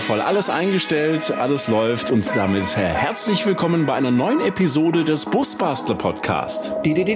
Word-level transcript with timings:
Wundervoll, 0.00 0.22
alles 0.22 0.48
eingestellt, 0.48 1.30
alles 1.30 1.68
läuft 1.68 2.10
und 2.10 2.24
damit 2.34 2.74
herzlich 2.74 3.44
willkommen 3.44 3.84
bei 3.84 3.92
einer 3.92 4.10
neuen 4.10 4.40
Episode 4.40 5.04
des 5.04 5.26
Busbastler 5.26 5.94
Podcast. 5.94 6.72
Ich 6.82 6.96
wollte, 6.96 7.12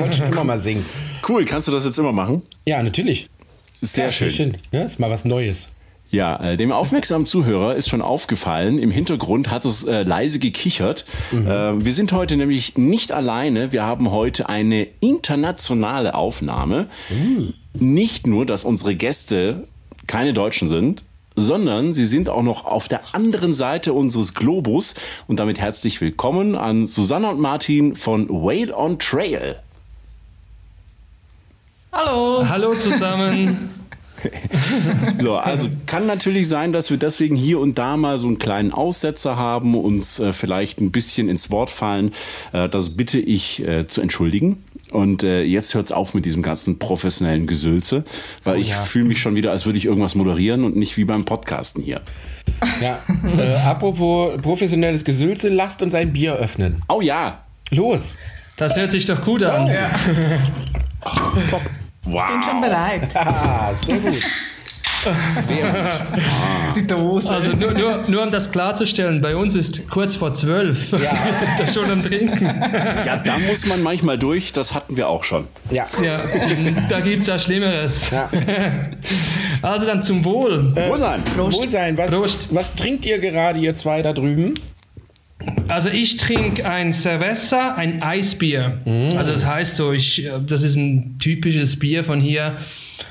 wollte 0.00 0.16
schon 0.16 0.32
immer 0.32 0.44
mal 0.44 0.58
singen. 0.58 0.86
Cool, 1.28 1.44
kannst 1.44 1.68
du 1.68 1.72
das 1.72 1.84
jetzt 1.84 1.98
immer 1.98 2.12
machen? 2.12 2.44
Ja, 2.64 2.82
natürlich. 2.82 3.28
Sehr 3.82 4.06
ja, 4.06 4.12
schön. 4.12 4.30
schön. 4.30 4.56
Ja, 4.72 4.80
ist 4.80 4.98
mal 4.98 5.10
was 5.10 5.26
Neues. 5.26 5.68
Ja, 6.10 6.36
äh, 6.36 6.56
dem 6.56 6.72
aufmerksamen 6.72 7.26
Zuhörer 7.26 7.76
ist 7.76 7.88
schon 7.88 8.00
aufgefallen, 8.00 8.78
im 8.78 8.90
Hintergrund 8.90 9.50
hat 9.50 9.64
es 9.66 9.84
äh, 9.84 10.04
leise 10.04 10.38
gekichert. 10.38 11.04
Mhm. 11.32 11.46
Äh, 11.46 11.84
wir 11.84 11.92
sind 11.92 12.12
heute 12.12 12.36
nämlich 12.36 12.78
nicht 12.78 13.12
alleine, 13.12 13.72
wir 13.72 13.82
haben 13.82 14.10
heute 14.10 14.48
eine 14.48 14.86
internationale 15.00 16.14
Aufnahme. 16.14 16.86
Mhm. 17.10 17.52
Nicht 17.74 18.26
nur, 18.26 18.46
dass 18.46 18.64
unsere 18.64 18.94
Gäste 18.94 19.68
keine 20.06 20.32
Deutschen 20.32 20.66
sind, 20.68 21.04
sondern 21.36 21.92
sie 21.92 22.06
sind 22.06 22.30
auch 22.30 22.42
noch 22.42 22.64
auf 22.64 22.88
der 22.88 23.14
anderen 23.14 23.52
Seite 23.52 23.92
unseres 23.92 24.34
Globus. 24.34 24.94
Und 25.26 25.38
damit 25.38 25.60
herzlich 25.60 26.00
willkommen 26.00 26.56
an 26.56 26.86
Susanna 26.86 27.30
und 27.30 27.40
Martin 27.40 27.94
von 27.94 28.28
Whale 28.30 28.74
on 28.74 28.98
Trail. 28.98 29.56
Hallo. 31.92 32.48
Hallo 32.48 32.74
zusammen. 32.74 33.74
so, 35.18 35.36
also 35.36 35.68
kann 35.86 36.06
natürlich 36.06 36.48
sein, 36.48 36.72
dass 36.72 36.90
wir 36.90 36.96
deswegen 36.96 37.36
hier 37.36 37.58
und 37.58 37.78
da 37.78 37.96
mal 37.96 38.18
so 38.18 38.26
einen 38.26 38.38
kleinen 38.38 38.72
Aussetzer 38.72 39.36
haben, 39.36 39.74
uns 39.74 40.18
äh, 40.18 40.32
vielleicht 40.32 40.80
ein 40.80 40.90
bisschen 40.90 41.28
ins 41.28 41.50
Wort 41.50 41.70
fallen. 41.70 42.12
Äh, 42.52 42.68
das 42.68 42.90
bitte 42.90 43.18
ich 43.18 43.66
äh, 43.66 43.86
zu 43.86 44.00
entschuldigen. 44.00 44.64
Und 44.90 45.22
äh, 45.22 45.42
jetzt 45.42 45.74
hört's 45.74 45.92
auf 45.92 46.14
mit 46.14 46.24
diesem 46.24 46.42
ganzen 46.42 46.78
professionellen 46.78 47.46
Gesülze, 47.46 48.04
weil 48.42 48.56
oh, 48.56 48.60
ich 48.60 48.70
ja. 48.70 48.76
fühle 48.76 49.04
mich 49.04 49.20
schon 49.20 49.36
wieder, 49.36 49.50
als 49.50 49.66
würde 49.66 49.76
ich 49.76 49.84
irgendwas 49.84 50.14
moderieren 50.14 50.64
und 50.64 50.76
nicht 50.76 50.96
wie 50.96 51.04
beim 51.04 51.24
Podcasten 51.24 51.82
hier. 51.82 52.00
Ja, 52.80 52.98
äh, 53.36 53.56
apropos 53.56 54.40
professionelles 54.40 55.04
Gesülze, 55.04 55.50
lasst 55.50 55.82
uns 55.82 55.94
ein 55.94 56.12
Bier 56.12 56.34
öffnen. 56.34 56.82
Oh 56.88 57.02
ja. 57.02 57.44
Los. 57.70 58.14
Das 58.56 58.76
hört 58.76 58.90
sich 58.90 59.04
doch 59.04 59.22
gut 59.22 59.42
an. 59.42 59.66
Oh, 59.66 59.70
ja. 59.70 59.90
Top. 61.50 61.62
Wow. 62.08 62.22
Ich 62.26 62.34
bin 62.34 62.42
schon 62.42 62.60
bereit. 62.60 63.02
sehr 63.86 63.98
gut. 63.98 64.14
Sehr 65.26 65.70
gut. 65.70 65.76
Ah. 66.16 66.72
Die 66.74 66.86
Dose. 66.86 67.28
Also 67.28 67.52
nur, 67.52 67.72
nur, 67.72 68.08
nur 68.08 68.22
um 68.22 68.30
das 68.30 68.50
klarzustellen, 68.50 69.20
bei 69.20 69.36
uns 69.36 69.54
ist 69.54 69.88
kurz 69.88 70.16
vor 70.16 70.32
zwölf. 70.32 70.90
Ja. 70.92 70.98
Wir 70.98 71.32
sind 71.32 71.50
da 71.58 71.72
schon 71.72 71.90
am 71.90 72.02
Trinken. 72.02 72.44
Ja, 72.44 73.16
da 73.16 73.38
muss 73.38 73.66
man 73.66 73.82
manchmal 73.82 74.18
durch, 74.18 74.52
das 74.52 74.74
hatten 74.74 74.96
wir 74.96 75.08
auch 75.08 75.22
schon. 75.22 75.46
Ja. 75.70 75.86
ja 76.02 76.20
da 76.88 77.00
gibt 77.00 77.22
es 77.22 77.28
ja 77.28 77.38
Schlimmeres. 77.38 78.10
Ja. 78.10 78.28
Also 79.62 79.86
dann 79.86 80.02
zum 80.02 80.24
Wohl. 80.24 80.72
Äh, 80.74 80.88
Wohlsein. 80.88 81.22
Prost. 81.36 81.58
Wohlsein. 81.58 81.96
Was, 81.98 82.10
Prost. 82.10 82.48
was 82.50 82.74
trinkt 82.74 83.06
ihr 83.06 83.18
gerade, 83.18 83.58
ihr 83.58 83.74
zwei 83.74 84.02
da 84.02 84.12
drüben? 84.12 84.54
Also 85.68 85.88
ich 85.88 86.16
trinke 86.16 86.68
ein 86.68 86.92
Cerveza, 86.92 87.74
ein 87.74 88.02
Eisbier. 88.02 88.80
Mm. 88.84 89.16
Also 89.16 89.30
das 89.32 89.44
heißt 89.44 89.76
so, 89.76 89.92
ich, 89.92 90.26
äh, 90.26 90.40
das 90.44 90.62
ist 90.62 90.76
ein 90.76 91.18
typisches 91.18 91.78
Bier 91.78 92.04
von 92.04 92.20
hier. 92.20 92.56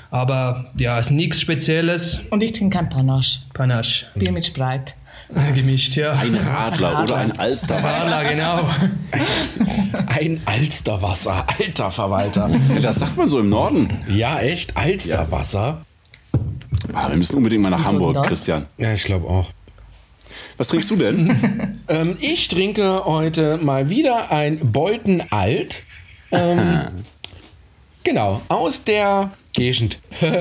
Aber 0.10 0.72
ja, 0.78 0.98
ist 1.00 1.12
nichts 1.12 1.42
Spezielles. 1.42 2.20
Und 2.30 2.44
ich 2.44 2.54
trinke 2.54 2.78
kein 2.78 2.90
Panache. 2.90 3.40
Panache. 3.54 4.08
Bier 4.16 4.32
mit 4.32 4.46
Spreit. 4.46 4.94
Gemischt, 5.56 5.96
ja. 5.96 6.14
Ein 6.14 6.36
Radler, 6.36 6.94
Radler. 6.94 7.04
oder 7.04 7.16
ein 7.18 7.38
Alsterwasser. 7.38 8.06
Radler, 8.06 8.30
genau. 8.30 8.70
Ein 10.08 10.42
Alsterwasser, 10.46 11.46
alter 11.60 11.92
Verwalter. 11.92 12.50
Das 12.82 12.98
sagt 12.98 13.18
man 13.18 13.28
so 13.28 13.40
im 13.40 13.50
Norden. 13.50 13.90
Ja, 14.08 14.40
echt? 14.40 14.76
Alsterwasser? 14.76 15.86
Ah, 16.94 17.10
wir 17.10 17.18
müssen 17.18 17.36
unbedingt 17.36 17.62
mal 17.62 17.70
nach 17.70 17.84
Hamburg, 17.84 18.24
Christian. 18.26 18.66
Ja, 18.78 18.94
ich 18.94 19.04
glaube 19.04 19.28
auch. 19.28 19.52
Was 20.58 20.70
trinkst 20.70 20.90
du 20.92 20.96
denn? 20.96 21.82
ähm, 21.88 22.18
ich 22.20 22.48
trinke 22.48 23.06
heute 23.06 23.58
mal 23.58 23.90
wieder 23.90 24.32
ein 24.32 24.72
Beuten 24.72 25.22
Alt. 25.30 25.84
Ähm, 26.32 26.82
genau, 28.04 28.42
aus 28.48 28.84
der 28.84 29.32
Gegend. 29.54 30.00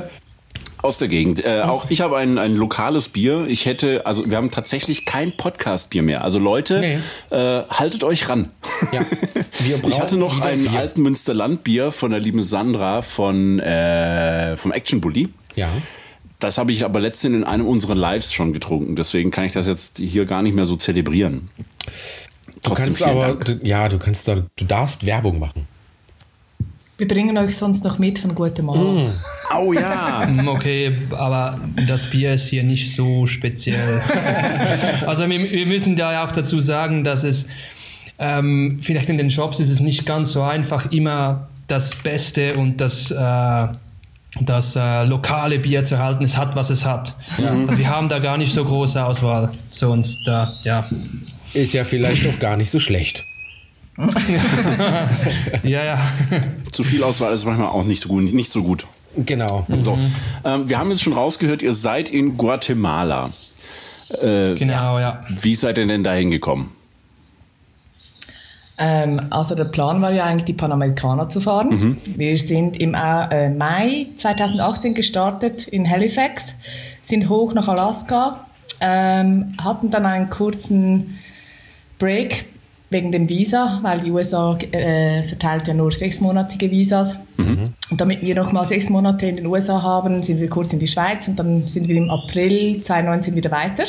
Aus 0.83 0.99
der 0.99 1.09
Gegend. 1.09 1.45
Äh, 1.45 1.63
auch 1.63 1.87
ich 1.89 2.01
habe 2.01 2.17
ein, 2.19 2.39
ein 2.39 2.55
lokales 2.55 3.09
Bier. 3.09 3.47
Ich 3.49 3.67
hätte, 3.67 4.05
also 4.05 4.31
wir 4.31 4.37
haben 4.37 4.51
tatsächlich 4.51 5.05
kein 5.05 5.33
Podcast-Bier 5.33 6.03
mehr. 6.03 6.23
Also 6.23 6.39
Leute, 6.39 6.81
nee. 6.81 6.99
äh, 7.31 7.63
haltet 7.69 8.05
euch 8.05 8.29
ran. 8.29 8.51
Ja. 8.93 9.01
ich 9.89 9.99
hatte 9.99 10.17
noch 10.17 10.43
ein 10.43 10.63
Bier. 10.63 10.79
alten 10.79 11.03
Münster 11.03 11.35
Landbier 11.35 11.93
von 11.93 12.11
der 12.11 12.21
lieben 12.21 12.43
Sandra 12.43 13.03
von 13.03 13.59
äh, 13.59 14.57
vom 14.57 14.71
Action 14.71 15.01
Bully. 15.01 15.31
Ja. 15.57 15.69
Das 16.39 16.59
habe 16.59 16.71
ich 16.73 16.85
aber 16.85 17.01
letztens 17.01 17.37
in 17.37 17.45
einem 17.45 17.67
unserer 17.67 17.95
Lives 17.95 18.33
schon 18.33 18.53
getrunken. 18.53 18.97
Deswegen 18.97 19.31
kann 19.31 19.45
ich 19.45 19.53
das 19.53 19.67
jetzt 19.67 19.99
hier 19.99 20.27
gar 20.27 20.43
nicht 20.43 20.55
mehr 20.55 20.67
so 20.67 20.77
zelebrieren. 20.77 21.49
Trotzdem 22.63 22.95
du 22.95 22.99
kannst 22.99 23.03
aber, 23.03 23.21
Dank. 23.21 23.45
Du, 23.45 23.67
ja, 23.67 23.89
du 23.89 23.99
kannst 23.99 24.29
da, 24.29 24.43
du 24.55 24.65
darfst 24.65 25.07
Werbung 25.07 25.39
machen. 25.39 25.67
Wir 26.99 27.09
bringen 27.09 27.37
euch 27.37 27.57
sonst 27.57 27.85
noch 27.85 27.99
mit 27.99 28.19
von 28.19 28.35
Guatemala. 28.35 28.81
Mm. 28.81 29.13
Oh 29.59 29.73
ja. 29.73 30.27
Mm, 30.27 30.49
okay, 30.49 30.97
aber 31.11 31.61
das 31.87 32.09
Bier 32.09 32.33
ist 32.35 32.49
hier 32.49 32.63
nicht 32.63 32.95
so 32.95 33.27
speziell. 33.27 34.03
also 35.07 35.29
wir, 35.29 35.39
wir, 35.39 35.67
müssen 35.67 35.95
da 35.95 36.13
ja 36.13 36.27
auch 36.27 36.33
dazu 36.33 36.59
sagen, 36.61 37.05
dass 37.05 37.23
es 37.23 37.49
ähm, 38.19 38.79
vielleicht 38.81 39.11
in 39.11 39.19
den 39.19 39.31
Shops 39.31 39.61
ist 39.61 39.69
es 39.69 39.81
nicht 39.81 40.07
ganz 40.07 40.33
so 40.33 40.43
einfach, 40.43 40.91
immer 40.91 41.49
das 41.69 41.95
Beste 41.95 42.57
und 42.57 42.79
das, 42.79 43.11
äh, 43.11 43.69
das 44.41 44.77
äh, 44.77 45.05
lokale 45.05 45.59
Bier 45.59 45.85
zu 45.85 45.99
halten. 45.99 46.25
Es 46.25 46.37
hat, 46.37 46.57
was 46.57 46.71
es 46.71 46.85
hat. 46.85 47.15
Ja. 47.39 47.51
Also 47.51 47.79
wir 47.79 47.89
haben 47.89 48.09
da 48.09 48.19
gar 48.19 48.37
nicht 48.37 48.53
so 48.53 48.65
große 48.65 49.03
Auswahl. 49.05 49.53
Sonst, 49.71 50.27
äh, 50.29 50.47
ja. 50.65 50.87
Ist 51.55 51.73
ja 51.73 51.85
vielleicht 51.85 52.27
auch 52.27 52.39
gar 52.39 52.57
nicht 52.57 52.71
so 52.71 52.79
schlecht. 52.79 53.25
ja, 55.63 55.85
ja. 55.85 56.01
Zu 56.71 56.85
viel 56.85 57.03
Auswahl 57.03 57.33
ist 57.33 57.47
manchmal 57.47 57.69
auch 57.69 57.85
nicht 57.85 58.03
so 58.03 58.09
gut. 58.11 58.33
Nicht 58.33 58.51
so 58.51 58.63
gut. 58.63 58.87
Genau. 59.17 59.67
So, 59.81 59.97
mhm. 59.97 60.13
ähm, 60.45 60.69
wir 60.69 60.79
haben 60.79 60.91
jetzt 60.91 61.03
schon 61.03 61.15
rausgehört, 61.15 61.63
ihr 61.63 61.73
seid 61.73 62.11
in 62.11 62.37
Guatemala. 62.37 63.31
Äh, 64.11 64.55
genau, 64.55 64.99
ja. 64.99 65.25
Wie 65.41 65.55
seid 65.55 65.79
ihr 65.79 65.87
denn 65.87 66.05
da 66.05 66.13
hingekommen? 66.13 66.69
Ähm, 68.79 69.21
also 69.31 69.55
der 69.55 69.65
Plan 69.67 70.03
war 70.03 70.13
ja 70.13 70.25
eigentlich, 70.25 70.45
die 70.45 70.53
Panamerikaner 70.53 71.29
zu 71.29 71.41
fahren. 71.41 71.69
Mhm. 71.71 71.97
Wir 72.17 72.37
sind 72.39 72.81
im 72.81 72.95
äh, 72.95 73.51
Mai 73.51 74.07
2018 74.17 74.95
gestartet 74.95 75.67
in 75.69 75.89
Halifax, 75.89 76.55
sind 77.03 77.29
hoch 77.29 77.55
nach 77.55 77.69
Alaska, 77.69 78.47
ähm, 78.81 79.55
hatten 79.63 79.91
dann 79.91 80.05
einen 80.05 80.29
kurzen 80.29 81.19
Break 81.99 82.47
wegen 82.91 83.11
dem 83.11 83.29
Visa, 83.29 83.81
weil 83.83 84.01
die 84.01 84.11
USA 84.11 84.57
äh, 84.73 85.25
verteilt 85.25 85.67
ja 85.67 85.75
nur 85.75 85.91
sechsmonatige 85.91 86.71
Visas. 86.71 87.17
Mhm. 87.37 87.73
Und 87.91 88.01
damit 88.01 88.23
wir 88.23 88.35
noch 88.35 88.53
mal 88.53 88.67
sechs 88.67 88.89
Monate 88.91 89.27
in 89.27 89.37
den 89.37 89.47
USA 89.47 89.83
haben, 89.83 90.23
sind 90.23 90.39
wir 90.39 90.49
kurz 90.49 90.73
in 90.73 90.79
die 90.79 90.87
Schweiz 90.87 91.27
und 91.27 91.37
dann 91.37 91.67
sind 91.67 91.89
wir 91.89 91.97
im 91.97 92.11
April 92.11 92.81
2019 92.81 93.35
wieder 93.35 93.51
weiter. 93.51 93.85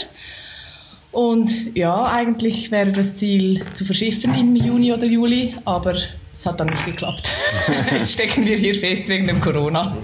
Und 1.12 1.76
ja, 1.76 2.06
eigentlich 2.06 2.70
wäre 2.72 2.92
das 2.92 3.16
Ziel 3.16 3.64
zu 3.74 3.86
verschiffen 3.86 4.34
im 4.36 4.56
Juni 4.56 4.92
oder 4.94 5.06
Juli, 5.06 5.56
aber 5.66 5.96
es 6.38 6.46
hat 6.46 6.60
dann 6.60 6.68
nicht 6.68 6.86
geklappt. 6.86 7.32
jetzt 7.92 8.14
stecken 8.14 8.46
wir 8.46 8.58
hier 8.58 8.76
fest 8.76 9.08
wegen 9.08 9.28
dem 9.28 9.42
Corona. 9.42 9.98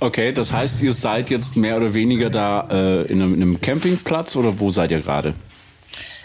okay, 0.00 0.32
das 0.32 0.52
heißt, 0.52 0.82
ihr 0.82 0.92
seid 0.92 1.30
jetzt 1.30 1.56
mehr 1.56 1.76
oder 1.76 1.94
weniger 1.94 2.28
da 2.28 2.68
äh, 2.70 3.02
in, 3.02 3.22
einem, 3.22 3.34
in 3.34 3.42
einem 3.42 3.60
Campingplatz 3.60 4.36
oder 4.36 4.58
wo 4.58 4.70
seid 4.70 4.90
ihr 4.90 5.00
gerade? 5.00 5.34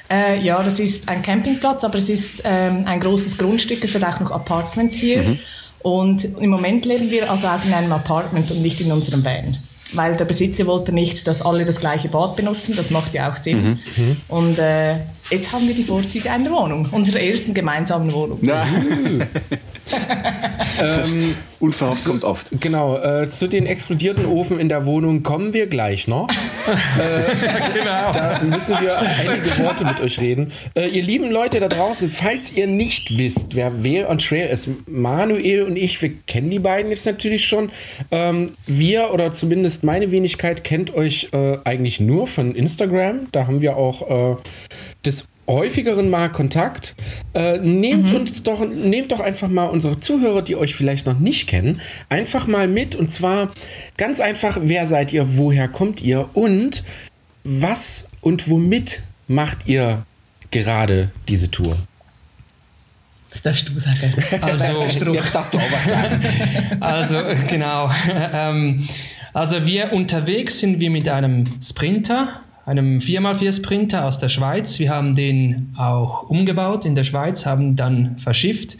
Äh, 0.09 0.41
ja, 0.41 0.61
das 0.63 0.79
ist 0.79 1.07
ein 1.09 1.21
Campingplatz, 1.21 1.83
aber 1.83 1.97
es 1.97 2.09
ist 2.09 2.41
ähm, 2.43 2.83
ein 2.85 2.99
großes 2.99 3.37
Grundstück. 3.37 3.83
Es 3.83 3.93
hat 3.95 4.03
auch 4.03 4.19
noch 4.19 4.31
Apartments 4.31 4.95
hier. 4.95 5.21
Mhm. 5.21 5.39
Und 5.79 6.23
im 6.23 6.49
Moment 6.49 6.85
leben 6.85 7.11
wir 7.11 7.29
also 7.29 7.47
auch 7.47 7.63
in 7.63 7.73
einem 7.73 7.91
Apartment 7.91 8.51
und 8.51 8.61
nicht 8.61 8.81
in 8.81 8.91
unserem 8.91 9.23
Van. 9.23 9.57
Weil 9.93 10.17
der 10.17 10.25
Besitzer 10.25 10.65
wollte 10.65 10.91
nicht, 10.91 11.27
dass 11.27 11.41
alle 11.41 11.63
das 11.63 11.79
gleiche 11.79 12.09
Bad 12.09 12.35
benutzen. 12.35 12.75
Das 12.75 12.91
macht 12.91 13.13
ja 13.13 13.31
auch 13.31 13.37
Sinn. 13.37 13.79
Mhm. 13.95 14.03
mhm. 14.03 14.17
Und 14.27 14.59
äh, 14.59 14.97
jetzt 15.29 15.53
haben 15.53 15.67
wir 15.67 15.75
die 15.75 15.83
Vorzüge 15.83 16.31
einer 16.31 16.51
Wohnung, 16.51 16.89
unserer 16.91 17.21
ersten 17.21 17.53
gemeinsamen 17.53 18.11
Wohnung. 18.11 18.39
Ähm, 20.81 21.35
Unverhofft 21.59 22.05
kommt 22.05 22.23
oft. 22.23 22.49
Genau, 22.59 22.97
äh, 22.97 23.29
zu 23.29 23.47
den 23.47 23.65
explodierten 23.65 24.25
Ofen 24.25 24.59
in 24.59 24.69
der 24.69 24.85
Wohnung 24.85 25.23
kommen 25.23 25.53
wir 25.53 25.65
gleich 25.65 26.07
noch. 26.07 26.29
äh, 26.67 27.79
genau. 27.79 28.11
Da 28.11 28.41
müssen 28.43 28.79
wir 28.79 28.97
einige 28.99 29.57
Worte 29.63 29.83
mit 29.83 29.99
euch 29.99 30.19
reden. 30.19 30.51
Äh, 30.75 30.89
ihr 30.89 31.01
lieben 31.01 31.31
Leute 31.31 31.59
da 31.59 31.67
draußen, 31.67 32.11
falls 32.11 32.51
ihr 32.51 32.67
nicht 32.67 33.17
wisst, 33.17 33.55
wer 33.55 33.83
Whale 33.83 34.07
on 34.07 34.19
Trail 34.19 34.49
ist, 34.49 34.69
Manuel 34.87 35.63
und 35.63 35.77
ich, 35.77 35.99
wir 36.01 36.11
kennen 36.27 36.51
die 36.51 36.59
beiden 36.59 36.91
jetzt 36.91 37.07
natürlich 37.07 37.45
schon. 37.45 37.71
Ähm, 38.11 38.53
wir, 38.67 39.11
oder 39.11 39.31
zumindest 39.31 39.83
meine 39.83 40.11
Wenigkeit, 40.11 40.63
kennt 40.63 40.93
euch 40.93 41.29
äh, 41.33 41.57
eigentlich 41.63 41.99
nur 41.99 42.27
von 42.27 42.53
Instagram. 42.53 43.27
Da 43.31 43.47
haben 43.47 43.61
wir 43.61 43.77
auch 43.77 44.33
äh, 44.33 44.35
das 45.01 45.25
häufigeren 45.47 46.09
mal 46.09 46.29
Kontakt. 46.29 46.95
Äh, 47.33 47.57
nehmt 47.59 48.09
mhm. 48.09 48.15
uns 48.15 48.43
doch, 48.43 48.67
nehmt 48.67 49.11
doch 49.11 49.19
einfach 49.19 49.47
mal 49.47 49.65
unsere 49.65 49.99
Zuhörer, 49.99 50.41
die 50.41 50.55
euch 50.55 50.75
vielleicht 50.75 51.05
noch 51.05 51.19
nicht 51.19 51.47
kennen, 51.47 51.81
einfach 52.09 52.47
mal 52.47 52.67
mit. 52.67 52.95
Und 52.95 53.11
zwar 53.11 53.51
ganz 53.95 54.19
einfach, 54.19 54.59
wer 54.61 54.85
seid 54.85 55.13
ihr, 55.13 55.37
woher 55.37 55.67
kommt 55.67 56.01
ihr 56.01 56.29
und 56.33 56.83
was 57.43 58.09
und 58.21 58.49
womit 58.49 59.01
macht 59.27 59.67
ihr 59.67 60.05
gerade 60.51 61.11
diese 61.27 61.49
Tour? 61.49 61.77
Das 63.31 63.41
darfst 63.41 63.69
du 63.69 63.77
sagen. 63.77 64.13
Also, 64.41 65.13
jetzt 65.13 65.35
darfst 65.35 65.53
du 65.53 65.57
auch 65.59 65.71
was 65.71 65.85
sagen. 65.85 66.23
Also, 66.79 67.21
genau. 67.47 67.91
Ähm, 68.33 68.87
also, 69.33 69.65
wir 69.67 69.93
unterwegs 69.93 70.59
sind 70.59 70.79
wir 70.79 70.89
mit 70.89 71.07
einem 71.07 71.43
Sprinter, 71.61 72.41
einem 72.67 72.99
4x4 72.99 73.55
Sprinter 73.55 74.05
aus 74.05 74.19
der 74.19 74.27
Schweiz. 74.27 74.77
Wir 74.77 74.89
haben 74.89 75.15
den 75.15 75.73
auch 75.77 76.23
umgebaut 76.23 76.83
in 76.83 76.95
der 76.95 77.05
Schweiz, 77.05 77.45
haben 77.45 77.77
dann 77.77 78.19
verschifft. 78.19 78.77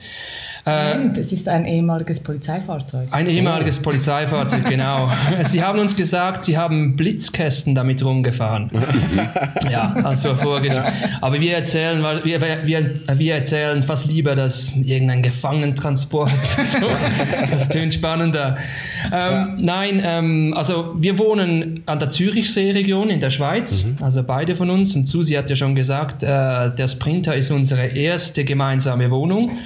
Äh, 0.68 1.10
das 1.14 1.32
ist 1.32 1.48
ein 1.48 1.66
ehemaliges 1.66 2.20
Polizeifahrzeug. 2.20 3.08
Ein 3.12 3.28
ehemaliges 3.28 3.80
oh. 3.80 3.84
Polizeifahrzeug, 3.84 4.66
genau. 4.70 5.10
Sie 5.44 5.64
haben 5.64 5.80
uns 5.80 5.96
gesagt, 5.96 6.44
Sie 6.44 6.58
haben 6.58 6.98
Blitzkästen 6.98 7.74
damit 7.74 8.04
rumgefahren. 8.04 8.70
ja, 9.72 9.94
also 10.04 10.36
vorgestellt. 10.36 10.92
Aber 11.22 11.40
wir 11.40 11.56
erzählen, 11.56 12.04
wir, 12.24 12.42
wir, 12.42 13.00
wir 13.18 13.34
erzählen 13.34 13.82
fast 13.82 14.08
lieber, 14.08 14.36
dass 14.36 14.76
irgendein 14.76 15.22
Gefangenentransport. 15.22 16.32
das 17.52 17.70
tönt 17.70 17.94
spannender. 17.94 18.58
Ähm, 19.06 19.12
ja. 19.12 19.56
Nein, 19.58 20.02
ähm, 20.04 20.54
also 20.56 20.96
wir 20.98 21.18
wohnen 21.18 21.82
an 21.86 22.00
der 22.00 22.10
Zürichsee-Region 22.10 23.10
in 23.10 23.22
der 23.22 23.30
Schweiz, 23.30 23.86
mhm. 23.86 24.04
also 24.04 24.22
beide 24.24 24.56
von 24.58 24.70
uns. 24.70 24.96
Und 24.96 25.08
Susi 25.08 25.34
hat 25.34 25.50
ja 25.50 25.56
schon 25.56 25.76
gesagt, 25.76 26.24
äh, 26.24 26.28
der 26.28 26.88
Sprinter 26.88 27.36
ist 27.36 27.52
unsere 27.52 27.88
erste 27.88 28.44
gemeinsame 28.44 29.10
Wohnung. 29.12 29.58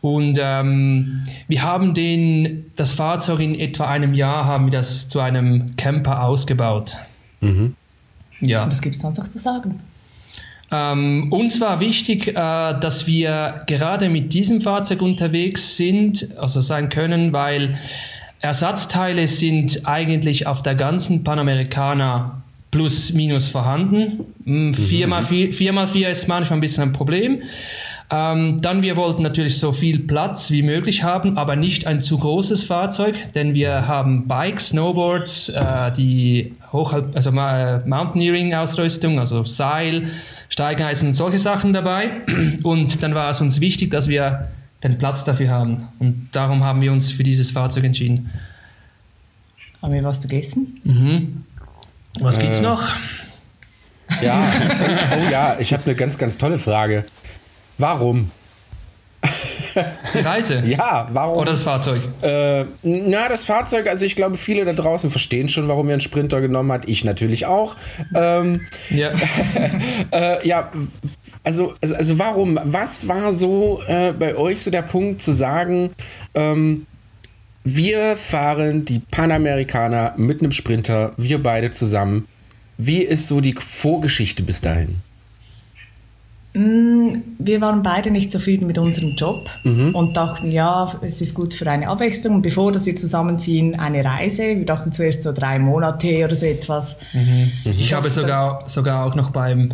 Und 0.00 0.38
ähm, 0.40 1.24
wir 1.48 1.62
haben 1.62 1.94
den, 1.94 2.66
das 2.76 2.92
Fahrzeug 2.92 3.40
in 3.40 3.54
etwa 3.54 3.86
einem 3.88 4.14
Jahr 4.14 4.44
haben 4.44 4.66
wir 4.66 4.72
das 4.72 5.08
zu 5.08 5.20
einem 5.20 5.74
Camper 5.76 6.22
ausgebaut. 6.22 6.96
Mhm. 7.40 7.74
Ja. 8.40 8.70
Was 8.70 8.82
gibt 8.82 8.94
es 8.94 9.02
sonst 9.02 9.18
noch 9.18 9.28
zu 9.28 9.38
sagen? 9.38 9.80
Ähm, 10.70 11.28
uns 11.30 11.60
war 11.60 11.80
wichtig, 11.80 12.28
äh, 12.28 12.32
dass 12.34 13.06
wir 13.06 13.62
gerade 13.66 14.08
mit 14.08 14.32
diesem 14.32 14.60
Fahrzeug 14.60 15.00
unterwegs 15.00 15.76
sind, 15.76 16.36
also 16.38 16.60
sein 16.60 16.88
können, 16.88 17.32
weil 17.32 17.78
Ersatzteile 18.40 19.28
sind 19.28 19.86
eigentlich 19.86 20.46
auf 20.46 20.62
der 20.62 20.74
ganzen 20.74 21.24
Panamericana 21.24 22.42
plus 22.70 23.12
minus 23.12 23.48
vorhanden. 23.48 24.24
4x4 24.44 25.86
mhm. 25.86 26.04
ist 26.10 26.28
manchmal 26.28 26.58
ein 26.58 26.60
bisschen 26.60 26.82
ein 26.82 26.92
Problem. 26.92 27.42
Ähm, 28.08 28.60
dann 28.62 28.82
wir 28.82 28.96
wollten 28.96 29.22
natürlich 29.22 29.58
so 29.58 29.72
viel 29.72 30.06
Platz 30.06 30.50
wie 30.52 30.62
möglich 30.62 31.02
haben, 31.02 31.36
aber 31.36 31.56
nicht 31.56 31.86
ein 31.88 32.02
zu 32.02 32.18
großes 32.18 32.62
Fahrzeug, 32.62 33.16
denn 33.34 33.54
wir 33.54 33.88
haben 33.88 34.28
Bikes, 34.28 34.68
Snowboards, 34.68 35.48
äh, 35.48 35.90
die 35.92 36.54
Hochhalb 36.72 37.16
also 37.16 37.30
äh, 37.30 37.78
Mountaineering-Ausrüstung, 37.84 39.18
also 39.18 39.44
Seil, 39.44 40.10
Steigeisen 40.48 41.08
und 41.08 41.14
solche 41.14 41.38
Sachen 41.38 41.72
dabei. 41.72 42.10
Und 42.62 43.02
dann 43.02 43.14
war 43.14 43.30
es 43.30 43.40
uns 43.40 43.60
wichtig, 43.60 43.90
dass 43.90 44.06
wir 44.06 44.48
den 44.84 44.98
Platz 44.98 45.24
dafür 45.24 45.50
haben. 45.50 45.88
Und 45.98 46.28
darum 46.32 46.62
haben 46.64 46.80
wir 46.80 46.92
uns 46.92 47.10
für 47.10 47.24
dieses 47.24 47.50
Fahrzeug 47.50 47.84
entschieden. 47.84 48.30
Haben 49.82 49.94
wir 49.94 50.04
was 50.04 50.18
vergessen? 50.18 50.80
Mhm. 50.84 51.44
Was 52.20 52.38
äh, 52.38 52.48
es 52.48 52.60
noch? 52.60 52.82
Ja, 54.22 54.48
oh 55.18 55.24
ja, 55.32 55.56
ich 55.58 55.72
habe 55.72 55.82
eine 55.86 55.94
ganz, 55.94 56.16
ganz 56.16 56.38
tolle 56.38 56.58
Frage. 56.58 57.04
Warum? 57.78 58.30
Die 60.14 60.18
Reise? 60.18 60.62
ja, 60.66 61.08
warum? 61.12 61.38
Oder 61.38 61.50
das 61.50 61.62
Fahrzeug? 61.62 62.02
Äh, 62.22 62.64
na, 62.82 63.28
das 63.28 63.44
Fahrzeug, 63.44 63.86
also 63.86 64.04
ich 64.06 64.16
glaube, 64.16 64.36
viele 64.36 64.64
da 64.64 64.72
draußen 64.72 65.10
verstehen 65.10 65.48
schon, 65.48 65.68
warum 65.68 65.88
er 65.88 65.94
einen 65.94 66.00
Sprinter 66.00 66.40
genommen 66.40 66.72
hat. 66.72 66.88
Ich 66.88 67.04
natürlich 67.04 67.46
auch. 67.46 67.76
Ähm, 68.14 68.66
ja. 68.90 69.10
äh, 70.12 70.46
ja, 70.46 70.70
also, 71.44 71.74
also, 71.80 71.94
also 71.94 72.18
warum? 72.18 72.58
Was 72.64 73.08
war 73.08 73.32
so 73.34 73.82
äh, 73.86 74.12
bei 74.12 74.36
euch 74.36 74.62
so 74.62 74.70
der 74.70 74.82
Punkt 74.82 75.22
zu 75.22 75.32
sagen, 75.32 75.90
ähm, 76.34 76.86
wir 77.64 78.16
fahren 78.16 78.84
die 78.84 79.00
Panamerikaner 79.00 80.14
mit 80.16 80.40
einem 80.40 80.52
Sprinter, 80.52 81.12
wir 81.16 81.42
beide 81.42 81.72
zusammen. 81.72 82.28
Wie 82.78 83.02
ist 83.02 83.28
so 83.28 83.40
die 83.40 83.54
Vorgeschichte 83.54 84.42
bis 84.42 84.60
dahin? 84.60 85.00
Mm, 86.56 87.18
wir 87.38 87.60
waren 87.60 87.82
beide 87.82 88.10
nicht 88.10 88.32
zufrieden 88.32 88.66
mit 88.66 88.78
unserem 88.78 89.14
Job 89.14 89.50
mhm. 89.62 89.94
und 89.94 90.16
dachten, 90.16 90.50
ja, 90.50 90.90
es 91.02 91.20
ist 91.20 91.34
gut 91.34 91.52
für 91.52 91.70
eine 91.70 91.86
Abwechslung. 91.86 92.36
Und 92.36 92.42
bevor 92.42 92.72
dass 92.72 92.86
wir 92.86 92.96
zusammenziehen, 92.96 93.78
eine 93.78 94.02
Reise. 94.02 94.56
Wir 94.56 94.64
dachten 94.64 94.90
zuerst 94.90 95.22
so 95.22 95.32
drei 95.32 95.58
Monate 95.58 96.24
oder 96.24 96.34
so 96.34 96.46
etwas. 96.46 96.96
Mhm. 97.12 97.52
Mhm. 97.64 97.78
Ich 97.78 97.92
habe 97.92 98.08
sogar, 98.08 98.66
sogar 98.68 99.04
auch 99.04 99.14
noch 99.14 99.30
beim, 99.30 99.68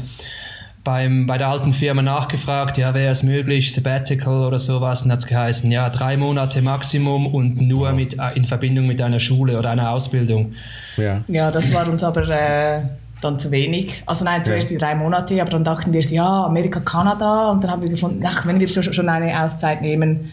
beim, 0.83 1.29
bei 1.29 1.39
der 1.39 1.51
alten 1.51 1.73
Firma 1.73 2.03
nachgefragt, 2.03 2.79
ja, 2.79 2.95
wäre 2.95 3.13
es 3.13 3.23
möglich, 3.23 3.73
Sabbatical 3.73 4.45
oder 4.45 4.59
sowas. 4.59 5.03
Und 5.03 5.13
hat 5.13 5.21
es 5.21 5.27
geheißen, 5.27 5.71
ja, 5.71 5.89
drei 5.89 6.17
Monate 6.17 6.63
Maximum 6.63 7.29
und 7.29 7.61
nur 7.61 7.93
mit, 7.93 8.19
äh, 8.19 8.33
in 8.35 8.45
Verbindung 8.45 8.89
mit 8.89 9.01
einer 9.01 9.21
Schule 9.21 9.57
oder 9.57 9.71
einer 9.71 9.91
Ausbildung. 9.91 10.55
Ja, 10.97 11.23
ja 11.29 11.53
das 11.53 11.73
war 11.73 11.89
uns 11.89 12.03
aber... 12.03 12.29
Äh, 12.29 12.83
dann 13.23 13.39
zu 13.39 13.51
wenig. 13.51 14.03
Also 14.07 14.25
nein, 14.25 14.45
zuerst 14.45 14.71
ja. 14.71 14.77
die 14.77 14.79
drei 14.79 14.95
Monate, 14.95 15.41
aber 15.41 15.51
dann 15.51 15.65
dachten 15.65 15.93
wir, 15.93 16.01
ja, 16.01 16.45
Amerika, 16.45 16.81
Kanada 16.81 17.51
und 17.51 17.63
dann 17.63 17.71
haben 17.71 17.83
wir 17.83 17.89
gefunden, 17.89 18.23
ach, 18.27 18.47
wenn 18.47 18.61
wir 18.61 18.69
schon 18.69 19.09
eine 19.09 19.43
Auszeit 19.43 19.81
nehmen, 19.81 20.33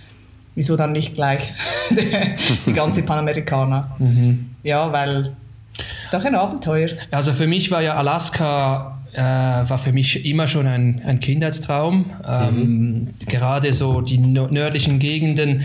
wieso 0.56 0.76
dann 0.76 0.92
nicht 0.92 1.14
gleich 1.14 1.54
die 2.66 2.74
ganze 2.74 3.04
Panamerikaner? 3.04 3.92
Mhm. 4.00 4.52
Ja, 4.64 4.92
weil 4.92 5.34
es 5.78 6.06
ist 6.06 6.14
doch 6.14 6.24
ein 6.26 6.36
Abenteuer. 6.36 6.90
Also 7.12 7.34
für 7.34 7.48
mich 7.48 7.72
war 7.72 7.82
ja 7.82 7.96
Alaska 7.96 9.00
äh, 9.14 9.22
war 9.22 9.78
für 9.78 9.92
mich 9.92 10.26
immer 10.26 10.48
schon 10.48 10.68
ein, 10.68 11.02
ein 11.06 11.20
Kindheitstraum. 11.20 12.12
Ähm, 12.28 12.56
mhm. 12.56 13.08
Gerade 13.28 13.74
so 13.74 14.02
die 14.02 14.18
nördlichen 14.18 15.00
Gegenden 15.00 15.64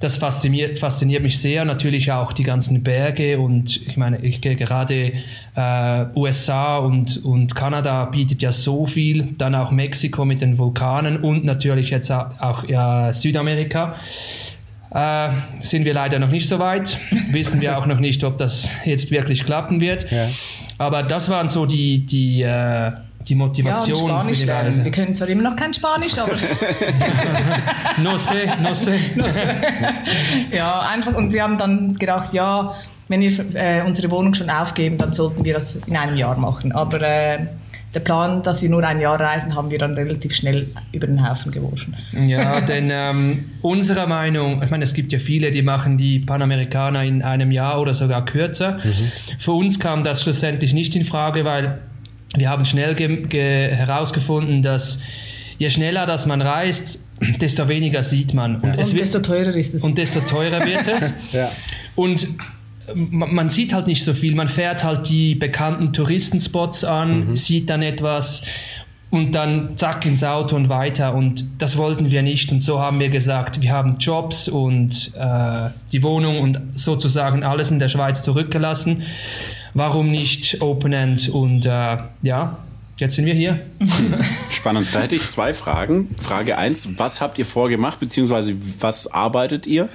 das 0.00 0.16
fasziniert, 0.16 0.78
fasziniert 0.78 1.22
mich 1.22 1.38
sehr. 1.38 1.64
Natürlich 1.64 2.12
auch 2.12 2.32
die 2.32 2.42
ganzen 2.42 2.82
Berge 2.82 3.38
und 3.38 3.86
ich 3.86 3.96
meine, 3.96 4.18
ich 4.24 4.40
gehe 4.40 4.56
gerade 4.56 5.12
äh, 5.54 6.04
USA 6.14 6.78
und, 6.78 7.24
und 7.24 7.54
Kanada 7.54 8.04
bietet 8.06 8.42
ja 8.42 8.52
so 8.52 8.86
viel. 8.86 9.32
Dann 9.38 9.54
auch 9.54 9.70
Mexiko 9.70 10.24
mit 10.24 10.42
den 10.42 10.58
Vulkanen 10.58 11.18
und 11.18 11.44
natürlich 11.44 11.90
jetzt 11.90 12.10
auch 12.10 12.64
ja, 12.68 13.12
Südamerika. 13.12 13.96
Äh, 14.94 15.30
sind 15.58 15.84
wir 15.84 15.94
leider 15.94 16.18
noch 16.20 16.30
nicht 16.30 16.48
so 16.48 16.58
weit. 16.58 17.00
Wissen 17.30 17.60
wir 17.60 17.76
auch 17.78 17.86
noch 17.86 17.98
nicht, 17.98 18.22
ob 18.22 18.38
das 18.38 18.70
jetzt 18.84 19.10
wirklich 19.10 19.44
klappen 19.44 19.80
wird. 19.80 20.10
Ja. 20.10 20.28
Aber 20.78 21.02
das 21.02 21.30
waren 21.30 21.48
so 21.48 21.66
die, 21.66 22.06
die 22.06 22.42
äh, 22.42 22.92
die 23.28 23.34
Motivation 23.34 24.08
ja, 24.08 24.08
Spanisch 24.08 24.38
für 24.40 24.46
die 24.46 24.50
Reise. 24.50 24.84
Wir 24.84 24.92
können 24.92 25.14
zwar 25.14 25.28
immer 25.28 25.42
noch 25.42 25.56
kein 25.56 25.72
Spanisch, 25.72 26.18
aber... 26.18 26.32
no 28.02 28.16
sé, 28.16 28.46
no 28.60 28.74
sé. 28.74 28.98
no 29.16 29.24
sé. 29.24 29.40
ja, 30.50 30.80
einfach. 30.80 31.14
Und 31.14 31.32
wir 31.32 31.42
haben 31.42 31.58
dann 31.58 31.96
gedacht, 31.96 32.32
ja, 32.32 32.74
wenn 33.08 33.20
wir 33.20 33.32
äh, 33.54 33.82
unsere 33.86 34.10
Wohnung 34.10 34.34
schon 34.34 34.50
aufgeben, 34.50 34.98
dann 34.98 35.12
sollten 35.12 35.44
wir 35.44 35.54
das 35.54 35.76
in 35.86 35.96
einem 35.96 36.16
Jahr 36.16 36.36
machen. 36.38 36.72
Aber 36.72 37.00
äh, 37.00 37.38
der 37.94 38.00
Plan, 38.00 38.42
dass 38.42 38.60
wir 38.60 38.68
nur 38.68 38.82
ein 38.84 39.00
Jahr 39.00 39.20
reisen, 39.20 39.54
haben 39.54 39.70
wir 39.70 39.78
dann 39.78 39.94
relativ 39.94 40.34
schnell 40.34 40.68
über 40.92 41.06
den 41.06 41.26
Haufen 41.26 41.52
geworfen. 41.52 41.96
Ja, 42.26 42.60
denn 42.62 42.88
ähm, 42.90 43.44
unserer 43.62 44.06
Meinung, 44.06 44.62
ich 44.62 44.70
meine, 44.70 44.84
es 44.84 44.94
gibt 44.94 45.12
ja 45.12 45.18
viele, 45.18 45.52
die 45.52 45.62
machen 45.62 45.96
die 45.96 46.18
Panamerikaner 46.18 47.04
in 47.04 47.22
einem 47.22 47.52
Jahr 47.52 47.80
oder 47.80 47.94
sogar 47.94 48.24
kürzer. 48.24 48.78
Mhm. 48.82 49.12
Für 49.38 49.52
uns 49.52 49.78
kam 49.78 50.02
das 50.02 50.22
schlussendlich 50.22 50.74
nicht 50.74 50.96
in 50.96 51.04
Frage, 51.04 51.44
weil 51.44 51.78
wir 52.36 52.50
haben 52.50 52.64
schnell 52.64 52.94
herausgefunden, 53.30 54.62
dass 54.62 55.00
je 55.58 55.70
schneller 55.70 56.06
dass 56.06 56.26
man 56.26 56.42
reist, 56.42 56.98
desto 57.40 57.68
weniger 57.68 58.02
sieht 58.02 58.34
man. 58.34 58.56
Und, 58.56 58.74
ja. 58.74 58.84
und 58.84 58.98
desto 58.98 59.20
teurer 59.20 59.54
ist 59.54 59.74
es. 59.74 59.82
Und 59.82 59.98
desto 59.98 60.20
teurer 60.20 60.64
wird 60.64 60.88
es. 60.88 61.12
ja. 61.32 61.50
Und 61.94 62.26
man 62.94 63.48
sieht 63.48 63.72
halt 63.72 63.86
nicht 63.86 64.04
so 64.04 64.12
viel. 64.12 64.34
Man 64.34 64.48
fährt 64.48 64.84
halt 64.84 65.08
die 65.08 65.34
bekannten 65.34 65.92
Touristenspots 65.92 66.84
an, 66.84 67.30
mhm. 67.30 67.36
sieht 67.36 67.70
dann 67.70 67.82
etwas 67.82 68.42
und 69.10 69.32
dann 69.32 69.76
zack 69.76 70.04
ins 70.04 70.24
Auto 70.24 70.56
und 70.56 70.68
weiter. 70.68 71.14
Und 71.14 71.44
das 71.58 71.78
wollten 71.78 72.10
wir 72.10 72.22
nicht. 72.22 72.52
Und 72.52 72.60
so 72.60 72.80
haben 72.80 72.98
wir 73.00 73.08
gesagt, 73.08 73.62
wir 73.62 73.70
haben 73.70 73.96
Jobs 73.98 74.48
und 74.48 75.12
äh, 75.16 75.70
die 75.92 76.02
Wohnung 76.02 76.40
und 76.40 76.60
sozusagen 76.74 77.42
alles 77.42 77.70
in 77.70 77.78
der 77.78 77.88
Schweiz 77.88 78.22
zurückgelassen 78.22 79.04
warum 79.74 80.10
nicht 80.10 80.62
Open 80.62 80.92
End? 80.92 81.28
Und 81.28 81.66
äh, 81.66 81.98
ja, 82.22 82.58
jetzt 82.96 83.16
sind 83.16 83.26
wir 83.26 83.34
hier. 83.34 83.60
Spannend. 84.50 84.88
Da 84.92 85.02
hätte 85.02 85.16
ich 85.16 85.26
zwei 85.26 85.52
Fragen. 85.52 86.14
Frage 86.16 86.56
1, 86.56 86.98
was 86.98 87.20
habt 87.20 87.38
ihr 87.38 87.44
vorgemacht, 87.46 88.00
beziehungsweise 88.00 88.56
was 88.80 89.06
arbeitet 89.06 89.66
ihr? 89.66 89.88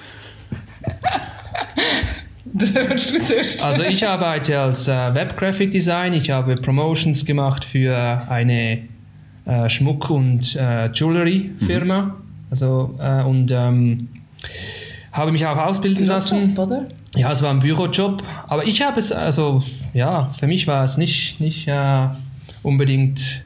also 3.61 3.83
ich 3.83 4.07
arbeite 4.07 4.59
als 4.59 4.87
äh, 4.87 5.13
Web 5.13 5.37
Graphic 5.37 5.71
Design. 5.71 6.13
Ich 6.13 6.29
habe 6.29 6.55
Promotions 6.55 7.25
gemacht 7.25 7.65
für 7.65 7.95
eine 8.29 8.79
äh, 9.45 9.69
Schmuck- 9.69 10.09
und 10.09 10.55
äh, 10.55 10.91
Jewelry-Firma. 10.91 12.01
Mhm. 12.01 12.13
Also, 12.51 12.95
äh, 12.99 13.23
und 13.23 13.51
ähm, 13.51 14.07
habe 15.11 15.31
mich 15.31 15.45
auch 15.45 15.57
ausbilden 15.57 16.05
lassen. 16.05 16.57
Oder? 16.57 16.87
Ja, 17.15 17.31
es 17.31 17.41
war 17.41 17.49
ein 17.49 17.59
Bürojob, 17.59 18.21
aber 18.47 18.65
ich 18.65 18.81
habe 18.81 18.99
es, 18.99 19.11
also 19.11 19.63
ja, 19.93 20.27
für 20.29 20.47
mich 20.47 20.67
war 20.67 20.83
es 20.83 20.97
nicht, 20.97 21.39
nicht 21.39 21.67
äh, 21.67 22.07
unbedingt 22.61 23.45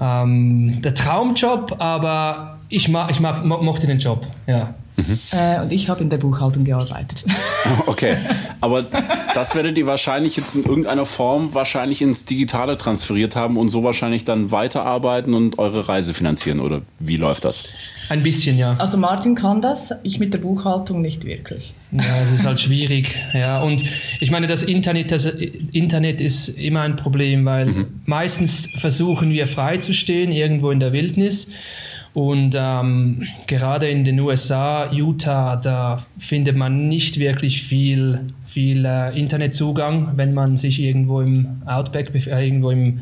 ähm, 0.00 0.80
der 0.80 0.94
Traumjob, 0.94 1.76
aber 1.78 2.58
ich, 2.68 2.88
mag, 2.88 3.10
ich 3.10 3.20
mag, 3.20 3.44
mochte 3.44 3.86
den 3.86 3.98
Job, 3.98 4.26
ja. 4.46 4.74
Mhm. 4.96 5.18
Äh, 5.32 5.60
und 5.62 5.72
ich 5.72 5.88
habe 5.88 6.02
in 6.02 6.10
der 6.10 6.18
Buchhaltung 6.18 6.64
gearbeitet. 6.64 7.24
Okay, 7.86 8.18
aber 8.60 8.84
das 9.32 9.54
werdet 9.54 9.78
ihr 9.78 9.86
wahrscheinlich 9.86 10.36
jetzt 10.36 10.54
in 10.54 10.64
irgendeiner 10.64 11.06
Form 11.06 11.54
wahrscheinlich 11.54 12.02
ins 12.02 12.26
Digitale 12.26 12.76
transferiert 12.76 13.36
haben 13.36 13.56
und 13.56 13.70
so 13.70 13.82
wahrscheinlich 13.82 14.24
dann 14.24 14.52
weiterarbeiten 14.52 15.32
und 15.32 15.58
eure 15.58 15.88
Reise 15.88 16.12
finanzieren, 16.12 16.60
oder 16.60 16.82
wie 16.98 17.16
läuft 17.16 17.46
das? 17.46 17.64
Ein 18.10 18.22
bisschen, 18.22 18.58
ja. 18.58 18.76
Also 18.76 18.98
Martin 18.98 19.34
kann 19.34 19.62
das, 19.62 19.94
ich 20.02 20.18
mit 20.18 20.34
der 20.34 20.38
Buchhaltung 20.38 21.00
nicht 21.00 21.24
wirklich. 21.24 21.72
Ja, 21.92 22.20
es 22.22 22.32
ist 22.32 22.44
halt 22.44 22.60
schwierig. 22.60 23.14
Ja, 23.32 23.62
und 23.62 23.82
ich 24.20 24.30
meine, 24.30 24.46
das 24.46 24.62
Internet, 24.62 25.10
das 25.10 25.24
Internet 25.24 26.20
ist 26.20 26.48
immer 26.48 26.82
ein 26.82 26.96
Problem, 26.96 27.46
weil 27.46 27.66
mhm. 27.66 27.86
meistens 28.04 28.68
versuchen 28.78 29.30
wir 29.30 29.46
frei 29.46 29.78
zu 29.78 29.94
stehen, 29.94 30.30
irgendwo 30.30 30.70
in 30.70 30.80
der 30.80 30.92
Wildnis. 30.92 31.48
Und 32.14 32.54
ähm, 32.56 33.26
gerade 33.48 33.88
in 33.88 34.04
den 34.04 34.20
USA, 34.20 34.90
Utah, 34.92 35.56
da 35.56 36.04
findet 36.16 36.56
man 36.56 36.86
nicht 36.88 37.18
wirklich 37.18 37.62
viel, 37.64 38.32
viel 38.46 38.84
äh, 38.84 39.18
Internetzugang, 39.18 40.12
wenn 40.14 40.32
man 40.32 40.56
sich 40.56 40.80
irgendwo 40.80 41.20
im 41.20 41.62
Outback, 41.66 42.14
äh, 42.14 42.44
irgendwo 42.44 42.70
im, 42.70 43.00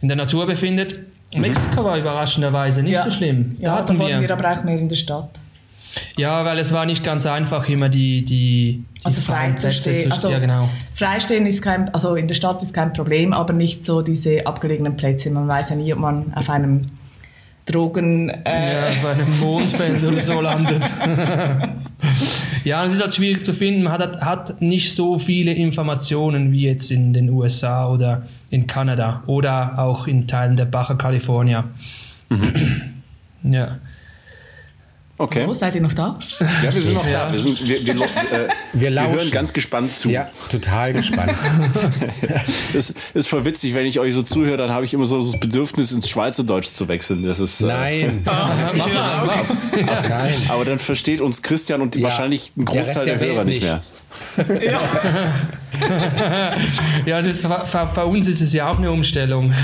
in 0.00 0.06
der 0.06 0.16
Natur 0.16 0.46
befindet. 0.46 0.96
Mhm. 1.34 1.40
Mexiko 1.40 1.82
war 1.82 1.98
überraschenderweise 1.98 2.84
nicht 2.84 2.92
ja. 2.92 3.02
so 3.02 3.10
schlimm. 3.10 3.56
Da 3.58 3.66
ja, 3.66 3.74
hatten 3.78 3.98
wir, 3.98 4.20
wir 4.20 4.30
aber 4.30 4.52
auch 4.52 4.62
mehr 4.62 4.78
in 4.78 4.88
der 4.88 4.96
Stadt. 4.96 5.28
Ja, 6.16 6.44
weil 6.44 6.58
es 6.60 6.72
war 6.72 6.86
nicht 6.86 7.02
ganz 7.02 7.26
einfach, 7.26 7.68
immer 7.68 7.88
die, 7.88 8.24
die, 8.24 8.84
die 8.84 9.04
also 9.04 9.20
frei 9.22 9.52
zu 9.52 9.72
stehen. 9.72 10.12
Also 10.12 10.30
ja, 10.30 10.38
genau. 10.38 10.68
Freistehen 10.94 11.46
ist 11.46 11.62
kein, 11.62 11.92
also 11.94 12.14
in 12.14 12.28
der 12.28 12.34
Stadt 12.36 12.62
ist 12.62 12.74
kein 12.74 12.92
Problem, 12.92 13.32
aber 13.32 13.52
nicht 13.52 13.84
so 13.84 14.02
diese 14.02 14.46
abgelegenen 14.46 14.96
Plätze. 14.96 15.30
Man 15.30 15.48
weiß 15.48 15.70
ja 15.70 15.76
nie, 15.76 15.92
ob 15.92 15.98
man 15.98 16.32
auf 16.34 16.48
einem 16.48 16.90
Drogen. 17.66 18.30
Äh 18.30 18.92
ja, 18.92 19.02
bei 19.02 19.10
einem 19.10 19.38
Mondpendel 19.40 20.22
so 20.22 20.40
landet. 20.40 20.88
ja, 22.64 22.84
es 22.84 22.94
ist 22.94 23.02
halt 23.02 23.14
schwierig 23.14 23.44
zu 23.44 23.52
finden. 23.52 23.82
Man 23.82 23.92
hat, 23.92 24.20
hat 24.20 24.62
nicht 24.62 24.94
so 24.94 25.18
viele 25.18 25.52
Informationen 25.52 26.52
wie 26.52 26.62
jetzt 26.62 26.90
in 26.90 27.12
den 27.12 27.28
USA 27.28 27.88
oder 27.88 28.22
in 28.50 28.66
Kanada 28.66 29.22
oder 29.26 29.78
auch 29.78 30.06
in 30.06 30.26
Teilen 30.26 30.56
der 30.56 30.66
Baja 30.66 30.94
California. 30.94 31.64
Mhm. 32.28 32.80
ja. 33.42 33.78
Okay. 35.18 35.46
Wo 35.46 35.54
seid 35.54 35.74
ihr 35.74 35.80
noch 35.80 35.94
da? 35.94 36.18
Ja, 36.62 36.74
wir 36.74 36.82
sind 36.82 36.94
noch 36.94 37.06
ja. 37.06 37.26
da. 37.26 37.32
Wir, 37.32 37.38
sind, 37.38 37.58
wir, 37.66 37.86
wir, 37.86 37.94
äh, 38.04 38.48
wir, 38.74 38.92
wir 38.92 39.08
hören 39.08 39.30
ganz 39.30 39.50
gespannt 39.52 39.96
zu. 39.96 40.10
Ja, 40.10 40.28
total 40.50 40.92
gespannt. 40.92 41.32
das 42.74 42.90
ist 43.14 43.28
voll 43.28 43.46
witzig, 43.46 43.72
wenn 43.72 43.86
ich 43.86 43.98
euch 43.98 44.12
so 44.12 44.22
zuhöre, 44.22 44.58
dann 44.58 44.70
habe 44.70 44.84
ich 44.84 44.92
immer 44.92 45.06
so 45.06 45.22
das 45.22 45.40
Bedürfnis, 45.40 45.92
ins 45.92 46.10
Schweizerdeutsch 46.10 46.68
zu 46.68 46.88
wechseln. 46.88 47.22
Das 47.22 47.40
ist, 47.40 47.62
äh, 47.62 47.66
nein. 47.66 48.22
Äh, 48.36 48.78
ja, 48.78 49.22
okay. 49.22 49.86
Ach, 49.88 50.08
nein. 50.08 50.34
Aber 50.48 50.64
dann 50.64 50.78
versteht 50.78 51.20
uns 51.20 51.42
Christian 51.42 51.80
und 51.80 51.96
ja. 51.96 52.02
wahrscheinlich 52.02 52.52
ein 52.56 52.64
Großteil 52.64 53.04
der, 53.04 53.16
der 53.16 53.28
Hörer 53.28 53.44
nicht 53.44 53.62
mehr. 53.62 53.82
ja, 54.62 54.80
ja 57.06 57.18
es 57.18 57.26
ist, 57.26 57.40
für, 57.42 57.88
für 57.92 58.06
uns 58.06 58.28
ist 58.28 58.40
es 58.40 58.52
ja 58.52 58.70
auch 58.70 58.78
eine 58.78 58.90
Umstellung, 58.90 59.54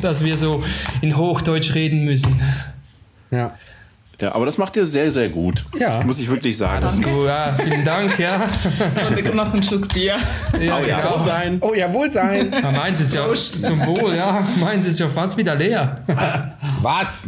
dass 0.00 0.22
wir 0.22 0.36
so 0.36 0.62
in 1.00 1.16
Hochdeutsch 1.16 1.74
reden 1.74 2.04
müssen. 2.04 2.40
Ja. 3.30 3.56
Ja, 4.22 4.32
aber 4.36 4.46
das 4.46 4.56
macht 4.56 4.76
ihr 4.76 4.84
sehr, 4.84 5.10
sehr 5.10 5.28
gut. 5.28 5.64
Ja. 5.76 6.00
Muss 6.04 6.20
ich 6.20 6.30
wirklich 6.30 6.56
sagen. 6.56 6.86
Ja, 7.02 7.26
ja 7.26 7.56
vielen 7.60 7.84
Dank, 7.84 8.16
ja. 8.20 8.48
Und 9.08 9.34
noch 9.34 9.52
einen 9.52 9.64
Schluck 9.64 9.92
Bier. 9.92 10.16
Ja, 10.60 10.78
oh 10.78 10.86
ja, 10.86 11.00
genau. 11.00 11.16
wohl 11.16 11.24
sein. 11.24 11.58
Oh 11.60 11.74
ja, 11.74 11.92
wohl 11.92 12.12
sein. 12.12 12.52
Ja, 12.52 12.70
meins 12.70 13.00
ist 13.00 13.12
ja 13.12 13.24
Prost. 13.24 13.64
zum 13.64 13.84
Wohl, 13.84 14.14
ja. 14.14 14.48
Meins 14.60 14.86
ist 14.86 15.00
ja 15.00 15.08
fast 15.08 15.36
wieder 15.36 15.56
leer. 15.56 16.02
Was? 16.82 17.26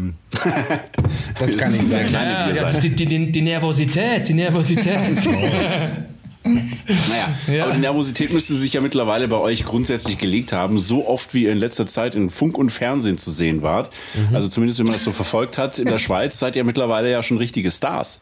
Das 1.41 1.57
kann 1.57 1.73
nicht 1.73 1.91
sein. 1.91 2.09
Ja, 2.13 2.49
ja, 2.49 2.71
die, 2.71 2.91
die, 2.91 3.33
die 3.33 3.43
Nervosität, 3.43 4.29
die 4.29 4.35
Nervosität. 4.35 5.19
Naja, 6.45 7.35
ja. 7.49 7.65
aber 7.65 7.73
die 7.73 7.81
Nervosität 7.81 8.31
müsste 8.31 8.55
sich 8.55 8.75
ja 8.75 8.83
mittlerweile 8.83 9.29
bei 9.29 9.39
euch 9.39 9.65
grundsätzlich 9.65 10.19
gelegt 10.19 10.53
haben, 10.53 10.79
so 10.79 11.09
oft 11.09 11.33
wie 11.33 11.45
ihr 11.45 11.53
in 11.53 11.59
letzter 11.59 11.87
Zeit 11.87 12.15
in 12.15 12.29
Funk 12.29 12.59
und 12.59 12.71
Fernsehen 12.71 13.17
zu 13.17 13.31
sehen 13.31 13.63
wart. 13.63 13.91
Mhm. 14.15 14.35
Also 14.35 14.49
zumindest, 14.49 14.79
wenn 14.79 14.87
man 14.87 14.93
das 14.93 15.05
so 15.05 15.13
verfolgt 15.13 15.57
hat, 15.57 15.79
in 15.79 15.87
der 15.87 15.99
Schweiz 16.05 16.39
seid 16.39 16.55
ihr 16.57 16.65
mittlerweile 16.65 17.11
ja 17.11 17.23
schon 17.23 17.39
richtige 17.39 17.71
Stars. 17.71 18.21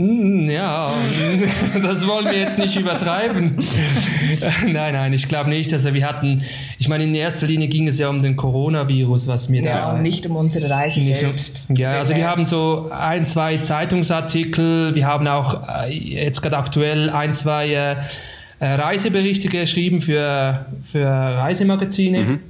Hm, 0.00 0.48
ja, 0.48 0.90
das 1.82 2.06
wollen 2.06 2.24
wir 2.24 2.38
jetzt 2.38 2.58
nicht 2.58 2.74
übertreiben. 2.74 3.52
nein, 4.66 4.94
nein, 4.94 5.12
ich 5.12 5.28
glaube 5.28 5.50
nicht. 5.50 5.70
Also 5.74 5.92
wir 5.92 6.08
hatten, 6.08 6.42
ich 6.78 6.88
meine, 6.88 7.04
in 7.04 7.14
erster 7.14 7.46
Linie 7.46 7.68
ging 7.68 7.86
es 7.86 7.98
ja 7.98 8.08
um 8.08 8.22
den 8.22 8.34
Coronavirus, 8.34 9.26
was 9.26 9.50
mir 9.50 9.62
ja, 9.62 9.72
da... 9.72 9.78
Ja, 9.94 9.98
nicht 10.00 10.24
um 10.24 10.36
unsere 10.36 10.70
Reise 10.70 11.02
selbst. 11.02 11.64
Um, 11.68 11.76
ja, 11.76 11.90
also 11.90 12.16
wir 12.16 12.26
haben 12.26 12.46
so 12.46 12.88
ein, 12.90 13.26
zwei 13.26 13.58
Zeitungsartikel, 13.58 14.94
wir 14.94 15.06
haben 15.06 15.28
auch 15.28 15.68
äh, 15.68 15.92
jetzt 15.92 16.40
gerade 16.40 16.56
aktuell 16.56 17.10
ein, 17.10 17.34
zwei 17.34 17.68
äh, 17.68 17.96
äh, 18.58 18.66
Reiseberichte 18.66 19.48
geschrieben 19.48 20.00
für, 20.00 20.64
für 20.82 21.06
Reisemagazine. 21.06 22.20
Mhm. 22.20 22.40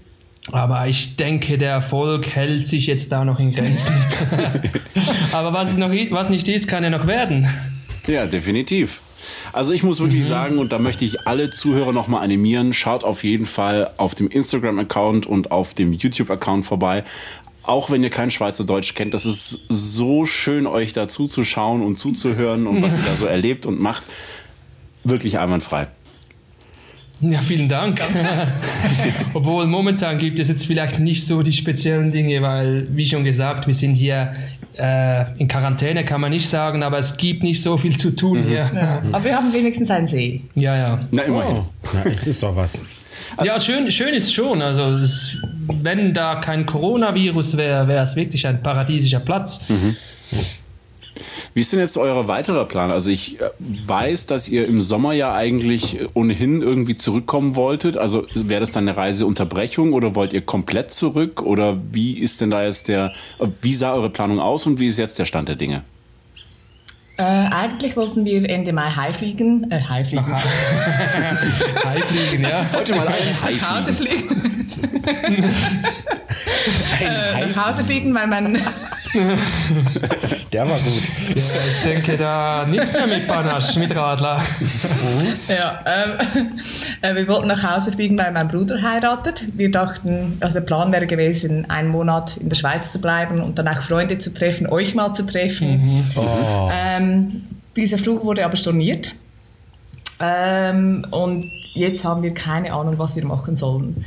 Aber 0.52 0.86
ich 0.88 1.16
denke, 1.16 1.58
der 1.58 1.70
Erfolg 1.70 2.28
hält 2.28 2.66
sich 2.66 2.86
jetzt 2.86 3.12
da 3.12 3.24
noch 3.24 3.38
in 3.38 3.52
Grenzen. 3.52 3.94
Aber 5.32 5.52
was, 5.52 5.76
noch, 5.76 5.90
was 6.10 6.28
nicht 6.28 6.48
ist, 6.48 6.66
kann 6.66 6.82
ja 6.82 6.90
noch 6.90 7.06
werden. 7.06 7.48
Ja, 8.06 8.26
definitiv. 8.26 9.02
Also 9.52 9.72
ich 9.72 9.82
muss 9.82 10.00
wirklich 10.00 10.24
mhm. 10.24 10.28
sagen, 10.28 10.58
und 10.58 10.72
da 10.72 10.78
möchte 10.78 11.04
ich 11.04 11.26
alle 11.26 11.50
Zuhörer 11.50 11.92
nochmal 11.92 12.24
animieren, 12.24 12.72
schaut 12.72 13.04
auf 13.04 13.22
jeden 13.24 13.46
Fall 13.46 13.90
auf 13.96 14.14
dem 14.14 14.28
Instagram-Account 14.28 15.26
und 15.26 15.50
auf 15.50 15.74
dem 15.74 15.92
YouTube-Account 15.92 16.64
vorbei. 16.64 17.04
Auch 17.62 17.90
wenn 17.90 18.02
ihr 18.02 18.10
kein 18.10 18.30
Schweizerdeutsch 18.30 18.94
kennt, 18.94 19.14
das 19.14 19.26
ist 19.26 19.60
so 19.68 20.24
schön, 20.24 20.66
euch 20.66 20.92
da 20.92 21.08
zuzuschauen 21.08 21.82
und 21.82 21.98
zuzuhören 21.98 22.66
und 22.66 22.82
was 22.82 22.96
ihr 22.96 23.02
da 23.04 23.14
so 23.14 23.26
erlebt 23.26 23.66
und 23.66 23.78
macht. 23.78 24.04
Wirklich 25.04 25.38
einwandfrei. 25.38 25.88
Ja, 27.20 27.42
vielen 27.42 27.68
Dank. 27.68 28.00
Obwohl 29.34 29.66
momentan 29.66 30.18
gibt 30.18 30.38
es 30.38 30.48
jetzt 30.48 30.66
vielleicht 30.66 30.98
nicht 30.98 31.26
so 31.26 31.42
die 31.42 31.52
speziellen 31.52 32.10
Dinge, 32.10 32.40
weil, 32.40 32.86
wie 32.90 33.04
schon 33.04 33.24
gesagt, 33.24 33.66
wir 33.66 33.74
sind 33.74 33.94
hier 33.94 34.32
äh, 34.78 35.38
in 35.38 35.46
Quarantäne, 35.46 36.04
kann 36.04 36.20
man 36.20 36.30
nicht 36.30 36.48
sagen, 36.48 36.82
aber 36.82 36.98
es 36.98 37.16
gibt 37.16 37.42
nicht 37.42 37.62
so 37.62 37.76
viel 37.76 37.96
zu 37.96 38.16
tun 38.16 38.38
mhm. 38.38 38.44
hier. 38.44 38.70
Ja. 38.74 39.02
Aber 39.12 39.24
wir 39.24 39.36
haben 39.36 39.52
wenigstens 39.52 39.90
einen 39.90 40.06
See. 40.06 40.42
Ja, 40.54 40.76
ja. 40.76 41.08
Na, 41.10 41.22
immerhin. 41.22 41.56
Oh. 41.56 41.64
Na, 41.92 42.10
es 42.10 42.26
ist 42.26 42.42
doch 42.42 42.56
was. 42.56 42.80
Ja, 43.44 43.60
schön, 43.60 43.90
schön 43.90 44.14
ist 44.14 44.32
schon. 44.32 44.62
Also, 44.62 44.82
es, 44.96 45.36
wenn 45.66 46.14
da 46.14 46.36
kein 46.36 46.64
Coronavirus 46.64 47.56
wäre, 47.56 47.86
wäre 47.86 48.02
es 48.02 48.16
wirklich 48.16 48.46
ein 48.46 48.62
paradiesischer 48.62 49.20
Platz. 49.20 49.60
Mhm. 49.68 49.96
Wie 51.52 51.60
ist 51.60 51.72
denn 51.72 51.80
jetzt 51.80 51.98
euer 51.98 52.28
weiterer 52.28 52.64
Plan? 52.64 52.90
Also 52.90 53.10
ich 53.10 53.40
äh, 53.40 53.50
weiß, 53.58 54.26
dass 54.26 54.48
ihr 54.48 54.66
im 54.68 54.80
Sommer 54.80 55.12
ja 55.12 55.34
eigentlich 55.34 55.98
ohnehin 56.14 56.62
irgendwie 56.62 56.94
zurückkommen 56.94 57.56
wolltet. 57.56 57.96
Also 57.96 58.26
wäre 58.34 58.60
das 58.60 58.72
dann 58.72 58.88
eine 58.88 58.96
Reiseunterbrechung 58.96 59.92
oder 59.92 60.14
wollt 60.14 60.32
ihr 60.32 60.42
komplett 60.42 60.92
zurück? 60.92 61.42
Oder 61.42 61.76
wie 61.90 62.18
ist 62.18 62.40
denn 62.40 62.50
da 62.50 62.64
jetzt 62.64 62.88
der, 62.88 63.12
äh, 63.40 63.48
wie 63.62 63.74
sah 63.74 63.94
eure 63.94 64.10
Planung 64.10 64.38
aus 64.38 64.66
und 64.66 64.78
wie 64.78 64.86
ist 64.86 64.98
jetzt 64.98 65.18
der 65.18 65.24
Stand 65.24 65.48
der 65.48 65.56
Dinge? 65.56 65.82
Äh, 67.16 67.22
eigentlich 67.22 67.96
wollten 67.96 68.24
wir 68.24 68.48
Ende 68.48 68.72
Mai 68.72 68.88
heimfliegen. 68.90 69.70
Äh, 69.70 69.80
heimfliegen. 69.82 70.34
heimfliegen, 71.84 72.42
ja. 72.44 72.64
Heute 72.72 72.94
mal 72.94 73.08
ein 73.08 73.42
Haifliegen. 73.42 73.60
Nach 73.60 73.76
Hause 73.76 73.92
fliegen. 73.92 74.70
äh, 77.00 77.46
nach 77.46 77.66
Hause 77.68 77.84
fliegen, 77.84 78.14
weil 78.14 78.26
man 78.26 78.54
Der 80.52 80.68
war 80.68 80.78
gut. 80.78 81.02
Ja, 81.36 81.60
ich 81.70 81.78
denke 81.80 82.16
da 82.16 82.66
nichts 82.66 82.92
mehr 82.92 83.06
mit 83.06 83.28
Panache, 83.28 83.78
mit 83.78 83.94
Radler. 83.94 84.40
ja, 85.48 85.80
ähm, 85.86 86.50
äh, 87.02 87.14
wir 87.14 87.28
wollten 87.28 87.46
nach 87.46 87.62
Hause 87.62 87.92
fliegen, 87.92 88.18
weil 88.18 88.32
mein 88.32 88.48
Bruder 88.48 88.82
heiratet. 88.82 89.44
Wir 89.56 89.70
dachten, 89.70 90.38
also 90.40 90.54
der 90.54 90.62
Plan 90.62 90.90
wäre 90.90 91.06
gewesen, 91.06 91.70
einen 91.70 91.88
Monat 91.88 92.36
in 92.38 92.48
der 92.48 92.56
Schweiz 92.56 92.90
zu 92.90 93.00
bleiben 93.00 93.40
und 93.40 93.58
dann 93.58 93.68
auch 93.68 93.80
Freunde 93.80 94.18
zu 94.18 94.34
treffen, 94.34 94.66
euch 94.66 94.94
mal 94.96 95.12
zu 95.12 95.24
treffen. 95.24 95.84
Mhm. 95.84 96.04
Oh. 96.16 96.68
Ähm, 96.72 97.42
dieser 97.76 97.98
Flug 97.98 98.24
wurde 98.24 98.44
aber 98.44 98.56
storniert. 98.56 99.14
Ähm, 100.18 101.06
und 101.12 101.50
jetzt 101.74 102.04
haben 102.04 102.22
wir 102.22 102.34
keine 102.34 102.72
Ahnung, 102.72 102.98
was 102.98 103.16
wir 103.16 103.24
machen 103.24 103.56
sollen. 103.56 104.04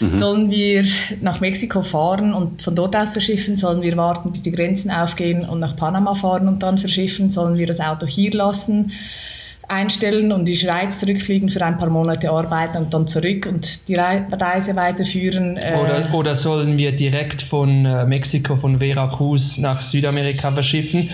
Mhm. 0.00 0.18
Sollen 0.18 0.50
wir 0.50 0.84
nach 1.20 1.40
Mexiko 1.40 1.82
fahren 1.82 2.34
und 2.34 2.62
von 2.62 2.74
dort 2.74 2.96
aus 2.96 3.12
verschiffen? 3.12 3.56
Sollen 3.56 3.82
wir 3.82 3.96
warten, 3.96 4.32
bis 4.32 4.42
die 4.42 4.52
Grenzen 4.52 4.90
aufgehen 4.90 5.48
und 5.48 5.60
nach 5.60 5.76
Panama 5.76 6.14
fahren 6.14 6.48
und 6.48 6.62
dann 6.62 6.78
verschiffen? 6.78 7.30
Sollen 7.30 7.58
wir 7.58 7.66
das 7.66 7.80
Auto 7.80 8.06
hier 8.06 8.32
lassen? 8.32 8.92
einstellen 9.68 10.32
und 10.32 10.40
in 10.40 10.46
die 10.46 10.56
Schweiz 10.56 11.00
zurückfliegen 11.00 11.48
für 11.48 11.64
ein 11.64 11.78
paar 11.78 11.88
Monate 11.88 12.30
arbeiten 12.30 12.78
und 12.78 12.94
dann 12.94 13.06
zurück 13.06 13.46
und 13.46 13.88
die 13.88 13.94
Reise 13.94 14.76
weiterführen. 14.76 15.56
Äh 15.56 15.78
oder, 15.80 16.14
oder 16.14 16.34
sollen 16.34 16.78
wir 16.78 16.92
direkt 16.92 17.42
von 17.42 17.86
äh, 17.86 18.04
Mexiko, 18.04 18.56
von 18.56 18.80
Veracruz 18.80 19.58
nach 19.58 19.80
Südamerika 19.80 20.52
verschiffen? 20.52 21.10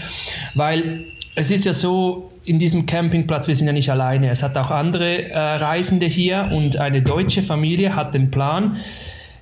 Weil 0.55 1.05
es 1.35 1.51
ist 1.51 1.65
ja 1.67 1.73
so, 1.73 2.28
in 2.49 2.59
diesem 2.59 2.87
Campingplatz, 2.87 3.47
wir 3.47 3.55
sind 3.55 3.67
ja 3.67 3.73
nicht 3.73 3.91
alleine. 3.91 4.31
Es 4.31 4.43
hat 4.43 4.57
auch 4.57 4.71
andere 4.71 5.29
äh, 5.29 5.39
Reisende 5.39 6.07
hier 6.07 6.51
und 6.53 6.79
eine 6.79 7.03
deutsche 7.03 7.43
Familie 7.43 7.95
hat 7.95 8.15
den 8.15 8.31
Plan, 8.31 8.79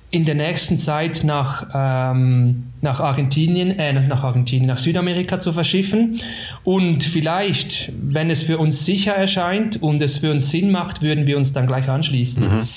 in 0.09 0.23
der 0.23 0.35
nächsten 0.35 0.79
Zeit 0.79 1.23
nach, 1.23 1.67
ähm, 1.73 2.63
nach 2.81 2.99
Argentinien, 2.99 3.77
äh, 3.77 3.93
nach 3.93 4.23
Argentinien, 4.23 4.67
nach 4.67 4.77
Südamerika 4.77 5.39
zu 5.39 5.51
verschiffen. 5.51 6.19
Und 6.63 7.03
vielleicht, 7.03 7.91
wenn 8.01 8.29
es 8.29 8.43
für 8.43 8.57
uns 8.57 8.85
sicher 8.85 9.13
erscheint 9.13 9.81
und 9.81 10.01
es 10.01 10.19
für 10.19 10.31
uns 10.31 10.49
Sinn 10.49 10.71
macht, 10.71 11.01
würden 11.01 11.27
wir 11.27 11.37
uns 11.37 11.51
dann 11.51 11.67
gleich 11.67 11.89
anschließen. 11.89 12.43
Mhm. 12.43 12.67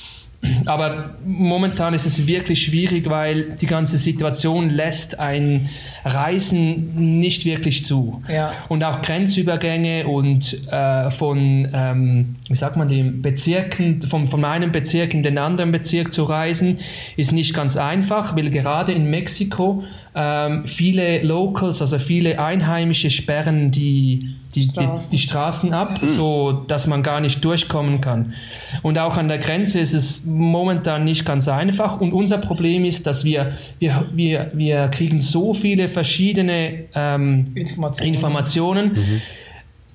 Aber 0.64 1.16
momentan 1.24 1.92
ist 1.92 2.06
es 2.06 2.26
wirklich 2.26 2.62
schwierig, 2.62 3.10
weil 3.10 3.56
die 3.60 3.66
ganze 3.66 3.98
Situation 3.98 4.70
lässt 4.70 5.18
ein 5.18 5.68
Reisen 6.04 7.18
nicht 7.18 7.44
wirklich 7.44 7.84
zu. 7.84 8.22
Ja. 8.26 8.52
Und 8.68 8.82
auch 8.82 9.02
Grenzübergänge 9.02 10.06
und 10.06 10.66
äh, 10.70 11.10
von, 11.10 11.68
ähm, 11.74 12.36
wie 12.48 12.56
sagt 12.56 12.76
man, 12.76 12.88
den 12.88 13.20
Bezirken, 13.20 14.00
von, 14.00 14.26
von 14.26 14.44
einem 14.46 14.72
Bezirk 14.72 15.12
in 15.12 15.22
den 15.22 15.36
anderen 15.36 15.72
Bezirk 15.72 16.14
zu 16.14 16.24
reisen, 16.24 16.78
ist 17.18 17.32
nicht 17.32 17.52
ganz 17.52 17.76
einfach, 17.76 18.34
weil 18.34 18.48
gerade 18.48 18.92
in 18.92 19.10
Mexiko 19.10 19.84
ähm, 20.14 20.66
viele 20.66 21.22
Locals, 21.22 21.82
also 21.82 21.98
viele 21.98 22.40
Einheimische 22.42 23.10
sperren 23.10 23.70
die, 23.70 24.36
die, 24.54 24.62
Straßen. 24.62 25.10
Die, 25.10 25.16
die, 25.16 25.22
Straßen 25.22 25.72
ab, 25.72 26.02
mhm. 26.02 26.08
so 26.08 26.52
dass 26.66 26.86
man 26.86 27.02
gar 27.02 27.20
nicht 27.20 27.44
durchkommen 27.44 28.00
kann. 28.00 28.34
Und 28.82 28.98
auch 28.98 29.16
an 29.16 29.28
der 29.28 29.38
Grenze 29.38 29.80
ist 29.80 29.94
es 29.94 30.24
momentan 30.24 31.04
nicht 31.04 31.24
ganz 31.24 31.48
einfach. 31.48 32.00
Und 32.00 32.12
unser 32.12 32.38
Problem 32.38 32.84
ist, 32.84 33.06
dass 33.06 33.24
wir, 33.24 33.52
wir, 33.78 34.06
wir, 34.12 34.50
wir 34.54 34.88
kriegen 34.88 35.20
so 35.20 35.54
viele 35.54 35.88
verschiedene 35.88 36.84
ähm, 36.94 37.52
Informationen, 37.54 38.14
Informationen 38.14 38.92
mhm 38.92 39.22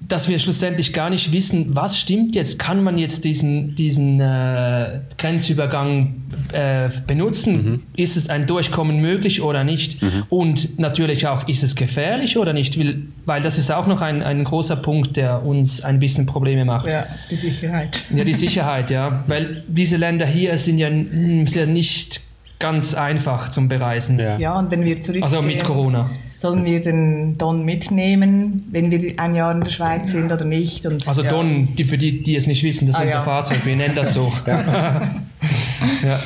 dass 0.08 0.30
wir 0.30 0.40
schlussendlich 0.40 0.94
gar 0.94 1.10
nicht 1.10 1.32
wissen, 1.32 1.76
was 1.76 1.98
stimmt 1.98 2.36
jetzt, 2.36 2.60
kann 2.60 2.84
man 2.84 2.98
jetzt 2.98 3.24
diesen, 3.26 3.76
diesen 3.76 4.20
äh, 4.20 5.00
Grenzübergang 5.18 6.16
äh, 6.52 6.90
benutzen, 7.08 7.54
mhm. 7.54 7.84
ist 7.96 8.16
es 8.16 8.30
ein 8.30 8.46
Durchkommen 8.46 8.98
möglich 8.98 9.42
oder 9.42 9.64
nicht 9.64 10.02
mhm. 10.02 10.24
und 10.30 10.80
natürlich 10.80 11.28
auch, 11.28 11.48
ist 11.48 11.64
es 11.64 11.76
gefährlich 11.76 12.38
oder 12.38 12.54
nicht, 12.54 12.78
weil, 12.80 13.04
weil 13.26 13.42
das 13.42 13.58
ist 13.58 13.72
auch 13.72 13.88
noch 13.88 14.02
ein, 14.02 14.22
ein 14.22 14.44
großer 14.44 14.76
Punkt, 14.76 15.18
der 15.18 15.44
uns 15.46 15.82
ein 15.84 16.00
bisschen 16.00 16.26
Probleme 16.26 16.66
macht. 16.66 16.88
Ja, 16.88 17.08
die 17.32 17.36
Sicherheit. 17.36 18.04
Ja, 18.14 18.24
die 18.24 18.34
Sicherheit, 18.34 18.92
ja, 18.92 19.24
weil 19.28 19.64
diese 19.68 19.98
Länder 19.98 20.26
hier 20.26 20.58
sind 20.58 20.78
ja, 20.78 20.90
sind 20.90 21.56
ja 21.56 21.66
nicht 21.66 22.25
ganz 22.60 22.94
einfach 22.94 23.50
zum 23.50 23.68
Bereisen. 23.68 24.20
Ja, 24.20 24.38
ja 24.38 24.60
und 24.60 24.72
wenn 24.72 24.84
wir 24.84 25.02
zurück 25.02 25.24
Also 25.24 25.42
mit 25.42 25.64
Corona. 25.64 26.10
Sollen 26.38 26.66
wir 26.66 26.82
den 26.82 27.38
Don 27.38 27.64
mitnehmen, 27.64 28.68
wenn 28.72 28.92
wir 28.92 29.20
ein 29.20 29.36
Jahr 29.36 29.52
in 29.54 29.62
der 29.62 29.72
Schweiz 29.72 30.12
sind 30.12 30.32
oder 30.32 30.46
nicht? 30.46 30.86
Und, 30.86 31.08
also 31.08 31.24
ja. 31.24 31.32
Don, 31.32 31.76
die, 31.76 31.86
für 31.86 31.98
die, 31.98 32.22
die 32.22 32.36
es 32.36 32.46
nicht 32.46 32.64
wissen, 32.64 32.88
das 32.88 32.96
ist 32.96 33.02
ah, 33.02 33.06
unser 33.06 33.18
ja. 33.18 33.24
Fahrzeug, 33.24 33.66
wir 33.66 33.76
nennen 33.76 33.96
das 33.96 34.14
so. 34.14 34.32
ja. 34.46 35.22
ja. 36.04 36.20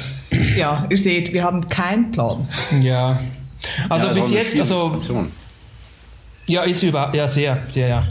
ja, 0.55 0.87
ihr 0.89 0.97
seht, 0.97 1.31
wir 1.31 1.43
haben 1.43 1.67
keinen 1.69 2.11
Plan. 2.11 2.47
Ja. 2.81 3.21
Also 3.87 4.09
bis 4.09 4.31
jetzt, 4.31 4.59
also. 4.59 4.97
Ja, 6.47 6.63
ist 6.63 6.81
über, 6.81 7.11
ja, 7.13 7.27
sehr, 7.27 7.59
sehr, 7.67 7.87
ja. 7.87 8.07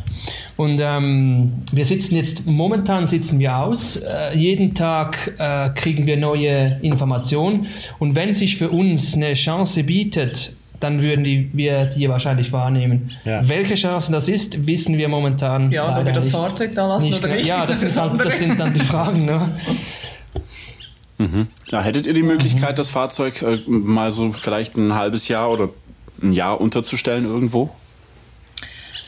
Und 0.59 0.81
ähm, 0.83 1.53
wir 1.71 1.85
sitzen 1.85 2.17
jetzt, 2.17 2.45
momentan 2.45 3.07
sitzen 3.07 3.39
wir 3.39 3.59
aus. 3.59 3.95
Äh, 3.95 4.37
jeden 4.37 4.75
Tag 4.75 5.37
äh, 5.39 5.71
kriegen 5.71 6.05
wir 6.05 6.17
neue 6.17 6.81
Informationen. 6.83 7.69
Und 8.01 8.17
wenn 8.17 8.35
sich 8.35 8.57
für 8.57 8.69
uns 8.69 9.15
eine 9.15 9.35
Chance 9.35 9.85
bietet, 9.85 10.57
dann 10.81 11.01
würden 11.01 11.23
die, 11.23 11.49
wir 11.53 11.87
die 11.87 12.09
wahrscheinlich 12.09 12.51
wahrnehmen. 12.51 13.13
Ja. 13.25 13.49
Welche 13.49 13.77
Chancen 13.77 14.13
das 14.13 14.29
ist, 14.29 14.67
wissen 14.67 14.99
wir 14.99 15.09
momentan. 15.09 15.71
Ja, 15.71 15.97
ob 15.97 16.05
wir 16.05 16.13
das 16.13 16.25
nicht, 16.25 16.35
Fahrzeug 16.35 16.75
da 16.75 16.89
lassen 16.89 17.07
nicht, 17.07 17.19
oder 17.23 17.37
nicht. 17.37 17.47
Ja, 17.47 17.65
das, 17.65 17.81
das, 17.81 17.97
halt, 17.97 18.21
das, 18.21 18.39
sind 18.41 18.59
dann 18.59 18.75
die 18.75 18.81
Fragen. 18.81 19.27
Ne? 19.27 19.53
Mhm. 21.19 21.47
Ja, 21.71 21.83
hättet 21.83 22.09
ihr 22.09 22.15
die 22.15 22.25
Möglichkeit, 22.25 22.73
mhm. 22.73 22.77
das 22.77 22.91
Fahrzeug 22.91 23.43
äh, 23.43 23.59
mal 23.69 24.11
so 24.11 24.33
vielleicht 24.33 24.77
ein 24.77 24.93
halbes 24.93 25.29
Jahr 25.29 25.53
oder 25.53 25.69
ein 26.21 26.33
Jahr 26.33 26.61
unterzustellen 26.61 27.27
irgendwo? 27.27 27.71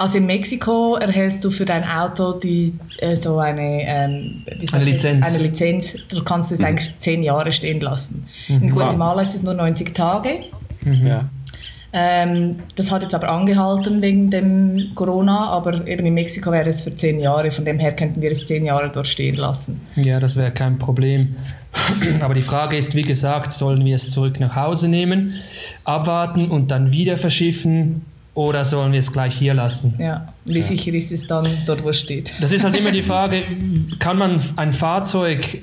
Also 0.01 0.17
in 0.17 0.25
Mexiko 0.25 0.97
erhältst 0.97 1.45
du 1.45 1.51
für 1.51 1.67
dein 1.67 1.85
Auto 1.85 2.33
die, 2.33 2.73
äh, 3.01 3.15
so 3.17 3.39
eine, 3.39 3.83
ähm, 3.87 4.45
eine, 4.73 4.85
Lizenz. 4.85 5.27
eine 5.27 5.37
Lizenz. 5.37 5.95
Du 6.09 6.25
kannst 6.25 6.51
es 6.53 6.61
mhm. 6.61 6.65
eigentlich 6.65 6.99
zehn 7.01 7.23
Jahre 7.23 7.53
stehen 7.53 7.83
lassen. 7.83 8.27
Mhm. 8.49 8.63
In 8.63 8.71
Guatemala 8.71 9.21
ist 9.21 9.35
es 9.35 9.43
nur 9.43 9.53
90 9.53 9.95
Tage. 9.95 10.41
Mhm. 10.81 11.07
Ja. 11.07 11.29
Ähm, 11.93 12.57
das 12.77 12.91
hat 12.91 13.03
jetzt 13.03 13.15
aber 13.15 13.29
angehalten 13.29 14.01
wegen 14.01 14.31
dem 14.31 14.93
Corona, 14.95 15.51
aber 15.51 15.87
eben 15.87 16.07
in 16.07 16.15
Mexiko 16.15 16.51
wäre 16.51 16.71
es 16.71 16.81
für 16.81 16.97
zehn 16.97 17.19
Jahre. 17.19 17.51
Von 17.51 17.67
dem 17.67 17.79
her 17.79 17.95
könnten 17.95 18.23
wir 18.23 18.31
es 18.31 18.47
zehn 18.47 18.65
Jahre 18.65 18.91
dort 18.91 19.07
stehen 19.07 19.37
lassen. 19.37 19.83
Ja, 19.97 20.19
das 20.19 20.35
wäre 20.35 20.51
kein 20.51 20.79
Problem. 20.79 21.37
Aber 22.21 22.33
die 22.33 22.43
Frage 22.43 22.79
ist, 22.79 22.95
wie 22.95 23.03
gesagt, 23.03 23.53
sollen 23.53 23.85
wir 23.85 23.97
es 23.97 24.09
zurück 24.09 24.41
nach 24.41 24.57
Hause 24.57 24.89
nehmen, 24.89 25.35
abwarten 25.85 26.51
und 26.51 26.71
dann 26.71 26.91
wieder 26.91 27.19
verschiffen 27.19 28.07
oder 28.35 28.65
sollen 28.65 28.93
wir 28.93 29.01
es 29.01 29.13
gleich 29.13 29.35
hier 29.35 29.55
lassen? 29.55 29.95
Ja, 29.99 30.33
wie 30.45 30.59
ja. 30.59 30.63
sicher 30.63 30.95
ist 30.95 31.13
es 31.13 31.27
dann 31.27 31.49
dort, 31.67 31.83
wo 31.83 31.89
es 31.89 31.99
steht? 31.99 32.33
Das 32.41 32.53
ist 32.53 32.65
halt 32.65 32.77
immer 32.77 32.91
die 32.91 33.03
Frage, 33.03 33.45
kann 33.99 34.19
man 34.19 34.43
ein 34.57 34.73
Fahrzeug 34.73 35.63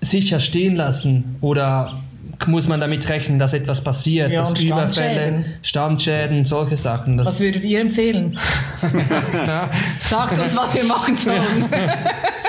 sicher 0.00 0.40
stehen 0.40 0.76
lassen 0.76 1.36
oder 1.40 2.00
muss 2.46 2.68
man 2.68 2.80
damit 2.80 3.08
rechnen, 3.08 3.38
dass 3.38 3.52
etwas 3.52 3.82
passiert, 3.82 4.30
ja, 4.30 4.40
dass 4.40 4.60
Überfälle, 4.60 5.44
Standschäden, 5.62 6.44
solche 6.44 6.76
Sachen. 6.76 7.18
was 7.18 7.40
würdet 7.40 7.64
ihr 7.64 7.80
empfehlen? 7.80 8.38
Sagt 10.08 10.38
uns, 10.38 10.56
was 10.56 10.74
wir 10.74 10.84
machen 10.84 11.16
sollen. 11.16 11.64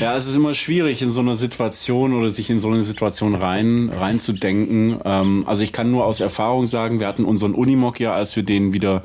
Ja, 0.00 0.16
es 0.16 0.26
ist 0.26 0.36
immer 0.36 0.54
schwierig 0.54 1.02
in 1.02 1.10
so 1.10 1.20
einer 1.20 1.34
Situation 1.34 2.12
oder 2.12 2.30
sich 2.30 2.50
in 2.50 2.58
so 2.58 2.68
eine 2.68 2.82
Situation 2.82 3.34
rein 3.34 3.90
reinzudenken. 3.94 5.00
Ähm, 5.04 5.44
also 5.46 5.62
ich 5.62 5.72
kann 5.72 5.90
nur 5.90 6.04
aus 6.04 6.20
Erfahrung 6.20 6.66
sagen, 6.66 7.00
wir 7.00 7.06
hatten 7.06 7.24
unseren 7.24 7.54
Unimog 7.54 8.00
ja, 8.00 8.14
als 8.14 8.36
wir 8.36 8.42
den 8.42 8.72
wieder 8.72 9.02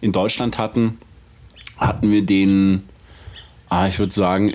in 0.00 0.12
Deutschland 0.12 0.58
hatten, 0.58 0.98
hatten 1.76 2.10
wir 2.10 2.22
den, 2.22 2.84
ah, 3.68 3.86
ich 3.86 3.98
würde 3.98 4.12
sagen, 4.12 4.52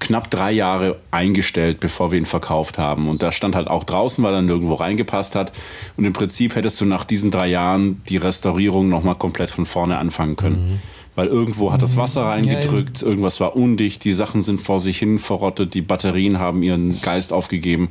knapp 0.00 0.30
drei 0.30 0.50
Jahre 0.50 0.98
eingestellt, 1.10 1.78
bevor 1.78 2.10
wir 2.10 2.18
ihn 2.18 2.26
verkauft 2.26 2.78
haben. 2.78 3.08
Und 3.08 3.22
da 3.22 3.30
stand 3.30 3.54
halt 3.54 3.68
auch 3.68 3.84
draußen, 3.84 4.24
weil 4.24 4.34
er 4.34 4.42
nirgendwo 4.42 4.74
reingepasst 4.74 5.36
hat. 5.36 5.52
Und 5.96 6.04
im 6.04 6.12
Prinzip 6.12 6.56
hättest 6.56 6.80
du 6.80 6.86
nach 6.86 7.04
diesen 7.04 7.30
drei 7.30 7.46
Jahren 7.46 8.02
die 8.08 8.16
Restaurierung 8.16 8.88
nochmal 8.88 9.14
komplett 9.14 9.50
von 9.50 9.66
vorne 9.66 9.98
anfangen 9.98 10.36
können. 10.36 10.70
Mhm. 10.70 10.80
Weil 11.16 11.26
irgendwo 11.26 11.72
hat 11.72 11.82
das 11.82 11.96
Wasser 11.96 12.22
reingedrückt, 12.22 13.02
ja, 13.02 13.08
irgendwas 13.08 13.40
war 13.40 13.56
undicht, 13.56 14.04
die 14.04 14.12
Sachen 14.12 14.42
sind 14.42 14.60
vor 14.60 14.80
sich 14.80 14.98
hin 14.98 15.18
verrottet, 15.18 15.74
die 15.74 15.82
Batterien 15.82 16.38
haben 16.38 16.62
ihren 16.62 17.00
Geist 17.00 17.32
aufgegeben. 17.32 17.90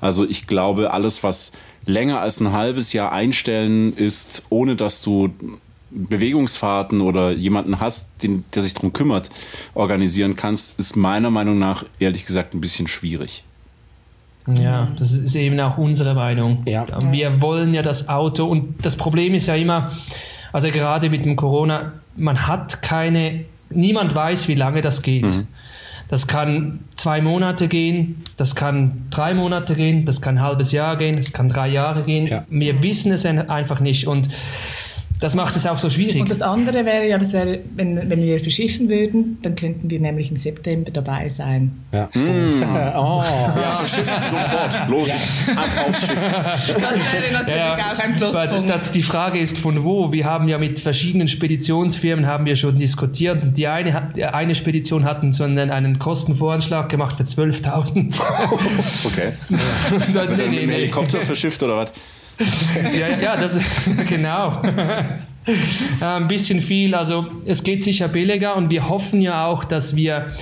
Also 0.00 0.24
ich 0.28 0.46
glaube, 0.46 0.92
alles, 0.92 1.24
was 1.24 1.52
länger 1.86 2.20
als 2.20 2.40
ein 2.40 2.52
halbes 2.52 2.92
Jahr 2.92 3.12
einstellen 3.12 3.94
ist, 3.94 4.44
ohne 4.50 4.76
dass 4.76 5.02
du 5.02 5.30
Bewegungsfahrten 5.90 7.00
oder 7.00 7.32
jemanden 7.32 7.80
hast, 7.80 8.22
den, 8.22 8.44
der 8.54 8.62
sich 8.62 8.74
darum 8.74 8.92
kümmert, 8.92 9.30
organisieren 9.74 10.36
kannst, 10.36 10.78
ist 10.78 10.96
meiner 10.96 11.30
Meinung 11.30 11.58
nach 11.58 11.84
ehrlich 11.98 12.26
gesagt 12.26 12.54
ein 12.54 12.60
bisschen 12.60 12.86
schwierig. 12.86 13.44
Ja, 14.58 14.86
das 14.98 15.12
ist 15.12 15.34
eben 15.34 15.58
auch 15.60 15.76
unsere 15.78 16.14
Meinung. 16.14 16.62
Ja. 16.66 16.86
Wir 17.10 17.40
wollen 17.40 17.74
ja 17.74 17.82
das 17.82 18.08
Auto 18.08 18.46
und 18.46 18.84
das 18.84 18.96
Problem 18.96 19.34
ist 19.34 19.46
ja 19.46 19.54
immer, 19.54 19.92
also 20.52 20.68
gerade 20.70 21.10
mit 21.10 21.24
dem 21.24 21.36
Corona, 21.36 21.92
man 22.18 22.46
hat 22.46 22.82
keine, 22.82 23.44
niemand 23.70 24.14
weiß, 24.14 24.48
wie 24.48 24.54
lange 24.54 24.80
das 24.82 25.02
geht. 25.02 25.24
Mhm. 25.24 25.46
Das 26.08 26.26
kann 26.26 26.80
zwei 26.96 27.20
Monate 27.20 27.68
gehen, 27.68 28.24
das 28.38 28.54
kann 28.54 29.06
drei 29.10 29.34
Monate 29.34 29.74
gehen, 29.74 30.06
das 30.06 30.22
kann 30.22 30.38
ein 30.38 30.42
halbes 30.42 30.72
Jahr 30.72 30.96
gehen, 30.96 31.16
das 31.16 31.32
kann 31.32 31.50
drei 31.50 31.68
Jahre 31.68 32.04
gehen. 32.04 32.26
Ja. 32.26 32.44
Wir 32.48 32.82
wissen 32.82 33.12
es 33.12 33.26
einfach 33.26 33.80
nicht 33.80 34.06
und 34.06 34.28
das 35.20 35.34
macht 35.34 35.56
es 35.56 35.66
auch 35.66 35.78
so 35.78 35.90
schwierig. 35.90 36.20
Und 36.20 36.30
das 36.30 36.42
andere 36.42 36.84
wäre 36.84 37.08
ja, 37.08 37.18
das 37.18 37.32
wäre, 37.32 37.60
wenn, 37.74 38.08
wenn 38.08 38.22
wir 38.22 38.38
verschiffen 38.40 38.88
würden, 38.88 39.38
dann 39.42 39.54
könnten 39.56 39.90
wir 39.90 39.98
nämlich 39.98 40.30
im 40.30 40.36
September 40.36 40.90
dabei 40.90 41.28
sein. 41.28 41.72
Ja. 41.92 42.08
Mmh. 42.14 42.62
oh. 42.96 43.22
Ja, 43.56 43.72
verschifft 43.72 44.20
sofort. 44.20 44.88
Los, 44.88 45.10
ja. 45.46 45.54
ab 45.54 45.88
aufs 45.88 46.06
Schiff. 46.06 46.30
Das 46.66 46.82
wäre 47.12 47.32
natürlich 47.32 47.56
ja, 47.56 47.92
auch 47.92 47.98
ein 47.98 48.16
Pluspunkt. 48.16 48.94
Die 48.94 49.02
Frage 49.02 49.38
ist 49.38 49.58
von 49.58 49.82
wo. 49.82 50.12
Wir 50.12 50.24
haben 50.24 50.48
ja 50.48 50.58
mit 50.58 50.78
verschiedenen 50.78 51.26
Speditionsfirmen 51.26 52.26
haben 52.26 52.46
wir 52.46 52.56
schon 52.56 52.78
diskutiert 52.78 53.42
und 53.42 53.56
die 53.56 53.66
eine, 53.66 54.14
eine 54.32 54.54
Spedition 54.54 55.04
hatten 55.04 55.32
so 55.32 55.44
einen, 55.44 55.70
einen 55.70 55.98
Kostenvoranschlag 55.98 56.88
gemacht 56.88 57.16
für 57.16 57.24
12.000. 57.24 58.20
okay. 59.06 59.32
Ja. 60.14 60.24
Nee, 60.24 60.66
nee. 60.66 60.72
Helikopter 60.72 61.20
verschifft 61.20 61.62
oder 61.62 61.76
was? 61.76 61.92
Ja, 62.98 63.18
ja, 63.20 63.36
das 63.36 63.58
genau. 64.08 64.62
Ein 66.00 66.28
bisschen 66.28 66.60
viel, 66.60 66.94
also 66.94 67.26
es 67.46 67.62
geht 67.62 67.82
sicher 67.82 68.08
billiger 68.08 68.54
und 68.56 68.70
wir 68.70 68.88
hoffen 68.88 69.22
ja 69.22 69.46
auch, 69.46 69.64
dass 69.64 69.96
wir 69.96 70.32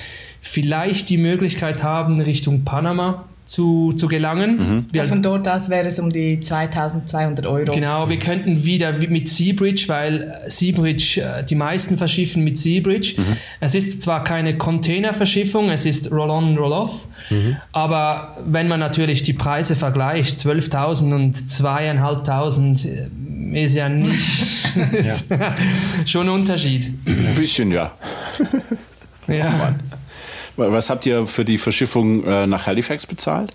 vielleicht 0.41 1.09
die 1.11 1.19
Möglichkeit 1.19 1.83
haben, 1.83 2.21
Richtung 2.21 2.65
Panama 2.65 3.25
zu, 3.47 3.93
zu 3.93 4.09
gelangen. 4.09 4.57
Mhm. 4.57 4.87
Wir, 4.93 5.07
von 5.07 5.23
dort 5.23 5.47
aus 5.49 5.71
wäre 5.71 5.87
es 5.87 6.01
um 6.01 6.11
die 6.11 6.41
2200 6.41 7.47
Euro. 7.47 7.73
Genau, 7.73 8.09
wir 8.09 8.19
könnten 8.19 8.65
wieder 8.65 8.93
mit 8.93 9.29
Seabridge, 9.29 9.85
weil 9.87 10.43
Seabridge, 10.49 11.21
äh, 11.21 11.45
die 11.45 11.55
meisten 11.55 11.97
verschiffen 11.97 12.43
mit 12.43 12.59
Seabridge. 12.59 13.15
Mhm. 13.17 13.37
Es 13.61 13.77
ist 13.77 14.03
zwar 14.03 14.25
keine 14.25 14.59
Containerverschiffung, 14.59 15.71
es 15.71 15.87
ist 15.87 16.11
Roll-on, 16.11 16.59
Roll-off, 16.59 17.07
mhm. 17.31 17.57
aber 17.71 18.37
wenn 18.45 18.67
man 18.67 18.81
natürlich 18.81 19.23
die 19.23 19.33
Preise 19.33 19.77
vergleicht, 19.77 20.41
12.000 20.41 21.15
und 21.15 21.37
2.500 21.37 22.87
äh, 23.55 23.65
ist 23.65 23.77
ja 23.77 23.89
nicht 23.89 24.55
ja. 25.31 25.55
schon 26.05 26.29
ein 26.29 26.35
Unterschied. 26.35 26.91
Ein 27.07 27.35
bisschen, 27.37 27.71
ja. 27.71 27.93
ja. 29.29 29.75
Was 30.57 30.91
habt 30.91 31.07
ihr 31.07 31.27
für 31.27 31.45
die 31.45 31.59
Verschiffung 31.59 32.25
äh, 32.25 32.47
nach 32.47 32.67
Halifax 32.67 33.07
bezahlt? 33.07 33.53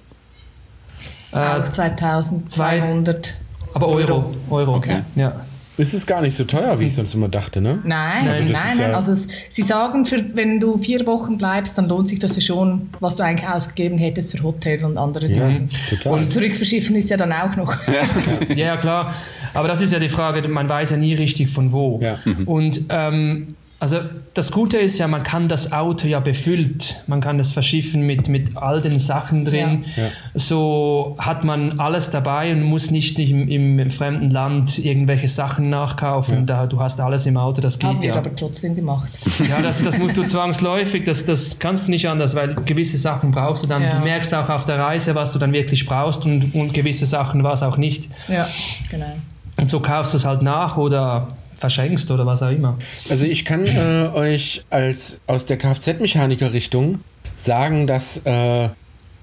Äh, 1.31 1.37
Auch 1.37 1.69
2200. 1.69 3.33
Aber 3.73 3.87
Euro. 3.87 4.33
Euro. 4.49 4.75
Okay. 4.75 5.01
Ja. 5.15 5.41
Ist 5.77 5.93
es 5.93 6.05
gar 6.05 6.21
nicht 6.21 6.35
so 6.35 6.43
teuer, 6.43 6.77
wie 6.79 6.85
ich 6.85 6.93
sonst 6.93 7.15
immer 7.15 7.29
dachte, 7.29 7.61
ne? 7.61 7.79
Nein, 7.83 8.27
also 8.27 8.43
nein, 8.43 8.53
nein. 8.53 8.79
Ja 8.79 8.93
also 8.93 9.13
es, 9.13 9.27
sie 9.49 9.61
sagen, 9.61 10.05
für, 10.05 10.23
wenn 10.35 10.59
du 10.59 10.77
vier 10.77 11.07
Wochen 11.07 11.37
bleibst, 11.37 11.77
dann 11.77 11.87
lohnt 11.87 12.07
sich 12.09 12.19
das 12.19 12.35
ja 12.35 12.41
schon, 12.41 12.89
was 12.99 13.15
du 13.15 13.23
eigentlich 13.23 13.49
ausgegeben 13.49 13.97
hättest 13.97 14.33
für 14.37 14.43
Hotel 14.43 14.83
und 14.83 14.97
andere 14.97 15.27
ja, 15.27 15.39
Sachen. 15.39 15.69
Total. 15.89 16.13
Und 16.13 16.31
zurückverschiffen 16.31 16.95
ist 16.97 17.09
ja 17.09 17.17
dann 17.17 17.31
auch 17.31 17.55
noch. 17.55 17.73
Ja. 17.87 18.55
ja, 18.55 18.77
klar. 18.77 19.15
Aber 19.53 19.67
das 19.67 19.81
ist 19.81 19.91
ja 19.91 19.99
die 19.99 20.09
Frage, 20.09 20.47
man 20.47 20.69
weiß 20.69 20.91
ja 20.91 20.97
nie 20.97 21.13
richtig 21.13 21.49
von 21.49 21.71
wo. 21.71 21.99
Ja. 22.01 22.19
Und 22.45 22.81
ähm, 22.89 23.55
also 23.81 23.97
das 24.35 24.51
Gute 24.51 24.77
ist 24.77 24.99
ja, 24.99 25.07
man 25.07 25.23
kann 25.23 25.47
das 25.47 25.71
Auto 25.71 26.07
ja 26.07 26.19
befüllt, 26.19 27.03
man 27.07 27.19
kann 27.19 27.39
es 27.39 27.51
verschiffen 27.51 28.03
mit, 28.03 28.29
mit 28.29 28.55
all 28.55 28.79
den 28.79 28.99
Sachen 28.99 29.43
drin. 29.43 29.85
Ja. 29.95 30.03
Ja. 30.03 30.09
So 30.35 31.15
hat 31.17 31.43
man 31.43 31.79
alles 31.79 32.11
dabei 32.11 32.51
und 32.51 32.61
muss 32.61 32.91
nicht 32.91 33.17
im, 33.17 33.49
im 33.49 33.89
fremden 33.89 34.29
Land 34.29 34.77
irgendwelche 34.77 35.27
Sachen 35.27 35.71
nachkaufen. 35.71 36.41
Ja. 36.41 36.45
Da, 36.45 36.67
du 36.67 36.79
hast 36.79 37.01
alles 37.01 37.25
im 37.25 37.37
Auto, 37.37 37.59
das 37.59 37.79
geht 37.79 37.89
Haben 37.89 38.03
wir 38.03 38.15
aber 38.15 38.35
trotzdem 38.35 38.75
gemacht. 38.75 39.11
Ja, 39.49 39.63
das, 39.63 39.83
das 39.83 39.97
musst 39.97 40.15
du 40.15 40.27
zwangsläufig, 40.27 41.03
das, 41.03 41.25
das 41.25 41.57
kannst 41.57 41.87
du 41.87 41.91
nicht 41.91 42.07
anders, 42.07 42.35
weil 42.35 42.53
gewisse 42.53 42.99
Sachen 42.99 43.31
brauchst 43.31 43.63
du 43.63 43.67
dann. 43.67 43.81
Du 43.81 44.03
merkst 44.03 44.31
auch 44.35 44.49
auf 44.49 44.65
der 44.65 44.77
Reise, 44.77 45.15
was 45.15 45.33
du 45.33 45.39
dann 45.39 45.53
wirklich 45.53 45.87
brauchst 45.87 46.23
und, 46.27 46.53
und 46.53 46.75
gewisse 46.75 47.07
Sachen 47.07 47.43
was 47.43 47.63
auch 47.63 47.77
nicht. 47.77 48.07
Ja, 48.27 48.47
genau. 48.91 49.15
Und 49.57 49.71
so 49.71 49.79
kaufst 49.79 50.13
du 50.13 50.17
es 50.17 50.25
halt 50.25 50.43
nach 50.43 50.77
oder 50.77 51.29
verschenkst 51.61 52.11
oder 52.11 52.25
was 52.25 52.43
auch 52.43 52.49
immer. 52.49 52.77
Also 53.09 53.25
ich 53.25 53.45
kann 53.45 53.65
äh, 53.65 54.09
euch 54.13 54.65
als 54.69 55.21
aus 55.27 55.45
der 55.45 55.57
Kfz-Mechaniker-Richtung 55.57 56.99
sagen, 57.37 57.87
dass 57.87 58.17
äh, 58.25 58.69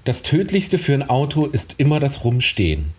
das 0.05 0.23
Tödlichste 0.23 0.79
für 0.79 0.93
ein 0.93 1.07
Auto 1.07 1.45
ist 1.45 1.75
immer 1.77 1.99
das 1.99 2.23
Rumstehen. 2.23 2.93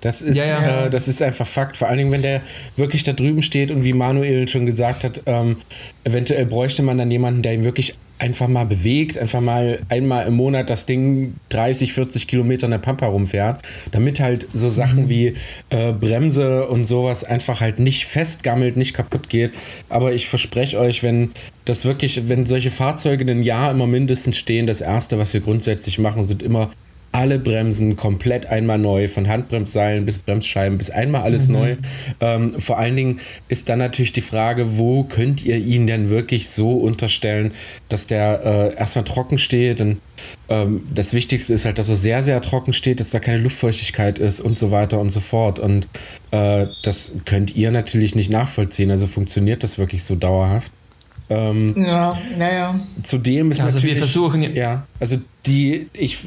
Das 0.00 0.20
ist, 0.20 0.36
ja, 0.36 0.44
ja. 0.46 0.84
Äh, 0.86 0.90
das 0.90 1.06
ist 1.06 1.22
einfach 1.22 1.46
Fakt. 1.46 1.76
Vor 1.76 1.88
allen 1.88 1.98
Dingen, 1.98 2.10
wenn 2.10 2.22
der 2.22 2.40
wirklich 2.76 3.04
da 3.04 3.12
drüben 3.12 3.42
steht 3.42 3.70
und 3.70 3.84
wie 3.84 3.92
Manuel 3.92 4.48
schon 4.48 4.66
gesagt 4.66 5.04
hat, 5.04 5.22
ähm, 5.26 5.58
eventuell 6.02 6.46
bräuchte 6.46 6.82
man 6.82 6.98
dann 6.98 7.10
jemanden, 7.10 7.42
der 7.42 7.54
ihn 7.54 7.62
wirklich 7.62 7.94
einfach 8.18 8.48
mal 8.48 8.64
bewegt, 8.64 9.18
einfach 9.18 9.40
mal 9.40 9.80
einmal 9.88 10.26
im 10.26 10.34
Monat 10.34 10.70
das 10.70 10.86
Ding 10.86 11.34
30, 11.48 11.92
40 11.92 12.28
Kilometer 12.28 12.66
in 12.66 12.70
der 12.70 12.78
Pampa 12.78 13.06
rumfährt, 13.06 13.62
damit 13.90 14.20
halt 14.20 14.46
so 14.54 14.68
Sachen 14.68 15.04
mhm. 15.04 15.08
wie 15.08 15.34
äh, 15.70 15.92
Bremse 15.92 16.68
und 16.68 16.86
sowas 16.86 17.24
einfach 17.24 17.60
halt 17.60 17.78
nicht 17.78 18.06
festgammelt, 18.06 18.76
nicht 18.76 18.94
kaputt 18.94 19.28
geht. 19.28 19.52
Aber 19.88 20.12
ich 20.12 20.28
verspreche 20.28 20.78
euch, 20.78 21.02
wenn 21.02 21.32
das 21.64 21.84
wirklich, 21.84 22.28
wenn 22.28 22.46
solche 22.46 22.70
Fahrzeuge 22.70 23.28
ein 23.30 23.42
Jahr 23.42 23.70
immer 23.70 23.86
mindestens 23.86 24.36
stehen, 24.36 24.66
das 24.66 24.80
erste, 24.80 25.18
was 25.18 25.32
wir 25.34 25.40
grundsätzlich 25.40 25.98
machen, 25.98 26.26
sind 26.26 26.42
immer 26.42 26.70
alle 27.12 27.38
Bremsen 27.38 27.96
komplett 27.96 28.46
einmal 28.46 28.78
neu, 28.78 29.08
von 29.08 29.28
Handbremsseilen 29.28 30.06
bis 30.06 30.18
Bremsscheiben 30.18 30.78
bis 30.78 30.90
einmal 30.90 31.22
alles 31.22 31.48
mhm. 31.48 31.54
neu. 31.54 31.76
Ähm, 32.20 32.60
vor 32.60 32.78
allen 32.78 32.96
Dingen 32.96 33.20
ist 33.48 33.68
dann 33.68 33.78
natürlich 33.78 34.12
die 34.12 34.22
Frage, 34.22 34.78
wo 34.78 35.04
könnt 35.04 35.44
ihr 35.44 35.58
ihn 35.58 35.86
denn 35.86 36.08
wirklich 36.08 36.48
so 36.48 36.70
unterstellen, 36.72 37.52
dass 37.88 38.06
der 38.06 38.72
äh, 38.74 38.78
erstmal 38.78 39.04
trocken 39.04 39.38
steht. 39.38 39.80
Und, 39.82 39.98
ähm, 40.48 40.86
das 40.92 41.12
Wichtigste 41.12 41.52
ist 41.52 41.66
halt, 41.66 41.78
dass 41.78 41.90
er 41.90 41.96
sehr, 41.96 42.22
sehr 42.22 42.40
trocken 42.40 42.72
steht, 42.72 42.98
dass 42.98 43.10
da 43.10 43.20
keine 43.20 43.38
Luftfeuchtigkeit 43.38 44.18
ist 44.18 44.40
und 44.40 44.58
so 44.58 44.70
weiter 44.70 44.98
und 44.98 45.10
so 45.10 45.20
fort. 45.20 45.58
Und 45.58 45.88
äh, 46.30 46.66
das 46.82 47.12
könnt 47.26 47.54
ihr 47.54 47.70
natürlich 47.70 48.14
nicht 48.14 48.30
nachvollziehen. 48.30 48.90
Also 48.90 49.06
funktioniert 49.06 49.62
das 49.62 49.78
wirklich 49.78 50.04
so 50.04 50.14
dauerhaft. 50.14 50.72
Ähm, 51.32 51.74
ja, 51.76 52.18
naja. 52.36 52.80
Zudem 53.04 53.50
ist 53.52 53.62
also 53.62 53.82
wir 53.82 53.96
versuchen 53.96 54.42
ja, 54.54 54.86
also 55.00 55.16
die, 55.46 55.86
ich 55.94 56.18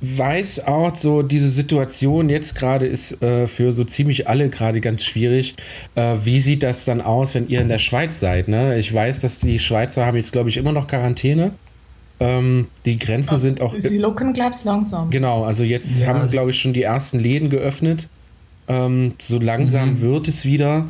weiß 0.00 0.66
auch 0.66 0.96
so 0.96 1.22
diese 1.22 1.48
Situation 1.48 2.30
jetzt 2.30 2.54
gerade 2.54 2.86
ist 2.86 3.22
äh, 3.22 3.46
für 3.46 3.72
so 3.72 3.84
ziemlich 3.84 4.26
alle 4.26 4.48
gerade 4.48 4.80
ganz 4.80 5.04
schwierig. 5.04 5.54
Äh, 5.96 6.16
wie 6.24 6.40
sieht 6.40 6.62
das 6.62 6.86
dann 6.86 7.02
aus, 7.02 7.34
wenn 7.34 7.48
ihr 7.48 7.60
in 7.60 7.68
der 7.68 7.78
Schweiz 7.78 8.20
seid? 8.20 8.48
Ne? 8.48 8.78
Ich 8.78 8.92
weiß, 8.92 9.20
dass 9.20 9.38
die 9.38 9.58
Schweizer 9.58 10.06
haben 10.06 10.16
jetzt 10.16 10.32
glaube 10.32 10.48
ich 10.48 10.56
immer 10.56 10.72
noch 10.72 10.86
Quarantäne. 10.86 11.52
Ähm, 12.20 12.68
die 12.86 12.98
Grenzen 12.98 13.34
Ach, 13.34 13.38
sind 13.38 13.60
auch. 13.60 13.74
Sie 13.76 13.98
lockern, 13.98 14.32
glaube 14.32 14.54
ich, 14.56 14.64
langsam. 14.64 15.10
Genau, 15.10 15.44
also 15.44 15.64
jetzt 15.64 16.00
ja, 16.00 16.06
haben, 16.06 16.26
glaube 16.28 16.52
ich, 16.52 16.60
schon 16.60 16.72
die 16.72 16.82
ersten 16.82 17.18
Läden 17.18 17.50
geöffnet. 17.50 18.08
Ähm, 18.68 19.14
so 19.18 19.38
langsam 19.38 19.94
mhm. 19.94 20.00
wird 20.00 20.28
es 20.28 20.44
wieder. 20.44 20.86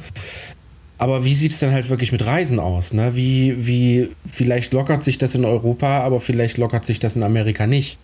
Aber 1.04 1.22
wie 1.22 1.34
sieht 1.34 1.52
es 1.52 1.58
denn 1.58 1.70
halt 1.70 1.90
wirklich 1.90 2.12
mit 2.12 2.24
Reisen 2.24 2.58
aus? 2.58 2.94
Ne? 2.94 3.14
Wie, 3.14 3.66
wie, 3.66 4.08
vielleicht 4.26 4.72
lockert 4.72 5.04
sich 5.04 5.18
das 5.18 5.34
in 5.34 5.44
Europa, 5.44 5.98
aber 5.98 6.18
vielleicht 6.18 6.56
lockert 6.56 6.86
sich 6.86 6.98
das 6.98 7.14
in 7.14 7.22
Amerika 7.22 7.66
nicht. 7.66 7.98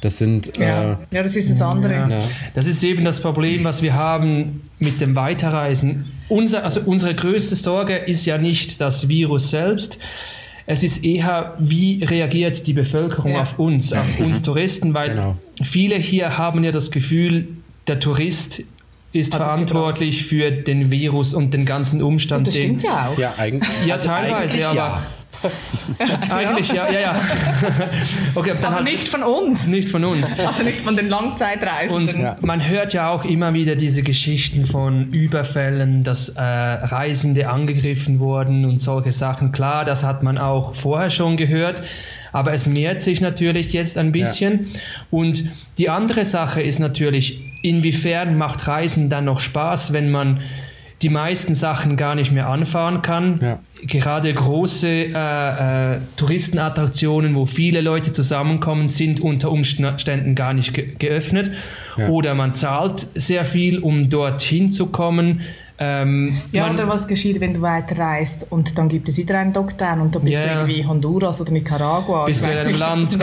Das 0.00 0.16
sind. 0.16 0.56
Ja, 0.56 0.92
äh, 0.92 0.96
ja 1.10 1.22
das 1.22 1.36
ist 1.36 1.50
das 1.50 1.60
andere. 1.60 1.92
Ja. 1.92 2.18
Das 2.54 2.66
ist 2.66 2.82
eben 2.82 3.04
das 3.04 3.20
Problem, 3.20 3.62
was 3.64 3.82
wir 3.82 3.92
haben 3.92 4.62
mit 4.78 5.02
dem 5.02 5.16
Weiterreisen. 5.16 6.06
Unser, 6.30 6.64
also 6.64 6.80
unsere 6.86 7.14
größte 7.14 7.56
Sorge 7.56 7.94
ist 7.94 8.24
ja 8.24 8.38
nicht 8.38 8.80
das 8.80 9.06
Virus 9.06 9.50
selbst. 9.50 9.98
Es 10.64 10.82
ist 10.82 11.04
eher, 11.04 11.56
wie 11.58 12.04
reagiert 12.04 12.66
die 12.66 12.72
Bevölkerung 12.72 13.32
ja. 13.32 13.42
auf 13.42 13.58
uns, 13.58 13.92
auf 13.92 14.18
uns 14.18 14.40
Touristen, 14.40 14.94
weil 14.94 15.10
genau. 15.10 15.36
viele 15.62 15.96
hier 15.96 16.38
haben 16.38 16.64
ja 16.64 16.70
das 16.70 16.90
Gefühl, 16.90 17.48
der 17.86 18.00
Tourist 18.00 18.64
ist 19.16 19.34
Hat 19.34 19.42
verantwortlich 19.42 20.24
für 20.24 20.50
den 20.50 20.90
Virus 20.90 21.34
und 21.34 21.54
den 21.54 21.64
ganzen 21.64 22.02
Umstand. 22.02 22.40
Und 22.40 22.46
das 22.48 22.56
stimmt 22.56 22.82
ja 22.82 23.08
auch. 23.08 23.18
Ja, 23.18 23.34
eigentlich, 23.36 23.68
ja 23.86 23.94
also 23.94 24.08
teilweise, 24.08 24.54
eigentlich 24.54 24.66
aber. 24.66 25.02
Ja. 25.98 26.34
Eigentlich, 26.34 26.72
ja, 26.72 26.90
ja, 26.90 27.00
ja. 27.00 27.20
Okay, 28.34 28.54
dann 28.54 28.64
Aber 28.64 28.76
halt 28.76 28.84
nicht 28.84 29.08
von 29.08 29.22
uns. 29.22 29.66
Nicht 29.66 29.88
von 29.88 30.04
uns. 30.04 30.38
Also 30.38 30.62
nicht 30.62 30.80
von 30.80 30.96
den 30.96 31.08
Langzeitreisenden. 31.08 32.16
Und 32.16 32.22
ja. 32.22 32.36
man 32.40 32.66
hört 32.66 32.92
ja 32.92 33.10
auch 33.10 33.24
immer 33.24 33.54
wieder 33.54 33.76
diese 33.76 34.02
Geschichten 34.02 34.66
von 34.66 35.10
Überfällen, 35.10 36.02
dass 36.02 36.30
äh, 36.30 36.40
Reisende 36.40 37.48
angegriffen 37.48 38.18
wurden 38.18 38.64
und 38.64 38.78
solche 38.78 39.12
Sachen. 39.12 39.52
Klar, 39.52 39.84
das 39.84 40.04
hat 40.04 40.22
man 40.22 40.38
auch 40.38 40.74
vorher 40.74 41.10
schon 41.10 41.36
gehört. 41.36 41.82
Aber 42.32 42.52
es 42.52 42.66
mehrt 42.66 43.00
sich 43.00 43.20
natürlich 43.20 43.72
jetzt 43.72 43.96
ein 43.96 44.12
bisschen. 44.12 44.66
Ja. 44.72 44.80
Und 45.10 45.44
die 45.78 45.88
andere 45.88 46.24
Sache 46.24 46.60
ist 46.60 46.78
natürlich, 46.78 47.40
inwiefern 47.66 48.36
macht 48.38 48.66
Reisen 48.68 49.10
dann 49.10 49.24
noch 49.24 49.40
Spaß, 49.40 49.92
wenn 49.92 50.10
man 50.10 50.40
die 51.02 51.10
meisten 51.10 51.52
Sachen 51.52 51.96
gar 51.96 52.14
nicht 52.14 52.32
mehr 52.32 52.48
anfahren 52.48 53.02
kann. 53.02 53.38
Ja. 53.42 53.58
Gerade 53.86 54.32
große 54.32 54.88
äh, 54.88 55.94
äh, 55.94 55.98
Touristenattraktionen, 56.16 57.34
wo 57.34 57.44
viele 57.44 57.82
Leute 57.82 58.12
zusammenkommen, 58.12 58.88
sind 58.88 59.20
unter 59.20 59.50
Umständen 59.50 60.34
gar 60.34 60.54
nicht 60.54 60.72
ge 60.72 60.94
geöffnet. 60.98 61.50
Ja. 61.98 62.08
Oder 62.08 62.34
man 62.34 62.54
zahlt 62.54 63.06
sehr 63.14 63.44
viel, 63.44 63.78
um 63.80 64.08
dorthin 64.08 64.72
zu 64.72 64.86
kommen. 64.86 65.42
Ähm, 65.78 66.40
ja, 66.52 66.70
oder 66.70 66.88
was 66.88 67.06
geschieht, 67.06 67.40
wenn 67.40 67.52
du 67.52 67.60
weiterreist 67.60 68.46
und 68.48 68.78
dann 68.78 68.88
gibt 68.88 69.10
es 69.10 69.18
wieder 69.18 69.38
einen 69.38 69.52
Lockdown 69.52 70.00
und 70.00 70.14
dann 70.14 70.22
bist 70.22 70.34
yeah. 70.34 70.44
du 70.44 70.60
irgendwie 70.60 70.86
Honduras 70.86 71.40
oder 71.40 71.52
Nicaragua. 71.52 72.24
Bist 72.24 72.46
du 72.46 72.50
in 72.50 72.56
einem 72.56 72.68
nicht, 72.68 72.78
Land, 72.78 73.18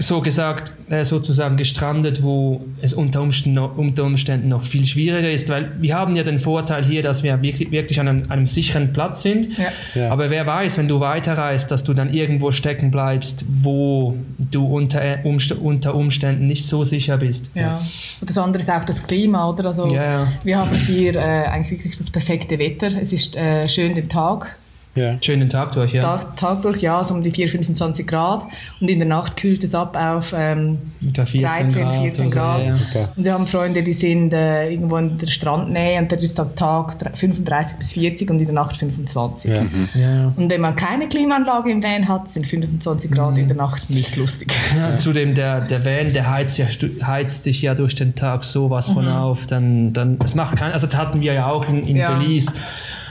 so 0.00 0.20
gesagt, 0.20 0.72
äh, 0.90 1.04
sozusagen 1.04 1.56
gestrandet, 1.56 2.22
wo 2.22 2.64
es 2.80 2.94
unter 2.94 3.22
Umständen, 3.22 3.54
noch, 3.54 3.76
unter 3.78 4.04
Umständen 4.04 4.48
noch 4.48 4.64
viel 4.64 4.84
schwieriger 4.84 5.30
ist, 5.30 5.48
weil 5.48 5.70
wir 5.80 5.94
haben 5.94 6.14
ja 6.16 6.24
den 6.24 6.40
Vorteil 6.40 6.84
hier, 6.84 7.02
dass 7.02 7.22
wir 7.22 7.40
wirklich, 7.42 7.70
wirklich 7.70 8.00
an 8.00 8.08
einem, 8.08 8.22
einem 8.28 8.46
sicheren 8.46 8.92
Platz 8.92 9.22
sind. 9.22 9.56
Ja. 9.56 9.64
Ja. 9.94 10.10
Aber 10.10 10.30
wer 10.30 10.46
weiß, 10.46 10.78
wenn 10.78 10.88
du 10.88 10.98
weiterreist, 10.98 11.70
dass 11.70 11.84
du 11.84 11.94
dann 11.94 12.12
irgendwo 12.12 12.50
stecken 12.50 12.90
bleibst, 12.90 13.44
wo 13.48 14.16
du 14.50 14.66
unter, 14.66 15.00
äh, 15.00 15.18
unter 15.24 15.94
Umständen 15.94 16.46
nicht 16.48 16.66
so 16.66 16.82
sicher 16.82 17.18
bist. 17.18 17.50
Ja. 17.54 17.80
Und 18.20 18.28
das 18.28 18.36
andere 18.36 18.62
ist 18.62 18.70
auch 18.70 18.84
das 18.84 19.06
Klima, 19.06 19.48
oder? 19.48 19.66
Also, 19.66 19.88
Wir 19.88 20.58
haben 20.58 20.74
hier 20.74 21.14
äh, 21.14 21.44
eigentlich 21.46 21.83
wirklich 21.84 21.98
das 21.98 22.10
perfekte 22.10 22.58
Wetter. 22.58 22.88
Es 22.98 23.12
ist 23.12 23.36
äh, 23.36 23.68
schön 23.68 23.94
den 23.94 24.08
Tag 24.08 24.56
Ja. 24.94 25.16
Schönen 25.20 25.48
Tag 25.48 25.72
durch, 25.72 25.92
ja. 25.92 26.02
Tag, 26.02 26.36
Tag 26.36 26.62
durch, 26.62 26.80
ja, 26.80 27.02
so 27.02 27.14
um 27.14 27.22
die 27.22 27.30
4, 27.30 27.48
25 27.48 28.06
Grad. 28.06 28.44
Und 28.80 28.88
in 28.88 28.98
der 29.00 29.08
Nacht 29.08 29.36
kühlt 29.36 29.64
es 29.64 29.74
ab 29.74 29.96
auf 29.96 30.32
ähm, 30.36 30.78
14 31.00 31.42
13, 31.42 31.82
Grad 31.82 31.96
14 31.96 32.30
Grad. 32.30 32.60
So, 32.74 32.98
ja. 32.98 33.08
Und 33.16 33.24
wir 33.24 33.32
haben 33.32 33.46
Freunde, 33.46 33.82
die 33.82 33.92
sind 33.92 34.32
äh, 34.32 34.70
irgendwo 34.70 34.96
in 34.98 35.18
der 35.18 35.26
Strandnähe 35.26 35.98
und 36.00 36.12
da 36.12 36.16
ist 36.16 36.38
am 36.38 36.54
Tag 36.54 36.96
35 37.14 37.78
bis 37.78 37.92
40 37.92 38.30
und 38.30 38.38
in 38.38 38.46
der 38.46 38.54
Nacht 38.54 38.76
25. 38.76 39.50
Ja. 39.50 39.62
Mhm. 39.62 39.88
Ja. 39.94 40.32
Und 40.36 40.48
wenn 40.48 40.60
man 40.60 40.76
keine 40.76 41.08
Klimaanlage 41.08 41.72
im 41.72 41.82
Van 41.82 42.08
hat, 42.08 42.30
sind 42.30 42.46
25 42.46 43.10
Grad 43.10 43.32
mhm. 43.32 43.38
in 43.38 43.48
der 43.48 43.56
Nacht 43.56 43.90
nicht 43.90 44.16
lustig. 44.16 44.52
Ja, 44.76 44.96
zudem, 44.96 45.34
der, 45.34 45.62
der 45.62 45.84
Van, 45.84 46.12
der 46.12 46.30
heizt, 46.30 46.56
ja, 46.58 46.66
heizt 47.04 47.42
sich 47.42 47.62
ja 47.62 47.74
durch 47.74 47.96
den 47.96 48.14
Tag 48.14 48.44
sowas 48.44 48.90
von 48.90 49.06
mhm. 49.06 49.12
auf. 49.12 49.46
Dann, 49.48 49.92
dann, 49.92 50.18
das 50.20 50.36
macht 50.36 50.56
kein, 50.56 50.70
also 50.70 50.86
das 50.86 50.96
hatten 50.96 51.20
wir 51.20 51.32
ja 51.32 51.46
auch 51.46 51.68
in, 51.68 51.84
in 51.84 51.96
Belize 51.96 52.54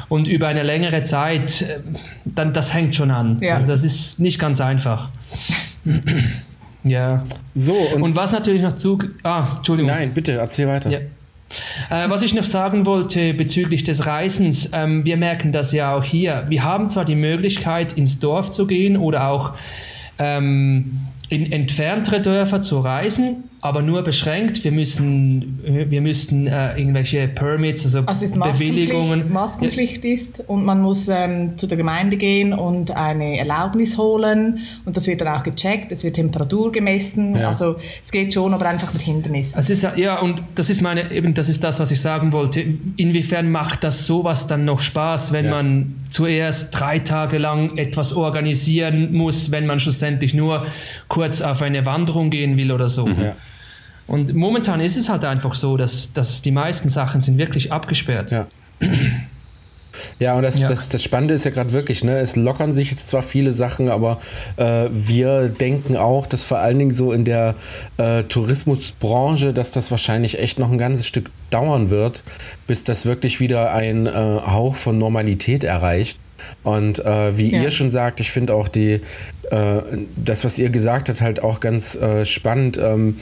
und 0.09 0.27
über 0.27 0.47
eine 0.47 0.63
längere 0.63 1.03
Zeit, 1.03 1.61
äh, 1.61 1.79
dann 2.25 2.53
das 2.53 2.73
hängt 2.73 2.95
schon 2.95 3.11
an. 3.11 3.39
Ja. 3.41 3.55
Also 3.55 3.67
das 3.67 3.83
ist 3.83 4.19
nicht 4.19 4.39
ganz 4.39 4.61
einfach. 4.61 5.09
ja. 6.83 7.25
So. 7.55 7.73
Und, 7.73 8.01
und, 8.01 8.15
was 8.15 8.31
natürlich 8.31 8.61
noch 8.61 8.73
zu. 8.73 8.99
Ah, 9.23 9.45
Entschuldigung. 9.57 9.91
Nein, 9.91 10.13
bitte, 10.13 10.33
erzähl 10.33 10.67
weiter. 10.67 10.89
Ja. 10.89 10.99
Äh, 11.89 12.09
was 12.09 12.21
ich 12.21 12.33
noch 12.33 12.43
sagen 12.43 12.85
wollte 12.85 13.33
bezüglich 13.33 13.83
des 13.83 14.05
Reisens, 14.05 14.71
ähm, 14.73 15.05
wir 15.05 15.17
merken 15.17 15.51
das 15.51 15.71
ja 15.71 15.95
auch 15.95 16.03
hier. 16.03 16.45
Wir 16.49 16.63
haben 16.63 16.89
zwar 16.89 17.05
die 17.05 17.15
Möglichkeit, 17.15 17.93
ins 17.93 18.19
Dorf 18.19 18.51
zu 18.51 18.65
gehen 18.65 18.97
oder 18.97 19.27
auch 19.27 19.53
ähm, 20.17 20.99
in 21.29 21.51
entferntere 21.51 22.21
Dörfer 22.21 22.61
zu 22.61 22.79
reisen, 22.79 23.43
aber 23.63 23.81
nur 23.81 24.01
beschränkt. 24.01 24.65
Wir 24.65 24.73
müssen, 24.73 25.61
wir 25.63 26.01
müssten 26.01 26.47
äh, 26.47 26.77
irgendwelche 26.77 27.29
Permits, 27.29 27.85
also, 27.85 28.01
also 28.05 28.25
es 28.25 28.33
Bewilligungen. 28.33 29.31
Maskenpflicht 29.31 30.03
ist 30.03 30.43
und 30.47 30.65
man 30.65 30.81
muss 30.81 31.07
ähm, 31.07 31.57
zu 31.57 31.65
der 31.65 31.77
Gemeinde 31.77 32.17
gehen 32.17 32.51
und 32.51 32.91
eine 32.91 33.37
Erlaubnis 33.37 33.97
holen 33.97 34.59
und 34.83 34.97
das 34.97 35.07
wird 35.07 35.21
dann 35.21 35.29
auch 35.29 35.43
gecheckt. 35.43 35.93
Es 35.93 36.03
wird 36.03 36.17
Temperatur 36.17 36.73
gemessen. 36.73 37.37
Ja. 37.37 37.47
Also 37.47 37.77
es 38.01 38.11
geht 38.11 38.33
schon, 38.33 38.53
aber 38.53 38.67
einfach 38.67 38.91
mit 38.91 39.01
Hindernissen. 39.01 39.57
Es 39.57 39.69
ist 39.69 39.87
ja 39.95 40.19
und 40.19 40.41
das 40.55 40.69
ist 40.69 40.81
meine 40.81 41.09
eben 41.09 41.33
das 41.33 41.47
ist 41.47 41.63
das, 41.63 41.79
was 41.79 41.89
ich 41.89 42.01
sagen 42.01 42.33
wollte. 42.33 42.65
Inwiefern 42.97 43.49
macht 43.49 43.85
das 43.85 44.05
sowas 44.05 44.45
dann 44.45 44.65
noch 44.65 44.81
Spaß, 44.81 45.31
wenn 45.31 45.45
ja. 45.45 45.51
man 45.51 45.95
zuerst 46.09 46.77
drei 46.77 46.99
Tage 46.99 47.37
lang 47.37 47.77
etwas 47.77 48.11
organisieren 48.11 49.13
muss, 49.13 49.51
wenn 49.51 49.65
man 49.65 49.79
schlussendlich 49.79 50.33
nur 50.33 50.67
kurz 51.07 51.41
auf 51.41 51.61
eine 51.61 51.85
Wanderung 51.85 52.29
gehen 52.29 52.57
will 52.57 52.69
oder 52.69 52.89
so? 52.89 53.07
Ja. 53.07 53.35
Und 54.07 54.33
momentan 54.33 54.79
ist 54.79 54.97
es 54.97 55.09
halt 55.09 55.25
einfach 55.25 55.53
so, 55.53 55.77
dass, 55.77 56.13
dass 56.13 56.41
die 56.41 56.51
meisten 56.51 56.89
Sachen 56.89 57.21
sind 57.21 57.37
wirklich 57.37 57.71
abgesperrt. 57.71 58.31
Ja. 58.31 58.47
Ja, 60.19 60.35
und 60.35 60.43
das, 60.43 60.59
ja. 60.59 60.67
Das, 60.67 60.89
das 60.89 61.03
Spannende 61.03 61.33
ist 61.33 61.45
ja 61.45 61.51
gerade 61.51 61.71
wirklich, 61.71 62.03
ne, 62.03 62.19
es 62.19 62.35
lockern 62.35 62.73
sich 62.73 62.91
jetzt 62.91 63.07
zwar 63.07 63.21
viele 63.21 63.53
Sachen, 63.53 63.89
aber 63.89 64.21
äh, 64.57 64.87
wir 64.91 65.49
denken 65.49 65.97
auch, 65.97 66.25
dass 66.25 66.43
vor 66.43 66.59
allen 66.59 66.79
Dingen 66.79 66.91
so 66.91 67.13
in 67.13 67.25
der 67.25 67.55
äh, 67.97 68.23
Tourismusbranche, 68.23 69.53
dass 69.53 69.71
das 69.71 69.91
wahrscheinlich 69.91 70.39
echt 70.39 70.59
noch 70.59 70.71
ein 70.71 70.77
ganzes 70.77 71.05
Stück 71.05 71.29
dauern 71.49 71.89
wird, 71.89 72.23
bis 72.67 72.83
das 72.83 73.05
wirklich 73.05 73.39
wieder 73.39 73.71
ein 73.71 74.07
äh, 74.07 74.11
Hauch 74.11 74.75
von 74.75 74.97
Normalität 74.97 75.63
erreicht. 75.63 76.19
Und 76.63 76.99
äh, 76.99 77.37
wie 77.37 77.51
ja. 77.51 77.61
ihr 77.61 77.71
schon 77.71 77.91
sagt, 77.91 78.19
ich 78.19 78.31
finde 78.31 78.53
auch 78.53 78.67
die, 78.67 79.01
äh, 79.49 79.81
das, 80.15 80.43
was 80.43 80.57
ihr 80.57 80.69
gesagt 80.69 81.07
habt, 81.07 81.21
halt 81.21 81.41
auch 81.41 81.59
ganz 81.59 81.95
äh, 81.95 82.25
spannend. 82.25 82.77
Ähm, 82.77 83.17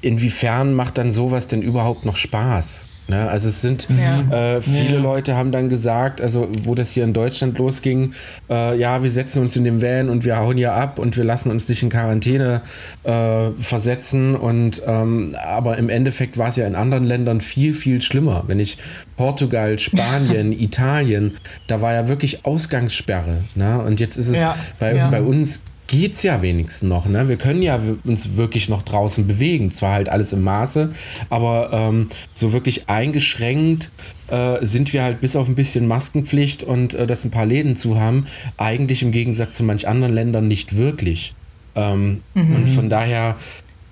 inwiefern 0.00 0.74
macht 0.74 0.98
dann 0.98 1.12
sowas 1.12 1.46
denn 1.46 1.62
überhaupt 1.62 2.04
noch 2.04 2.16
Spaß? 2.16 2.88
Ne? 3.08 3.28
Also 3.28 3.48
es 3.48 3.60
sind 3.62 3.86
ja. 3.88 4.56
äh, 4.56 4.60
viele 4.60 4.94
ja. 4.94 5.00
Leute 5.00 5.36
haben 5.36 5.52
dann 5.52 5.68
gesagt, 5.68 6.20
also 6.20 6.48
wo 6.64 6.74
das 6.74 6.90
hier 6.90 7.04
in 7.04 7.12
Deutschland 7.12 7.56
losging, 7.58 8.14
äh, 8.50 8.76
ja, 8.78 9.02
wir 9.02 9.10
setzen 9.10 9.42
uns 9.42 9.54
in 9.54 9.62
den 9.62 9.80
Van 9.80 10.08
und 10.08 10.24
wir 10.24 10.38
hauen 10.38 10.56
hier 10.56 10.72
ab 10.72 10.98
und 10.98 11.16
wir 11.16 11.22
lassen 11.22 11.50
uns 11.50 11.68
nicht 11.68 11.82
in 11.84 11.88
Quarantäne 11.88 12.62
äh, 13.04 13.50
versetzen. 13.60 14.34
Und 14.34 14.82
ähm, 14.86 15.36
aber 15.40 15.78
im 15.78 15.88
Endeffekt 15.88 16.36
war 16.36 16.48
es 16.48 16.56
ja 16.56 16.66
in 16.66 16.74
anderen 16.74 17.04
Ländern 17.04 17.40
viel, 17.40 17.74
viel 17.74 18.02
schlimmer. 18.02 18.44
Wenn 18.48 18.58
ich 18.58 18.78
Portugal, 19.16 19.78
Spanien, 19.86 20.52
Italien, 20.52 21.36
da 21.68 21.80
war 21.80 21.92
ja 21.94 22.08
wirklich 22.08 22.44
Ausgangssperre. 22.44 23.44
Ne? 23.54 23.80
Und 23.82 24.00
jetzt 24.00 24.16
ist 24.16 24.28
es 24.28 24.40
ja. 24.40 24.56
bei, 24.80 24.94
bei 25.10 25.22
uns 25.22 25.62
geht's 25.86 26.22
ja 26.22 26.42
wenigstens 26.42 26.88
noch. 26.88 27.06
Ne? 27.06 27.28
Wir 27.28 27.36
können 27.36 27.62
ja 27.62 27.80
uns 28.04 28.36
wirklich 28.36 28.68
noch 28.68 28.82
draußen 28.82 29.26
bewegen. 29.26 29.70
Zwar 29.70 29.92
halt 29.92 30.08
alles 30.08 30.32
im 30.32 30.42
Maße, 30.42 30.92
aber 31.30 31.70
ähm, 31.72 32.08
so 32.34 32.52
wirklich 32.52 32.88
eingeschränkt 32.88 33.90
äh, 34.28 34.64
sind 34.64 34.92
wir 34.92 35.02
halt 35.02 35.20
bis 35.20 35.36
auf 35.36 35.48
ein 35.48 35.54
bisschen 35.54 35.86
Maskenpflicht 35.86 36.62
und 36.64 36.94
äh, 36.94 37.06
dass 37.06 37.24
ein 37.24 37.30
paar 37.30 37.46
Läden 37.46 37.76
zu 37.76 37.98
haben, 37.98 38.26
eigentlich 38.56 39.02
im 39.02 39.12
Gegensatz 39.12 39.56
zu 39.56 39.64
manch 39.64 39.86
anderen 39.88 40.14
Ländern 40.14 40.48
nicht 40.48 40.76
wirklich. 40.76 41.34
Ähm, 41.74 42.22
mhm. 42.34 42.56
Und 42.56 42.70
von 42.70 42.88
daher 42.88 43.36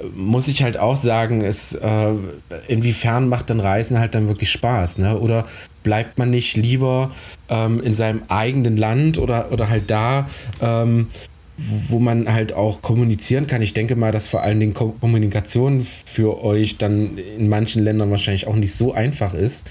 äh, 0.01 0.05
muss 0.17 0.49
ich 0.49 0.63
halt 0.63 0.77
auch 0.77 0.97
sagen, 0.97 1.43
es, 1.43 1.75
äh, 1.75 2.15
inwiefern 2.67 3.29
macht 3.29 3.51
dann 3.51 3.61
Reisen 3.61 3.99
halt 3.99 4.15
dann 4.15 4.27
wirklich 4.27 4.51
Spaß, 4.51 4.99
ne? 4.99 5.19
Oder 5.19 5.47
bleibt 5.83 6.19
man 6.19 6.31
nicht 6.31 6.57
lieber 6.57 7.13
ähm, 7.49 7.81
in 7.81 7.93
seinem 7.93 8.23
eigenen 8.29 8.77
Land 8.77 9.19
oder, 9.19 9.53
oder 9.53 9.69
halt 9.69 9.91
da, 9.91 10.29
ähm, 10.61 11.09
wo 11.57 11.99
man 11.99 12.33
halt 12.33 12.53
auch 12.53 12.83
kommunizieren 12.83 13.47
kann. 13.47 13.63
Ich 13.63 13.75
denke 13.75 13.97
mal, 13.97 14.13
dass 14.13 14.27
vor 14.27 14.43
allen 14.43 14.61
Dingen 14.61 14.75
Kommunikation 14.75 15.87
für 16.05 16.43
euch 16.43 16.79
dann 16.79 17.19
in 17.19 17.49
manchen 17.49 17.85
Ländern 17.85 18.11
wahrscheinlich 18.11 18.47
auch 18.47 18.57
nicht 18.57 18.75
so 18.75 18.93
einfach 18.93 19.35
ist. 19.35 19.65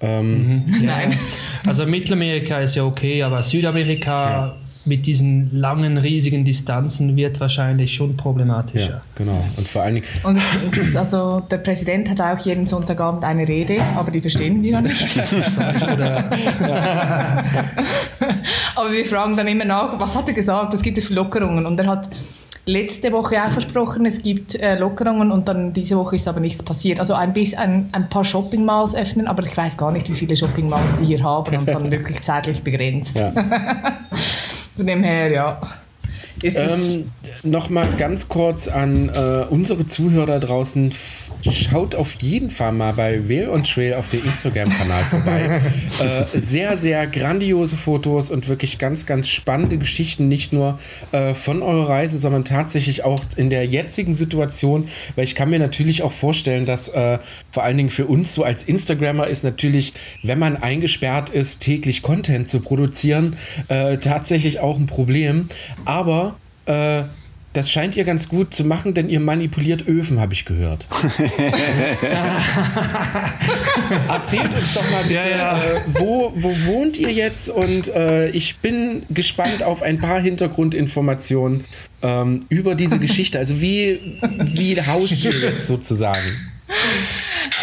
Ähm, 0.00 0.64
mhm. 0.66 0.84
Nein. 0.84 1.18
Also 1.66 1.86
Mittelamerika 1.86 2.60
ist 2.60 2.74
ja 2.74 2.84
okay, 2.84 3.22
aber 3.22 3.42
Südamerika 3.42 4.30
ja 4.30 4.56
mit 4.86 5.06
diesen 5.06 5.50
langen, 5.52 5.98
riesigen 5.98 6.44
Distanzen 6.44 7.16
wird 7.16 7.40
wahrscheinlich 7.40 7.94
schon 7.94 8.16
problematischer. 8.16 8.90
Ja, 8.90 9.02
genau. 9.14 9.44
Und 9.56 9.68
vor 9.68 9.82
allen 9.82 9.96
Dingen. 9.96 10.06
Und 10.22 10.40
ist, 10.76 10.96
also 10.96 11.40
der 11.40 11.58
Präsident 11.58 12.08
hat 12.08 12.20
auch 12.20 12.38
jeden 12.44 12.66
Sonntagabend 12.66 13.24
eine 13.24 13.46
Rede, 13.46 13.82
aber 13.82 14.10
die 14.10 14.20
verstehen 14.20 14.62
wir 14.62 14.80
noch 14.80 14.88
nicht. 14.88 15.18
aber 18.74 18.92
wir 18.92 19.04
fragen 19.06 19.36
dann 19.36 19.48
immer 19.48 19.64
nach, 19.64 19.98
was 19.98 20.14
hat 20.14 20.28
er 20.28 20.34
gesagt, 20.34 20.72
was 20.72 20.82
gibt 20.82 20.98
es 20.98 21.06
für 21.06 21.14
Lockerungen? 21.14 21.66
Und 21.66 21.80
er 21.80 21.86
hat 21.88 22.08
letzte 22.66 23.12
Woche 23.12 23.42
auch 23.42 23.52
versprochen, 23.52 24.06
es 24.06 24.22
gibt 24.22 24.56
äh, 24.56 24.76
Lockerungen 24.76 25.30
und 25.30 25.46
dann 25.48 25.72
diese 25.72 25.96
Woche 25.96 26.16
ist 26.16 26.26
aber 26.26 26.40
nichts 26.40 26.62
passiert. 26.62 26.98
Also 26.98 27.14
ein, 27.14 27.32
bisschen, 27.32 27.58
ein, 27.58 27.88
ein 27.92 28.08
paar 28.08 28.24
Shopping 28.24 28.64
Malls 28.64 28.94
öffnen, 28.94 29.28
aber 29.28 29.44
ich 29.44 29.56
weiß 29.56 29.76
gar 29.76 29.92
nicht, 29.92 30.10
wie 30.10 30.14
viele 30.14 30.36
Shopping 30.36 30.68
Malls 30.68 30.96
die 30.96 31.06
hier 31.06 31.22
haben 31.22 31.56
und 31.56 31.68
dann 31.68 31.90
wirklich 31.90 32.20
zeitlich 32.22 32.62
begrenzt. 32.62 33.18
Ja. 33.18 33.32
Von 34.76 34.86
dem 34.86 35.02
her, 35.02 35.30
ja. 35.30 35.60
Ähm, 36.42 37.10
Nochmal 37.42 37.96
ganz 37.96 38.28
kurz 38.28 38.68
an 38.68 39.08
äh, 39.08 39.46
unsere 39.48 39.86
Zuhörer 39.86 40.38
draußen 40.38 40.92
schaut 41.52 41.94
auf 41.94 42.14
jeden 42.14 42.50
Fall 42.50 42.72
mal 42.72 42.92
bei 42.92 43.28
Will 43.28 43.48
und 43.48 43.70
Trail 43.70 43.94
auf 43.94 44.08
dem 44.08 44.24
Instagram-Kanal 44.24 45.04
vorbei. 45.04 45.60
äh, 46.00 46.38
sehr, 46.38 46.76
sehr 46.76 47.06
grandiose 47.06 47.76
Fotos 47.76 48.30
und 48.30 48.48
wirklich 48.48 48.78
ganz, 48.78 49.06
ganz 49.06 49.28
spannende 49.28 49.78
Geschichten, 49.78 50.28
nicht 50.28 50.52
nur 50.52 50.78
äh, 51.12 51.34
von 51.34 51.62
eurer 51.62 51.88
Reise, 51.88 52.18
sondern 52.18 52.44
tatsächlich 52.44 53.04
auch 53.04 53.22
in 53.36 53.50
der 53.50 53.66
jetzigen 53.66 54.14
Situation, 54.14 54.88
weil 55.14 55.24
ich 55.24 55.34
kann 55.34 55.50
mir 55.50 55.58
natürlich 55.58 56.02
auch 56.02 56.12
vorstellen, 56.12 56.66
dass 56.66 56.88
äh, 56.88 57.18
vor 57.50 57.62
allen 57.62 57.76
Dingen 57.76 57.90
für 57.90 58.06
uns 58.06 58.34
so 58.34 58.44
als 58.44 58.64
Instagrammer 58.64 59.26
ist 59.26 59.44
natürlich, 59.44 59.92
wenn 60.22 60.38
man 60.38 60.56
eingesperrt 60.56 61.30
ist, 61.30 61.60
täglich 61.60 62.02
Content 62.02 62.48
zu 62.48 62.60
produzieren, 62.60 63.36
äh, 63.68 63.98
tatsächlich 63.98 64.60
auch 64.60 64.78
ein 64.78 64.86
Problem. 64.86 65.48
Aber 65.84 66.36
äh, 66.66 67.04
das 67.56 67.70
scheint 67.70 67.96
ihr 67.96 68.04
ganz 68.04 68.28
gut 68.28 68.54
zu 68.54 68.64
machen, 68.64 68.92
denn 68.92 69.08
ihr 69.08 69.20
manipuliert 69.20 69.88
Öfen, 69.88 70.20
habe 70.20 70.34
ich 70.34 70.44
gehört. 70.44 70.86
Erzählt 74.08 74.54
uns 74.54 74.74
doch 74.74 74.90
mal 74.90 75.04
bitte, 75.04 75.14
ja, 75.14 75.28
ja. 75.28 75.56
Äh, 75.56 75.80
wo, 75.88 76.32
wo 76.36 76.54
wohnt 76.66 76.98
ihr 76.98 77.12
jetzt? 77.12 77.48
Und 77.48 77.88
äh, 77.88 78.28
ich 78.30 78.58
bin 78.58 79.04
gespannt 79.10 79.62
auf 79.62 79.82
ein 79.82 79.98
paar 79.98 80.20
Hintergrundinformationen 80.20 81.64
ähm, 82.02 82.46
über 82.48 82.74
diese 82.74 82.98
Geschichte. 82.98 83.38
Also 83.38 83.60
wie, 83.60 84.18
wie 84.38 84.82
haust 84.82 85.24
ihr 85.24 85.32
jetzt 85.32 85.66
sozusagen? 85.66 86.50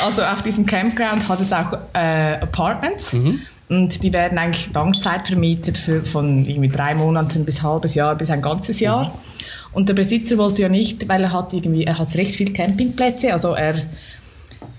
Also 0.04 0.24
auf 0.24 0.42
diesem 0.42 0.66
Campground 0.66 1.30
hat 1.30 1.40
es 1.40 1.54
auch 1.54 1.74
äh, 1.94 2.40
Apartments. 2.42 3.14
Mhm. 3.14 3.42
Und 3.70 4.04
die 4.04 4.12
werden 4.14 4.38
eigentlich 4.38 4.72
Langzeit 4.74 5.26
vermietet 5.28 5.78
für, 5.78 6.04
von 6.06 6.46
irgendwie 6.46 6.70
drei 6.70 6.94
Monaten 6.96 7.46
bis 7.46 7.58
ein 7.60 7.64
halbes 7.64 7.96
Jahr 7.96 8.16
bis 8.16 8.30
ein 8.30 8.42
ganzes 8.42 8.80
Jahr. 8.80 9.06
Mhm. 9.06 9.12
Und 9.74 9.90
der 9.90 9.96
Besitzer 9.96 10.38
wollte 10.38 10.62
ja 10.62 10.70
nicht, 10.70 11.08
weil 11.10 11.24
er 11.24 11.34
hat 11.34 11.54
irgendwie, 11.54 11.84
er 11.86 11.98
hat 11.98 12.16
recht 12.16 12.36
viele 12.36 12.54
Campingplätze, 12.54 13.34
also 13.34 13.54
er 13.54 13.76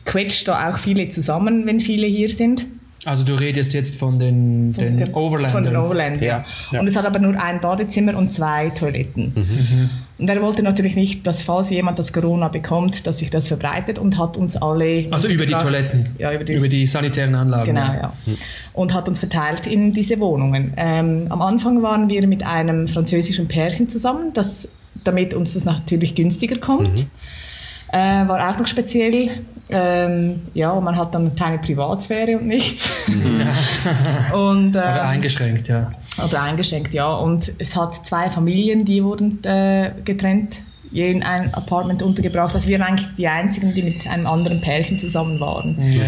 quetscht 0.05 0.47
da 0.47 0.71
auch 0.71 0.79
viele 0.79 1.09
zusammen, 1.09 1.67
wenn 1.67 1.81
viele 1.81 2.07
hier 2.07 2.29
sind. 2.29 2.67
Also 3.07 3.25
du 3.25 3.35
redest 3.35 3.75
jetzt 3.75 3.97
von 3.97 4.19
den, 4.19 4.73
den 4.73 4.97
den- 4.97 5.13
Overlandern. 5.15 5.53
Von 5.53 5.65
den 5.65 5.77
Overlandern, 5.77 6.23
ja. 6.23 6.29
Ja, 6.39 6.45
ja. 6.73 6.81
Und 6.81 6.87
es 6.87 6.97
hat 6.97 7.05
aber 7.05 7.19
nur 7.19 7.39
ein 7.41 7.61
Badezimmer 7.61 8.17
und 8.17 8.33
zwei 8.33 8.71
Toiletten. 8.71 9.33
Mhm. 9.35 9.91
Und 10.25 10.31
er 10.31 10.41
wollte 10.41 10.63
natürlich 10.63 10.97
nicht, 10.97 11.27
dass 11.27 11.43
falls 11.43 11.69
jemand 11.69 11.99
das 11.99 12.11
Corona 12.11 12.49
bekommt, 12.49 13.07
dass 13.07 13.19
sich 13.19 13.29
das 13.29 13.49
verbreitet 13.49 13.99
und 13.99 14.19
hat 14.19 14.39
uns 14.39 14.57
alle... 14.57 15.07
Also 15.11 15.29
über 15.29 15.45
die. 15.45 15.53
Toiletten. 15.53 16.09
Ja, 16.17 16.33
über 16.33 16.45
die, 16.45 16.55
Über 16.55 16.67
die 16.67 16.87
sanitären 16.87 17.35
Anlagen. 17.35 17.67
Genau, 17.67 17.93
ja. 17.93 18.15
Und 18.73 18.95
hat 18.95 19.07
uns 19.07 19.19
verteilt 19.19 19.67
in 19.67 19.93
diese 19.93 20.19
Wohnungen. 20.21 20.73
Ähm, 20.79 21.27
am 21.29 21.43
Anfang 21.43 21.83
waren 21.83 22.09
wir 22.09 22.27
mit 22.27 22.43
einem 22.43 22.89
französischen 22.89 23.49
Pärchen 23.49 23.91
zusammen, 23.91 24.33
das, 24.33 24.67
damit 25.05 25.35
uns 25.35 25.53
das 25.53 25.67
natürlich 25.67 26.15
günstiger 26.15 26.57
kommt. 26.57 27.05
Äh, 27.93 28.27
war 28.27 28.49
auch 28.49 28.59
noch 28.59 28.67
speziell. 28.67 29.29
Ähm, 29.69 30.41
ja, 30.55 30.71
und 30.71 30.85
man 30.85 30.97
hat 30.97 31.15
dann 31.15 31.37
keine 31.37 31.59
Privatsphäre 31.59 32.39
und 32.39 32.47
nichts. 32.47 32.91
und, 34.33 34.71
Oder 34.71 35.03
ähm, 35.03 35.07
eingeschränkt, 35.07 35.69
ja. 35.69 35.93
Oder 36.23 36.43
eingeschränkt, 36.43 36.95
ja. 36.95 37.13
Und 37.13 37.53
es 37.59 37.75
hat 37.75 38.07
zwei 38.07 38.31
Familien, 38.31 38.85
die 38.85 39.03
wurden 39.03 39.43
äh, 39.45 39.93
getrennt, 40.05 40.57
je 40.91 41.11
in 41.11 41.23
ein 41.23 41.53
Apartment 41.55 42.03
untergebracht. 42.03 42.55
Also 42.55 42.69
wir 42.69 42.79
waren 42.79 42.89
eigentlich 42.89 43.09
die 43.17 43.27
einzigen, 43.27 43.75
die 43.75 43.83
mit 43.83 44.07
einem 44.07 44.27
anderen 44.27 44.61
Pärchen 44.61 44.99
zusammen 44.99 45.41
waren. 45.41 45.93
ja. 45.93 46.03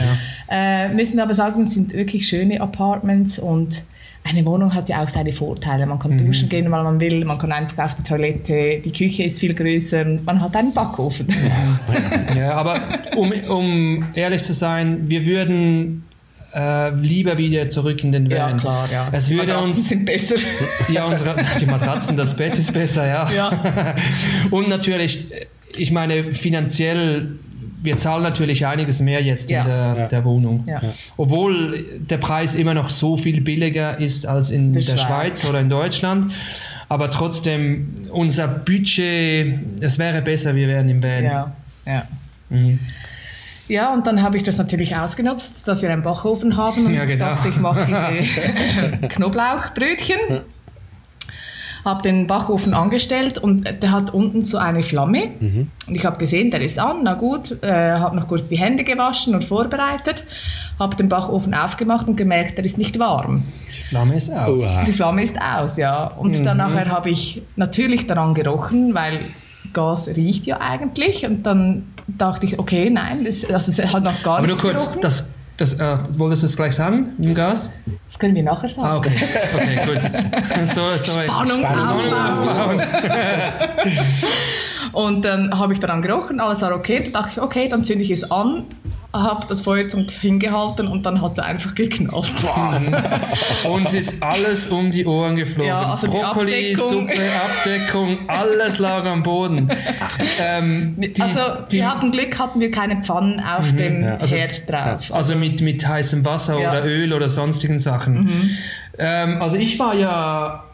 Äh, 0.49 0.89
müssen 0.91 1.19
aber 1.19 1.35
sagen, 1.35 1.65
es 1.65 1.75
sind 1.75 1.93
wirklich 1.93 2.29
schöne 2.29 2.61
Apartments 2.61 3.39
und 3.39 3.83
eine 4.23 4.45
Wohnung 4.45 4.75
hat 4.75 4.89
ja 4.89 5.03
auch 5.05 5.09
seine 5.09 5.31
Vorteile. 5.33 5.87
Man 5.87 5.99
kann 6.01 6.13
Mhm. 6.13 6.27
duschen 6.27 6.49
gehen, 6.49 6.71
wann 6.71 6.83
man 6.85 7.01
will, 7.01 7.25
man 7.25 7.39
kann 7.39 7.53
einfach 7.53 7.85
auf 7.85 7.95
die 7.95 8.03
Toilette, 8.03 8.81
die 8.85 8.91
Küche 8.93 9.23
ist 9.25 9.39
viel 9.39 9.55
größer 9.55 10.05
man 10.25 10.41
hat 10.41 10.57
einen 10.57 10.73
Backofen. 10.73 11.29
Ja, 12.37 12.55
aber 12.55 12.81
um, 13.17 13.33
um 13.49 14.05
ehrlich 14.15 14.43
zu 14.43 14.53
sein, 14.53 15.09
wir 15.09 15.25
würden 15.25 16.05
äh, 16.57 16.91
lieber 16.95 17.37
wieder 17.37 17.69
zurück 17.69 18.03
in 18.03 18.13
den 18.13 18.27
ja, 18.31 18.51
Van. 18.51 18.57
klar, 18.59 18.89
ja. 18.91 19.09
Es 19.13 19.27
Die 19.27 19.35
würde 19.35 19.49
Matratzen 19.49 19.71
uns, 19.71 19.89
sind 19.89 20.05
besser. 20.07 20.37
ja, 20.89 21.05
unsere, 21.05 21.37
die 21.61 21.67
Matratzen, 21.67 22.17
das 22.17 22.35
Bett 22.35 22.57
ist 22.59 22.73
besser, 22.73 23.07
ja. 23.07 23.31
Ja. 23.31 23.95
Und 24.51 24.69
natürlich, 24.69 25.27
ich 25.77 25.91
meine, 25.93 26.33
finanziell, 26.33 27.33
wir 27.83 27.97
zahlen 27.99 28.23
natürlich 28.23 28.65
einiges 28.67 29.01
mehr 29.01 29.23
jetzt 29.23 29.51
Ja. 29.51 29.61
in 29.63 29.67
der, 29.69 29.97
Ja. 29.99 30.09
der 30.09 30.25
Wohnung. 30.25 30.65
Ja. 30.67 30.81
Obwohl 31.19 31.85
der 32.01 32.17
Preis 32.19 32.55
immer 32.55 32.73
noch 32.75 32.89
so 32.89 33.17
viel 33.17 33.41
billiger 33.43 33.99
ist 34.01 34.27
als 34.27 34.51
in 34.51 34.73
Der 34.73 34.83
der, 34.83 34.93
Schweiz. 34.93 35.07
Schweiz 35.43 35.45
oder 35.51 35.61
in 35.61 35.69
Deutschland. 35.69 36.33
Aber 36.89 37.11
trotzdem, 37.11 37.93
unser 38.13 38.47
Budget, 38.49 39.59
es 39.81 39.99
wäre 39.99 40.23
besser, 40.23 40.55
wir 40.55 40.69
wären 40.69 40.89
im 40.89 41.03
Van. 41.03 41.25
ja, 41.25 41.53
ja. 41.85 42.07
Mhm. 42.49 42.79
Ja, 43.69 43.93
und 43.93 44.07
dann 44.07 44.23
habe 44.23 44.37
ich 44.37 44.43
das 44.45 44.59
natürlich 44.59 44.95
ausgenutzt, 44.97 45.67
dass 45.67 45.83
wir 45.83 45.91
einen 45.91 46.03
Backofen 46.03 46.57
haben 46.57 46.87
und 46.87 46.95
Ja, 46.95 47.05
genau. 47.05 47.25
dachte, 47.27 47.49
ich 47.49 47.57
mache 47.59 47.85
diese 47.87 49.09
Knoblauchbrötchen. 49.09 50.19
Habe 51.85 52.03
den 52.03 52.27
Backofen 52.27 52.75
angestellt 52.75 53.39
und 53.39 53.63
der 53.81 53.93
hat 53.93 54.13
unten 54.13 54.45
so 54.45 54.59
eine 54.59 54.83
Flamme. 54.83 55.31
Und 55.41 55.71
ich 55.95 56.05
habe 56.05 56.19
gesehen, 56.19 56.51
der 56.51 56.61
ist 56.61 56.81
an, 56.81 56.97
na 57.05 57.15
gut. 57.15 57.63
Äh, 57.63 57.71
habe 57.93 58.17
noch 58.17 58.27
kurz 58.27 58.49
die 58.49 58.59
Hände 58.59 58.83
gewaschen 58.83 59.37
und 59.37 59.45
vorbereitet. 59.45 60.25
Habe 60.81 60.97
den 60.97 61.09
Backofen 61.09 61.55
aufgemacht 61.55 62.09
und 62.09 62.17
gemerkt, 62.17 62.59
der 62.59 62.65
ist 62.65 62.77
nicht 62.77 62.99
warm. 62.99 63.45
Die 63.79 63.85
Flamme 63.85 64.17
ist 64.17 64.33
aus. 64.35 64.63
Uah. 64.63 64.85
Die 64.85 64.93
Flamme 64.93 65.23
ist 65.23 65.37
aus, 65.41 65.77
ja. 65.77 66.09
Und 66.09 66.45
dann 66.45 66.57
nachher 66.57 66.87
habe 66.91 67.09
ich 67.11 67.43
natürlich 67.55 68.09
daran 68.09 68.35
gerochen, 68.35 68.93
weil 68.93 69.21
Gas 69.73 70.09
riecht 70.09 70.47
ja 70.47 70.61
eigentlich. 70.61 71.27
Und 71.27 71.43
dann 71.45 71.85
dachte 72.07 72.47
ich, 72.47 72.59
okay, 72.59 72.91
nein, 72.91 73.25
das, 73.25 73.45
also 73.45 73.71
es 73.71 73.93
hat 73.93 74.05
noch 74.05 74.23
gar 74.23 74.39
Aber 74.39 74.47
nur 74.47 74.57
kurz, 74.57 74.85
gerochen. 74.85 75.01
das, 75.03 75.29
das, 75.57 75.75
äh, 75.75 75.99
wolltest 76.17 76.43
du 76.43 76.47
es 76.47 76.57
gleich 76.57 76.75
sagen, 76.75 77.11
im 77.21 77.35
Gas? 77.35 77.71
Das 78.09 78.19
können 78.19 78.35
wir 78.35 78.43
nachher 78.43 78.69
sagen. 78.69 78.87
Ah, 78.87 78.97
okay. 78.99 79.13
Okay, 79.55 79.87
gut. 79.87 80.11
So, 80.75 80.83
so, 81.01 81.21
Spannung, 81.21 81.65
aufbauen. 81.65 82.81
Und 84.93 85.23
dann 85.25 85.59
habe 85.59 85.73
ich 85.73 85.81
daran 85.81 86.03
gerochen, 86.03 86.41
alles 86.41 86.63
war 86.63 86.75
okay. 86.75 87.03
Dann 87.03 87.13
dachte 87.13 87.31
ich, 87.33 87.41
okay, 87.41 87.69
dann 87.69 87.85
zünde 87.85 88.05
ich 88.05 88.11
es 88.11 88.29
an, 88.31 88.65
habe 89.23 89.47
das 89.49 89.61
Feuerzeug 89.63 90.11
hingehalten 90.11 90.87
und 90.89 91.05
dann 91.07 91.21
hat 91.23 91.33
es 91.33 91.39
einfach 91.39 91.75
geknallt. 91.75 92.31
Uns 93.65 93.95
ist 93.95 94.23
alles 94.23 94.67
um 94.69 94.91
die 94.91 95.05
Ohren 95.07 95.37
geflogen. 95.37 95.69
Ja, 95.69 95.91
also 95.91 96.07
die 96.07 96.17
Brokkoli, 96.19 96.73
Abdeckung. 96.75 97.09
Suppe, 97.09 97.31
Abdeckung, 97.45 98.19
alles 98.29 98.79
lag 98.79 99.05
am 99.05 99.23
Boden. 99.23 99.69
ähm, 100.41 100.95
die, 100.99 101.21
also 101.21 101.41
die, 101.71 101.77
Mhm. 101.77 101.81
wir 101.81 101.91
hatten 101.91 102.13
Glück, 102.13 102.39
hatten 102.39 102.61
wir 102.61 102.71
keine 102.71 103.03
Pfannen 103.03 103.41
auf 103.41 103.73
dem 103.75 104.03
Ja, 104.03 104.17
also- 104.17 104.37
Herd 104.37 104.69
drauf. 104.71 105.13
also 105.13 105.35
mit, 105.35 105.61
mit 105.61 105.87
heißem 105.87 106.25
Wasser 106.25 106.61
Ja. 106.61 106.71
Mhm. 106.73 106.77
oder 106.79 106.87
Öl 106.87 107.13
oder 107.13 107.29
sonstigen 107.29 107.79
Sachen. 107.79 108.57
Ähm, 108.99 109.43
also 109.43 109.57
ich 109.57 109.79
war 109.79 109.95
ja 109.95 110.65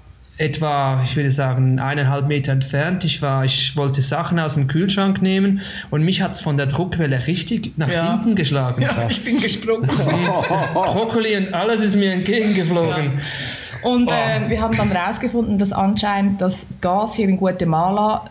etwa, 0.43 1.01
ich 1.05 1.15
würde 1.15 1.31
sagen, 1.31 1.79
eineinhalb 1.79 2.27
Meter 2.27 2.53
entfernt. 2.53 3.05
Ich, 3.05 3.23
war, 3.23 3.45
ich 3.45 3.77
wollte 3.77 4.01
Sachen 4.01 4.39
aus 4.41 4.55
dem 4.55 4.67
Kühlschrank 4.67 5.23
nehmen 5.23 5.61
und 5.91 6.03
mich 6.03 6.21
hat 6.21 6.33
es 6.33 6.41
von 6.41 6.57
der 6.57 6.67
Druckwelle 6.67 7.27
richtig 7.27 7.73
nach 7.79 7.89
Ja. 7.89 8.13
hinten 8.13 8.35
geschlagen. 8.35 8.83
Ja, 8.83 9.07
ich 9.09 9.25
bin 9.25 9.41
gesprungen. 9.41 9.89
Brokkoli 10.75 11.37
und 11.37 11.55
alles 11.55 11.81
ist 11.81 11.97
mir 11.97 12.13
entgegengeflogen. 12.13 13.13
Und 13.83 14.09
Oh. 14.09 14.13
äh, 14.13 14.49
wir 14.49 14.61
haben 14.61 14.77
dann 14.77 14.91
herausgefunden, 14.91 15.59
dass 15.59 15.73
anscheinend 15.73 16.41
das 16.41 16.67
Gas 16.81 17.15
hier 17.15 17.29
in 17.29 17.37
Guatemala 17.37 18.25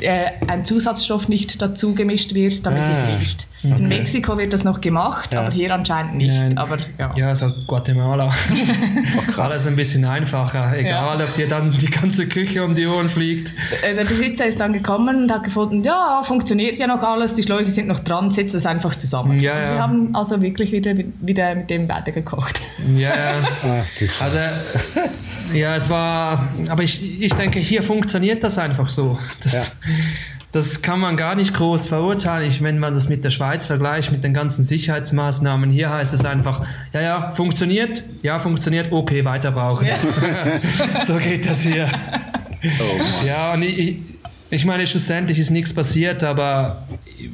äh, 0.00 0.30
ein 0.48 0.64
Zusatzstoff 0.64 1.28
nicht 1.28 1.60
dazu 1.60 1.94
gemischt 1.94 2.34
wird, 2.34 2.64
damit 2.64 2.82
Ah, 2.82 2.90
es 2.90 3.18
riecht. 3.20 3.46
In 3.64 3.88
Mexiko 3.88 4.36
wird 4.38 4.52
das 4.52 4.62
noch 4.62 4.80
gemacht, 4.80 5.32
Ja. 5.32 5.40
aber 5.40 5.50
hier 5.52 5.72
anscheinend 5.74 6.16
nicht. 6.16 6.30
Nein. 6.30 6.56
Aber 6.58 6.76
ja. 6.98 7.10
Ja, 7.16 7.30
es 7.32 7.40
ist 7.42 7.66
Guatemala. 7.66 8.30
krass. 9.28 9.38
Alles 9.52 9.66
ein 9.66 9.76
bisschen 9.76 10.04
einfacher. 10.04 10.76
Egal, 10.76 11.22
ob 11.22 11.34
dir 11.34 11.48
dann 11.48 11.72
die 11.72 11.90
ganze 11.90 12.26
Küche 12.26 12.62
um 12.64 12.74
die 12.74 12.86
Ohren 12.86 13.08
fliegt. 13.08 13.54
Äh, 13.82 13.94
Der 13.94 14.04
Besitzer 14.04 14.46
ist 14.46 14.60
dann 14.60 14.72
gekommen 14.72 15.24
und 15.24 15.32
hat 15.32 15.44
gefunden, 15.44 15.82
ja, 15.82 16.22
funktioniert 16.24 16.76
ja 16.76 16.86
noch 16.86 17.02
alles, 17.02 17.34
die 17.34 17.42
Schläuche 17.42 17.70
sind 17.70 17.88
noch 17.88 18.00
dran, 18.00 18.30
setzt 18.30 18.54
das 18.54 18.66
einfach 18.66 18.94
zusammen. 18.96 19.38
Ja, 19.40 19.54
Und 19.54 19.58
ja. 19.60 19.70
Wir 19.74 19.82
haben 19.82 20.14
also 20.14 20.40
wirklich 20.42 20.70
wieder, 20.72 20.92
wieder 21.20 21.54
mit 21.54 21.70
dem 21.70 21.88
weitergekocht. 21.88 22.60
Ja, 22.96 23.08
ja. 23.08 23.14
Also, 24.20 24.38
ja, 25.52 25.76
es 25.76 25.88
war. 25.90 26.48
Aber 26.68 26.82
ich, 26.82 27.20
ich 27.22 27.32
denke, 27.34 27.58
hier 27.60 27.82
funktioniert 27.82 28.42
das 28.42 28.58
einfach 28.58 28.88
so. 28.88 29.18
Das, 29.42 29.52
Ja. 29.52 29.62
Das 30.54 30.82
kann 30.82 31.00
man 31.00 31.16
gar 31.16 31.34
nicht 31.34 31.52
groß 31.54 31.88
verurteilen, 31.88 32.48
ich, 32.48 32.62
wenn 32.62 32.78
man 32.78 32.94
das 32.94 33.08
mit 33.08 33.24
der 33.24 33.30
Schweiz 33.30 33.66
vergleicht, 33.66 34.12
mit 34.12 34.22
den 34.22 34.32
ganzen 34.32 34.62
Sicherheitsmaßnahmen. 34.62 35.70
Hier 35.70 35.90
heißt 35.90 36.14
es 36.14 36.24
einfach, 36.24 36.64
ja, 36.92 37.00
ja, 37.00 37.30
funktioniert, 37.32 38.04
ja, 38.22 38.38
funktioniert, 38.38 38.92
okay, 38.92 39.24
weiter 39.24 39.50
brauchen. 39.50 39.86
so 41.04 41.16
geht 41.16 41.44
das 41.48 41.62
hier. 41.62 41.88
Oh. 42.62 43.26
Ja, 43.26 43.52
und 43.54 43.62
ich, 43.62 43.78
ich- 43.78 43.96
ich 44.50 44.64
meine, 44.64 44.86
schlussendlich 44.86 45.40
ist 45.40 45.50
nichts 45.50 45.74
passiert, 45.74 46.22
aber 46.22 46.86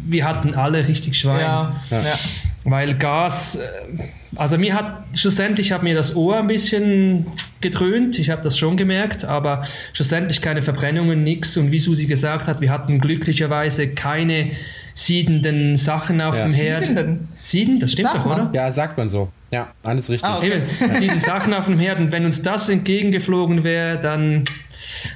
wir 0.06 0.24
hatten 0.24 0.54
alle 0.54 0.88
richtig 0.88 1.18
Schwein. 1.18 1.40
Ja, 1.40 1.76
ja. 1.90 2.18
Weil 2.64 2.94
Gas, 2.96 3.56
äh, 3.56 4.04
also 4.36 4.58
mir 4.58 4.74
hat, 4.74 5.04
schlussendlich 5.14 5.72
hat 5.72 5.82
mir 5.82 5.94
das 5.94 6.14
Ohr 6.16 6.38
ein 6.38 6.46
bisschen 6.46 7.26
gedröhnt, 7.60 8.18
ich 8.18 8.30
habe 8.30 8.42
das 8.42 8.56
schon 8.56 8.76
gemerkt, 8.76 9.24
aber 9.24 9.66
schlussendlich 9.92 10.40
keine 10.40 10.62
Verbrennungen, 10.62 11.22
nichts. 11.22 11.56
Und 11.56 11.72
wie 11.72 11.78
Susi 11.78 12.06
gesagt 12.06 12.46
hat, 12.46 12.60
wir 12.60 12.70
hatten 12.70 13.00
glücklicherweise 13.00 13.88
keine 13.88 14.52
siedenden 14.94 15.76
Sachen 15.76 16.20
auf 16.20 16.36
Ja. 16.36 16.44
dem 16.44 16.52
Herd. 16.52 16.86
Siedenden? 16.86 17.28
Sieden, 17.38 17.80
das 17.80 17.92
stimmt 17.92 18.08
Sag 18.12 18.22
doch, 18.24 18.26
oder? 18.26 18.50
Ja, 18.52 18.70
sagt 18.70 18.98
man 18.98 19.08
so. 19.08 19.28
Ja, 19.50 19.68
alles 19.82 20.08
richtig. 20.08 20.28
Ah, 20.28 20.38
okay. 20.38 20.62
Eben, 20.80 20.94
sieden 20.94 21.20
Sachen 21.20 21.52
auf 21.52 21.66
dem 21.66 21.78
Herd 21.78 21.98
und 21.98 22.12
wenn 22.12 22.24
uns 22.24 22.42
das 22.42 22.68
entgegengeflogen 22.68 23.64
wäre, 23.64 23.98
dann 24.00 24.44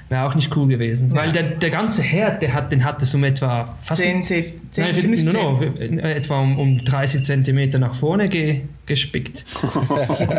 wäre 0.08 0.24
auch 0.26 0.34
nicht 0.34 0.54
cool 0.56 0.66
gewesen. 0.68 1.14
Weil 1.14 1.30
der, 1.32 1.42
der 1.44 1.70
ganze 1.70 2.02
Herd, 2.02 2.42
der 2.42 2.52
hat, 2.52 2.72
den 2.72 2.84
hat 2.84 3.00
es 3.00 3.14
um 3.14 3.22
etwa 3.24 3.66
fast 3.82 4.00
10, 4.00 4.22
10, 4.22 4.44
Nein, 4.44 4.54
10 4.70 4.84
ich 4.86 5.00
15. 5.20 5.32
no, 5.32 5.60
no, 5.60 6.00
etwa 6.02 6.40
um, 6.40 6.58
um 6.58 6.84
30 6.84 7.24
Zentimeter 7.24 7.78
nach 7.78 7.94
vorne 7.94 8.28
ge, 8.28 8.62
gespickt. 8.86 9.44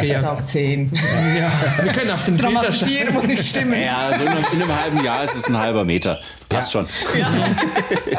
Ich 0.01 0.09
ja. 0.09 0.21
sag 0.21 0.47
10. 0.47 0.91
ja, 0.93 1.51
wir 1.83 1.91
können 1.91 2.11
auf 2.11 2.23
den 2.25 2.37
Filter 2.37 2.71
schauen. 2.71 3.13
Muss 3.13 3.23
nicht 3.25 3.45
stimmen. 3.45 3.79
Ja, 3.81 4.11
so 4.13 4.23
in 4.23 4.29
einem, 4.29 4.45
in 4.53 4.61
einem 4.61 4.75
halben 4.81 5.03
Jahr 5.03 5.23
ist 5.23 5.35
es 5.35 5.47
ein 5.47 5.57
halber 5.57 5.83
Meter. 5.83 6.19
Passt 6.49 6.71
schon. 6.73 6.87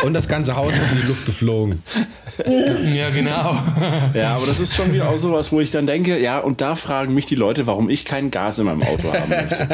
Und 0.03 0.15
das 0.15 0.27
ganze 0.29 0.57
Haus 0.57 0.73
ist 0.73 0.81
in 0.93 1.01
die 1.01 1.07
Luft 1.07 1.27
geflogen. 1.27 1.83
Ja, 2.95 3.09
genau. 3.11 3.59
Ja, 4.15 4.37
aber 4.37 4.47
das 4.47 4.61
ist 4.61 4.75
schon 4.75 4.93
wieder 4.93 5.09
auch 5.09 5.17
sowas, 5.17 5.53
wo 5.53 5.61
ich 5.61 5.71
dann 5.71 5.87
denke, 5.87 6.19
ja, 6.21 6.39
und 6.39 6.61
da 6.61 6.75
fragen 6.75 7.15
mich 7.15 7.27
die 7.27 7.35
Leute, 7.35 7.67
warum 7.67 7.89
ich 7.89 8.05
kein 8.05 8.31
Gas 8.31 8.59
in 8.59 8.67
meinem 8.67 8.83
Auto 8.83 9.13
haben 9.13 9.31
möchte. 9.31 9.69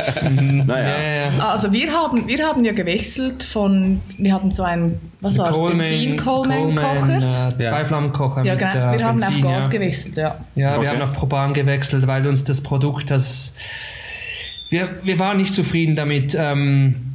Naja. 0.67 0.88
Ja, 0.88 1.37
ja. 1.37 1.49
Also 1.49 1.73
wir 1.73 1.91
haben, 1.93 2.27
wir 2.29 2.47
haben 2.47 2.65
ja 2.65 2.73
gewechselt 2.73 3.43
von, 3.43 4.01
wir 4.19 4.35
hatten 4.35 4.51
so 4.51 4.62
einen, 4.62 5.01
was 5.21 5.38
war 5.38 5.51
das, 5.51 5.59
Benzin-Coleman-Kocher. 5.61 7.49
äh, 7.59 7.62
Zweiflammenkocher 7.65 8.45
Ja, 8.45 8.53
mit 8.55 8.61
genau. 8.61 8.93
äh, 8.93 8.99
Wir 8.99 9.07
haben 9.07 9.19
Benzin, 9.19 9.45
auf 9.47 9.53
Gas 9.53 9.65
ja. 9.65 9.71
gewechselt, 9.71 10.17
ja. 10.17 10.38
Ja, 10.55 10.75
Okay. 10.75 10.83
wir 10.83 10.91
haben 10.91 11.03
auf 11.03 11.12
Propan 11.12 11.55
gewechselt, 11.55 12.07
weil 12.07 12.27
uns 12.27 12.45
das 12.45 12.61
Produkt, 12.61 13.11
das 13.11 13.55
wir, 14.73 14.88
wir 15.03 15.19
waren 15.19 15.37
nicht 15.37 15.53
zufrieden 15.53 15.97
damit, 15.97 16.35
ähm, 16.38 17.12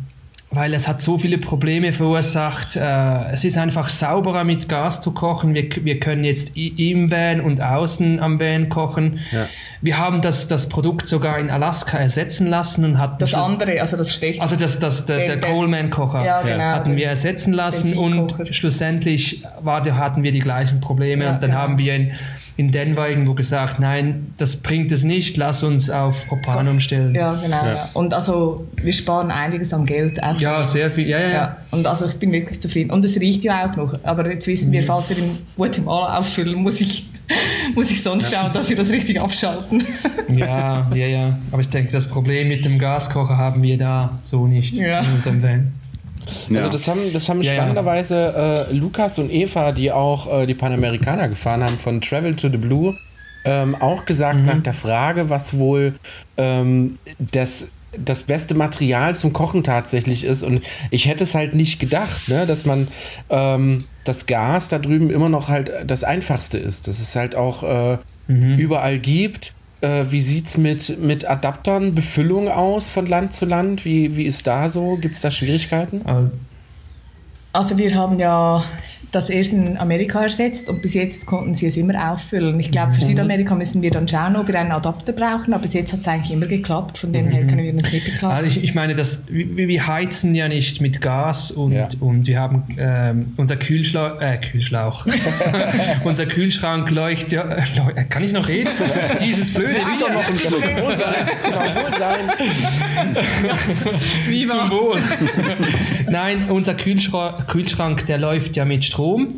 weil 0.52 0.74
es 0.74 0.88
hat 0.88 1.02
so 1.02 1.18
viele 1.18 1.38
Probleme 1.40 1.92
verursacht. 1.92 2.76
Äh, 2.76 3.32
es 3.32 3.44
ist 3.44 3.58
einfach 3.58 3.90
sauberer 3.90 4.44
mit 4.44 4.70
Gas 4.70 5.02
zu 5.02 5.12
kochen. 5.12 5.54
Wir, 5.54 5.68
wir 5.84 6.00
können 6.00 6.24
jetzt 6.24 6.56
im 6.56 7.12
Van 7.12 7.42
und 7.42 7.62
außen 7.62 8.20
am 8.20 8.40
Van 8.40 8.70
kochen. 8.70 9.20
Ja. 9.32 9.48
Wir 9.82 9.98
haben 9.98 10.22
das, 10.22 10.48
das 10.48 10.70
Produkt 10.70 11.08
sogar 11.08 11.38
in 11.40 11.50
Alaska 11.50 11.98
ersetzen 11.98 12.48
lassen 12.48 12.86
und 12.86 12.98
hatten 12.98 13.18
das 13.20 13.34
andere, 13.34 13.82
also 13.82 13.98
das 13.98 14.14
Stech. 14.14 14.42
Also 14.42 14.56
das, 14.56 14.80
das, 14.80 15.06
der, 15.06 15.36
der 15.36 15.40
Coleman-Kocher 15.40 16.24
ja, 16.24 16.42
genau, 16.44 16.64
hatten 16.64 16.96
wir 16.96 17.08
ersetzen 17.08 17.54
lassen 17.54 17.98
und 17.98 18.34
schlussendlich 18.52 19.44
war, 19.62 19.84
hatten 19.98 20.24
wir 20.24 20.32
die 20.32 20.40
gleichen 20.40 20.80
Probleme 20.80 21.26
ja, 21.26 21.32
und 21.32 21.44
dann 21.44 21.52
genau. 21.52 21.62
haben 21.62 21.78
wir 21.78 21.94
in 21.96 22.12
in 22.58 22.72
Denver 22.72 23.08
irgendwo 23.08 23.36
gesagt, 23.36 23.80
nein, 23.80 24.34
das 24.38 24.58
bringt 24.58 24.92
es 24.92 25.04
nicht, 25.04 25.38
lass 25.38 25.62
uns 25.62 25.92
auf 25.92 26.26
Propan 26.26 26.68
umstellen. 26.68 27.14
Ja, 27.14 27.36
genau. 27.36 27.66
Ja. 27.66 27.90
Und 27.94 28.16
also 28.16 28.68
wir 28.82 28.94
sparen 28.94 29.30
einiges 29.30 29.72
an 29.74 29.86
Geld. 29.86 30.22
Auch 30.22 30.40
ja, 30.40 30.64
sehr 30.64 30.90
viel. 30.90 31.08
Ja, 31.08 31.20
ja, 31.20 31.30
ja. 31.30 31.58
Und 31.70 31.86
also 31.86 32.08
ich 32.08 32.16
bin 32.16 32.32
wirklich 32.32 32.60
zufrieden. 32.60 32.90
Und 32.90 33.06
es 33.06 33.20
riecht 33.20 33.44
ja 33.44 33.70
auch 33.70 33.76
noch. 33.76 33.94
Aber 34.04 34.30
jetzt 34.32 34.48
wissen 34.48 34.72
wir, 34.72 34.82
mhm. 34.82 34.86
falls 34.86 35.10
wir 35.12 35.20
in 35.20 35.38
Guatemala 35.56 36.18
auffüllen, 36.18 36.56
muss 36.56 36.82
ich, 36.82 37.08
muss 37.76 37.92
ich 37.92 38.02
sonst 38.02 38.34
schauen, 38.34 38.52
dass 38.52 38.70
wir 38.70 38.76
das 38.76 38.90
richtig 38.90 39.22
abschalten. 39.22 39.86
ja, 40.36 40.90
ja, 40.96 41.06
ja. 41.06 41.28
Aber 41.52 41.62
ich 41.62 41.70
denke, 41.70 41.92
das 41.92 42.08
Problem 42.08 42.48
mit 42.48 42.66
dem 42.66 42.80
Gaskocher 42.80 43.38
haben 43.38 43.62
wir 43.62 43.78
da 43.78 44.18
so 44.24 44.48
nicht 44.48 44.74
ja. 44.74 45.02
in 45.02 45.14
unserem 45.14 45.44
Van. 45.44 45.74
Ja. 46.50 46.60
Also 46.60 46.72
das 46.72 46.88
haben, 46.88 47.14
das 47.14 47.30
haben 47.30 47.42
ja, 47.42 47.54
spannenderweise 47.54 48.68
äh, 48.70 48.74
Lukas 48.74 49.20
und 49.20 49.32
Eva, 49.32 49.72
die 49.72 49.92
auch 49.92 50.42
äh, 50.42 50.46
die 50.46 50.54
Panamerikaner 50.54 51.28
gefahren 51.28 51.64
haben 51.64 51.78
von 51.78 52.02
Travel 52.02 52.36
to 52.36 52.50
the 52.50 52.58
Blue, 52.58 52.96
ähm, 53.46 53.76
auch 53.76 54.06
gesagt 54.06 54.40
mhm. 54.40 54.46
nach 54.46 54.60
der 54.60 54.74
Frage, 54.74 55.30
was 55.30 55.58
wohl 55.58 55.96
ähm, 56.38 57.00
das 57.18 57.68
das 57.98 58.24
beste 58.24 58.54
Material 58.54 59.16
zum 59.16 59.34
Kochen 59.34 59.64
tatsächlich 59.64 60.24
ist. 60.24 60.44
Und 60.44 60.64
ich 60.92 61.08
hätte 61.08 61.24
es 61.24 61.34
halt 61.34 61.56
nicht 61.56 61.80
gedacht, 61.80 62.28
ne, 62.28 62.46
dass 62.46 62.66
man 62.66 62.88
ähm, 63.30 63.86
das 64.04 64.26
Gas 64.26 64.70
da 64.70 64.78
drüben 64.78 65.10
immer 65.10 65.30
noch 65.30 65.50
halt 65.50 65.72
das 65.86 66.04
einfachste 66.04 66.58
ist. 66.58 66.88
Dass 66.88 67.00
es 67.00 67.16
halt 67.16 67.36
auch 67.36 67.64
äh, 67.64 67.98
mhm. 68.28 68.58
überall 68.58 69.00
gibt. 69.00 69.54
Äh, 69.82 70.06
wie 70.10 70.22
sieht 70.22 70.48
es 70.48 70.58
mit, 70.58 71.00
mit 71.00 71.30
Adaptern, 71.30 71.94
Befüllung 71.94 72.50
aus 72.50 72.88
von 72.88 73.06
Land 73.06 73.36
zu 73.36 73.46
Land? 73.46 73.86
Wie, 73.86 74.16
wie 74.16 74.26
ist 74.26 74.48
da 74.48 74.70
so? 74.70 74.98
Gibt 74.98 75.16
es 75.16 75.22
da 75.22 75.30
Schwierigkeiten? 75.30 76.02
Also 77.54 77.78
wir 77.78 77.96
haben 77.96 78.20
ja 78.20 78.64
das 79.12 79.30
erst 79.30 79.54
in 79.54 79.78
Amerika 79.78 80.24
ersetzt 80.24 80.70
und 80.70 80.82
bis 80.82 80.94
jetzt 80.94 81.26
konnten 81.26 81.54
sie 81.54 81.68
es 81.68 81.78
immer 81.78 82.12
auffüllen. 82.12 82.60
Ich 82.60 82.72
glaube, 82.72 82.92
für 82.92 83.02
mhm. 83.02 83.08
Südamerika 83.08 83.56
müssen 83.56 83.82
wir 83.82 83.90
dann 83.90 84.08
schauen, 84.08 84.36
ob 84.36 84.48
wir 84.48 84.60
einen 84.60 84.72
Adapter 84.72 85.14
brauchen, 85.14 85.54
aber 85.54 85.62
bis 85.62 85.74
jetzt 85.74 85.94
hat 85.94 86.02
es 86.02 86.08
eigentlich 86.08 86.32
immer 86.32 86.46
geklappt. 86.46 86.98
Von 86.98 87.14
dem 87.14 87.26
mhm. 87.26 87.32
her 87.32 87.48
können 87.48 87.64
wir 87.64 87.74
nicht 87.74 88.06
beklagen. 88.06 88.36
Also 88.36 88.48
ich, 88.48 88.64
ich 88.64 88.76
meine, 88.76 88.96
das, 88.96 89.24
wir, 89.30 89.68
wir, 89.68 89.88
heizen 89.88 90.36
ja 90.36 90.50
nicht 90.50 90.82
mit 90.82 91.00
Gas 91.00 91.52
und, 91.52 91.72
ja. 91.72 91.88
und 92.02 92.28
wir 92.28 92.40
haben 92.40 92.64
ähm, 92.78 93.34
unser 93.38 93.56
Kühlschlauch, 93.56 94.20
äh, 94.20 94.38
Kühlschlauch, 94.38 95.06
unser 96.04 96.26
Kühlschrank 96.26 96.90
leuchtet 96.92 97.32
ja, 97.32 97.44
äh, 97.50 98.04
kann 98.04 98.24
ich 98.24 98.34
noch 98.34 98.48
reden? 98.48 98.70
Dieses 99.22 99.54
blöde 99.54 99.80
Trink 99.80 100.00
doch 100.00 100.12
noch 100.12 100.28
einen 100.28 100.38
Schluck. 100.38 100.64
Zum 104.48 104.72
Wohl. 104.72 105.02
Nein, 106.10 106.50
unser 106.50 106.74
Kühlschrank, 106.74 107.48
Kühlschrank, 107.48 108.06
der 108.08 108.18
läuft 108.18 108.58
ja 108.58 108.66
mit 108.66 108.84
Strom 108.84 108.97
Strom 108.98 109.36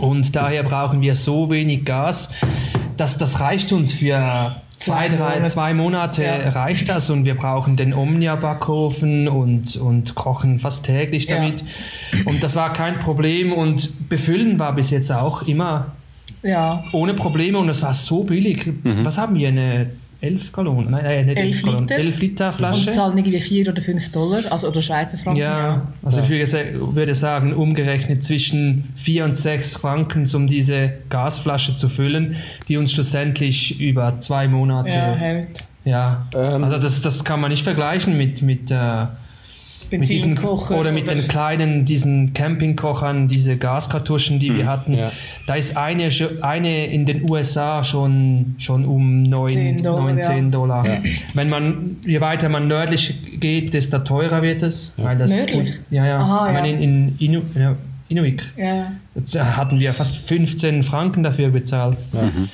und 0.00 0.34
daher 0.34 0.64
brauchen 0.64 1.02
wir 1.02 1.14
so 1.14 1.50
wenig 1.50 1.84
Gas, 1.84 2.30
dass 2.96 3.16
das 3.16 3.38
reicht 3.38 3.70
uns 3.70 3.92
für 3.92 4.56
zwei, 4.76 5.08
drei, 5.08 5.48
zwei 5.48 5.72
Monate 5.72 6.24
ja. 6.24 6.48
reicht 6.48 6.88
das 6.88 7.08
und 7.08 7.24
wir 7.24 7.36
brauchen 7.36 7.76
den 7.76 7.94
Omnia-Backofen 7.94 9.28
und, 9.28 9.76
und 9.76 10.16
kochen 10.16 10.58
fast 10.58 10.84
täglich 10.84 11.28
damit. 11.28 11.62
Ja. 12.12 12.18
Und 12.26 12.42
das 12.42 12.56
war 12.56 12.72
kein 12.72 12.98
Problem 12.98 13.52
und 13.52 14.08
befüllen 14.08 14.58
war 14.58 14.74
bis 14.74 14.90
jetzt 14.90 15.12
auch 15.12 15.42
immer 15.42 15.92
ja. 16.42 16.82
ohne 16.90 17.14
Probleme 17.14 17.58
und 17.58 17.68
es 17.68 17.82
war 17.82 17.94
so 17.94 18.24
billig. 18.24 18.66
Mhm. 18.66 19.04
Was 19.04 19.16
haben 19.16 19.36
wir? 19.36 19.46
Eine 19.46 19.90
11 20.22 20.52
Gallonen, 20.52 20.90
nein, 20.92 21.04
nein 21.04 21.26
nicht 21.26 21.38
11 21.38 21.62
Gallonen, 21.64 21.88
11 21.88 22.20
Liter 22.20 22.52
Flasche. 22.52 22.90
Und 22.90 22.94
zahlen 22.94 23.18
irgendwie 23.18 23.40
4 23.40 23.68
oder 23.68 23.82
5 23.82 24.12
Dollar, 24.12 24.40
also 24.50 24.68
oder 24.68 24.80
Schweizer 24.80 25.18
Franken. 25.18 25.40
Ja, 25.40 25.58
ja. 25.58 25.86
also 26.02 26.20
ja. 26.20 26.42
ich 26.42 26.54
würde 26.94 27.14
sagen, 27.14 27.52
umgerechnet 27.52 28.22
zwischen 28.22 28.92
4 28.94 29.24
und 29.24 29.36
6 29.36 29.74
Franken, 29.74 30.24
um 30.34 30.46
diese 30.46 30.92
Gasflasche 31.08 31.74
zu 31.74 31.88
füllen, 31.88 32.36
die 32.68 32.76
uns 32.76 32.92
schlussendlich 32.92 33.80
über 33.80 34.20
zwei 34.20 34.46
Monate 34.46 34.90
ja, 34.90 35.14
hält. 35.14 35.48
Ja, 35.84 36.26
ähm, 36.36 36.62
also 36.62 36.78
das, 36.78 37.00
das 37.02 37.24
kann 37.24 37.40
man 37.40 37.50
nicht 37.50 37.64
vergleichen 37.64 38.16
mit, 38.16 38.42
mit 38.42 38.70
äh, 38.70 39.06
Benzinkocher. 39.98 40.78
Oder 40.78 40.90
mit 40.90 41.04
oder 41.04 41.14
den 41.14 41.28
kleinen, 41.28 41.84
diesen 41.84 42.32
Campingkochern, 42.32 43.28
diese 43.28 43.56
Gaskartuschen, 43.56 44.40
die 44.40 44.48
hm, 44.48 44.58
wir 44.58 44.66
hatten. 44.66 44.94
Ja. 44.94 45.12
Da 45.46 45.54
ist 45.54 45.76
eine, 45.76 46.08
eine 46.40 46.86
in 46.86 47.06
den 47.06 47.30
USA 47.30 47.84
schon, 47.84 48.56
schon 48.58 48.84
um 48.84 49.22
9, 49.22 49.82
Dollar. 49.82 50.12
19 50.12 50.50
Dollar. 50.50 50.86
Ja. 50.86 50.98
Wenn 51.34 51.48
man, 51.48 51.96
je 52.06 52.20
weiter 52.20 52.48
man 52.48 52.68
nördlich 52.68 53.40
geht, 53.40 53.74
desto 53.74 53.98
teurer 53.98 54.42
wird 54.42 54.62
es. 54.62 54.94
Weil 54.96 55.18
das, 55.18 55.30
nördlich? 55.30 55.78
Ja, 55.90 56.06
ja. 56.06 56.18
Aha, 56.18 56.52
ja. 56.52 56.64
In, 56.64 56.80
in 56.80 57.16
Inu, 57.18 57.42
ja, 57.58 57.76
Inuit. 58.08 58.42
Ja. 58.56 58.92
Da 59.32 59.56
hatten 59.56 59.78
wir 59.78 59.92
fast 59.94 60.16
15 60.16 60.82
Franken 60.82 61.22
dafür 61.22 61.50
bezahlt. 61.50 61.98
Mhm. 62.12 62.48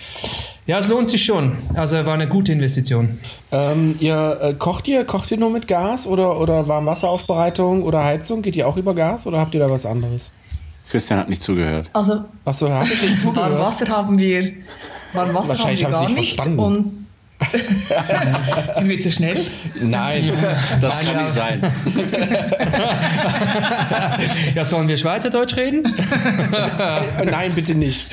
Ja, 0.68 0.78
es 0.78 0.86
lohnt 0.86 1.08
sich 1.08 1.24
schon. 1.24 1.56
Also 1.74 1.96
war 2.04 2.12
eine 2.12 2.28
gute 2.28 2.52
Investition. 2.52 3.18
Ähm, 3.50 3.96
ihr 4.00 4.38
äh, 4.42 4.52
kocht 4.52 4.86
ihr 4.86 5.04
kocht 5.06 5.30
ihr 5.30 5.38
nur 5.38 5.50
mit 5.50 5.66
Gas 5.66 6.06
oder 6.06 6.38
oder 6.38 6.68
Warmwasseraufbereitung 6.68 7.82
oder 7.82 8.04
Heizung? 8.04 8.42
Geht 8.42 8.54
ihr 8.54 8.68
auch 8.68 8.76
über 8.76 8.94
Gas 8.94 9.26
oder 9.26 9.40
habt 9.40 9.54
ihr 9.54 9.60
da 9.60 9.70
was 9.70 9.86
anderes? 9.86 10.30
Christian 10.90 11.20
hat 11.20 11.30
nicht 11.30 11.42
zugehört. 11.42 11.88
Also 11.94 12.22
Achso, 12.44 12.68
hat 12.70 12.86
nicht 12.86 13.00
zugehört. 13.20 13.50
Warmwasser 13.52 13.88
haben 13.88 14.18
wir 14.18 14.52
Warmwasser 15.14 15.48
Wahrscheinlich 15.48 15.84
haben 15.84 15.92
wir 15.92 16.00
gar 16.00 16.08
nicht 16.10 16.34
verstanden. 16.34 16.58
und 16.58 17.06
Sind 18.74 18.88
wir 18.88 18.98
zu 19.00 19.12
schnell? 19.12 19.46
Nein, 19.80 20.32
das 20.80 20.96
Nein, 20.96 21.06
kann 21.06 21.14
ja. 21.14 21.22
nicht 21.22 21.32
sein. 21.32 21.72
ja, 24.54 24.64
sollen 24.64 24.88
wir 24.88 24.96
Schweizerdeutsch 24.96 25.56
reden? 25.56 25.82
Nein, 27.24 27.52
bitte 27.54 27.76
nicht. 27.76 28.10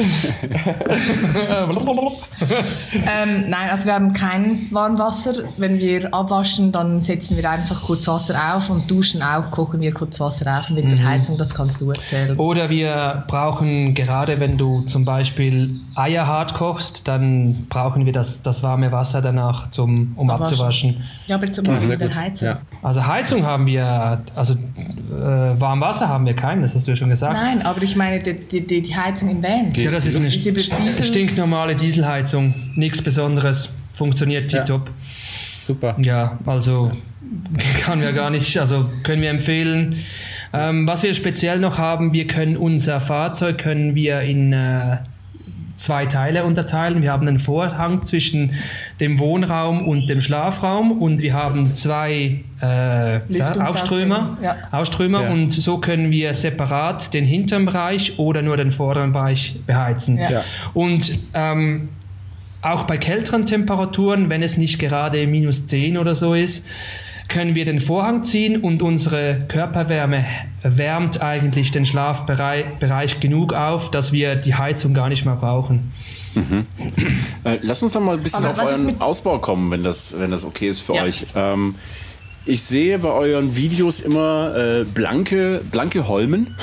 ähm, 2.94 3.50
nein, 3.50 3.70
also 3.72 3.86
wir 3.86 3.94
haben 3.94 4.14
kein 4.14 4.68
Warmwasser. 4.72 5.34
Wenn 5.58 5.80
wir 5.80 6.14
abwaschen, 6.14 6.72
dann 6.72 7.02
setzen 7.02 7.36
wir 7.36 7.50
einfach 7.50 7.84
kurz 7.84 8.08
Wasser 8.08 8.56
auf 8.56 8.70
und 8.70 8.90
duschen 8.90 9.24
auch, 9.24 9.50
kochen 9.52 9.82
wir 9.82 9.94
kurz 9.94 10.20
Wasser 10.20 10.60
auf. 10.60 10.70
Und 10.70 10.76
wegen 10.78 10.92
mhm. 10.92 10.98
der 10.98 11.08
Heizung, 11.08 11.38
das 11.38 11.54
kannst 11.54 11.82
du 11.82 11.90
erzählen. 11.90 12.38
Oder 12.38 12.70
wir 12.70 13.24
brauchen 13.28 13.96
gerade, 13.96 14.40
wenn 14.40 14.58
du 14.58 14.82
zum 14.82 15.04
Beispiel 15.04 15.80
Eier 15.96 16.28
hart 16.28 16.54
kochst, 16.54 17.08
dann 17.08 17.66
brauchen 17.70 18.06
wir 18.06 18.14
das, 18.14 18.44
das 18.44 18.62
warme 18.62 18.92
Wasser 18.92 19.15
danach, 19.22 19.70
zum, 19.70 20.14
um 20.16 20.30
aber 20.30 20.46
abzuwaschen. 20.46 21.04
Ja, 21.28 21.36
aber 21.36 21.52
zum 21.52 21.66
Beispiel 21.66 21.98
der 21.98 22.16
Heizung. 22.16 22.48
Ja. 22.48 22.62
Also 22.82 23.06
Heizung 23.06 23.46
haben 23.46 23.68
wir, 23.68 24.22
also 24.36 24.54
äh, 24.54 25.60
warm 25.60 25.82
Wasser 25.82 26.08
haben 26.10 26.26
wir 26.26 26.36
keinen, 26.36 26.62
das 26.62 26.76
hast 26.76 26.88
du 26.88 26.92
ja 26.92 26.96
schon 26.96 27.10
gesagt. 27.10 27.34
Nein, 27.34 27.62
aber 27.62 27.82
ich 27.84 27.96
meine 27.96 28.22
die, 28.22 28.62
die, 28.62 28.82
die 28.82 28.96
Heizung 28.96 29.30
im 29.30 29.44
Van. 29.44 29.74
Ja, 29.74 29.92
das 29.92 30.06
ist 30.06 30.18
eine 30.18 30.30
Diesel 30.30 31.04
stinknormale 31.04 31.76
Dieselheizung, 31.76 32.54
nichts 32.76 33.02
Besonderes, 33.02 33.74
funktioniert 33.94 34.50
tiptop. 34.52 34.88
Ja. 34.88 34.94
Super. 35.62 35.96
Ja, 36.04 36.38
also 36.46 36.92
kann 37.82 38.02
wir 38.02 38.14
gar 38.14 38.30
nicht, 38.30 38.58
also 38.60 38.90
können 39.04 39.22
wir 39.22 39.30
empfehlen. 39.30 39.98
Ähm, 40.54 40.88
was 40.88 41.04
wir 41.04 41.14
speziell 41.14 41.60
noch 41.60 41.78
haben, 41.78 42.14
wir 42.14 42.28
können 42.28 42.56
unser 42.56 43.02
Fahrzeug 43.02 43.58
können 43.58 43.96
wir 43.96 44.22
in 44.22 44.54
äh, 44.54 44.98
zwei 45.76 46.06
Teile 46.06 46.46
unterteilen. 46.46 47.02
Wir 47.02 47.12
haben 47.12 47.28
einen 47.28 47.40
Vorhang 47.40 48.06
zwischen 48.06 48.54
dem 49.00 49.20
Wohnraum 49.20 49.88
und 49.88 50.08
dem 50.08 50.22
Schlafraum 50.22 51.02
und 51.02 51.22
wir 51.22 51.34
haben 51.34 51.76
zwei 51.76 52.44
äh, 52.62 53.20
Ausströmer, 53.60 54.38
ja. 54.42 54.56
Ausströmer 54.72 55.24
ja. 55.24 55.32
und 55.32 55.52
so 55.52 55.78
können 55.80 56.12
wir 56.12 56.34
separat 56.34 57.14
den 57.14 57.26
hinteren 57.26 57.66
Bereich 57.66 58.18
oder 58.18 58.42
nur 58.42 58.58
den 58.58 58.72
vorderen 58.72 59.12
Bereich 59.12 59.60
beheizen. 59.66 60.18
Ja. 60.18 60.44
Und 60.74 61.12
ähm, 61.34 61.90
auch 62.62 62.84
bei 62.84 62.98
kälteren 62.98 63.46
Temperaturen, 63.46 64.30
wenn 64.30 64.42
es 64.42 64.58
nicht 64.58 64.80
gerade 64.80 65.28
minus 65.28 65.68
10 65.68 65.98
oder 65.98 66.16
so 66.16 66.34
ist, 66.34 66.68
können 67.28 67.56
wir 67.56 67.66
den 67.66 67.80
Vorhang 67.80 68.24
ziehen 68.24 68.62
und 68.62 68.82
unsere 68.82 69.46
Körperwärme 69.48 70.26
wärmt 70.64 71.22
eigentlich 71.22 71.72
den 71.72 71.86
Schlafbereich 71.86 73.20
genug 73.20 73.54
auf, 73.54 73.92
dass 73.92 74.12
wir 74.12 74.36
die 74.36 74.56
Heizung 74.56 74.94
gar 74.94 75.10
nicht 75.10 75.26
mehr 75.26 75.36
brauchen. 75.36 75.92
Mhm. 76.36 76.66
Äh, 77.44 77.60
lass 77.62 77.82
uns 77.82 77.94
doch 77.94 78.02
mal 78.02 78.18
ein 78.18 78.24
bisschen 78.24 78.46
Aber 78.46 78.52
auf 78.52 78.70
euren 78.70 79.00
Ausbau 79.02 79.38
kommen, 79.40 79.72
wenn 79.72 79.84
das, 79.84 80.16
wenn 80.18 80.32
das 80.32 80.46
okay 80.46 80.70
ist 80.70 80.82
für 80.82 80.96
ja. 80.96 81.04
euch. 81.04 81.26
Ähm, 81.36 81.76
ich 82.48 82.62
sehe 82.62 83.00
bei 83.00 83.10
euren 83.10 83.56
Videos 83.56 84.02
immer 84.02 84.56
äh, 84.56 84.84
blanke, 84.84 85.62
blanke 85.72 86.08
Holmen. 86.08 86.56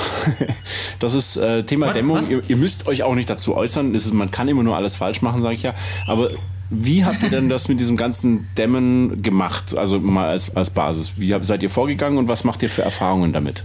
das 0.99 1.13
ist 1.13 1.35
äh, 1.35 1.63
Thema 1.63 1.87
was, 1.87 1.93
Dämmung. 1.93 2.21
Ihr, 2.29 2.41
ihr, 2.47 2.55
müsst 2.55 2.87
euch 2.87 3.03
auch 3.03 3.15
nicht 3.15 3.29
dazu 3.29 3.55
äußern. 3.55 3.93
Ist, 3.93 4.13
man 4.13 4.31
kann 4.31 4.47
immer 4.47 4.63
nur 4.63 4.77
alles 4.77 4.95
falsch 4.95 5.21
machen, 5.21 5.41
sage 5.41 5.55
ich 5.55 5.63
ja. 5.63 5.73
Aber 6.07 6.29
wie 6.73 7.05
habt 7.05 7.23
ihr 7.23 7.29
denn 7.29 7.49
das 7.49 7.67
mit 7.67 7.79
diesem 7.79 7.97
ganzen 7.97 8.47
Dämmen 8.57 9.21
gemacht? 9.21 9.77
Also 9.77 9.99
mal 9.99 10.29
als, 10.29 10.55
als 10.55 10.69
Basis. 10.69 11.13
Wie 11.17 11.35
seid 11.41 11.63
ihr 11.63 11.69
vorgegangen 11.69 12.17
und 12.17 12.27
was 12.27 12.43
macht 12.43 12.63
ihr 12.63 12.69
für 12.69 12.83
Erfahrungen 12.83 13.33
damit? 13.33 13.63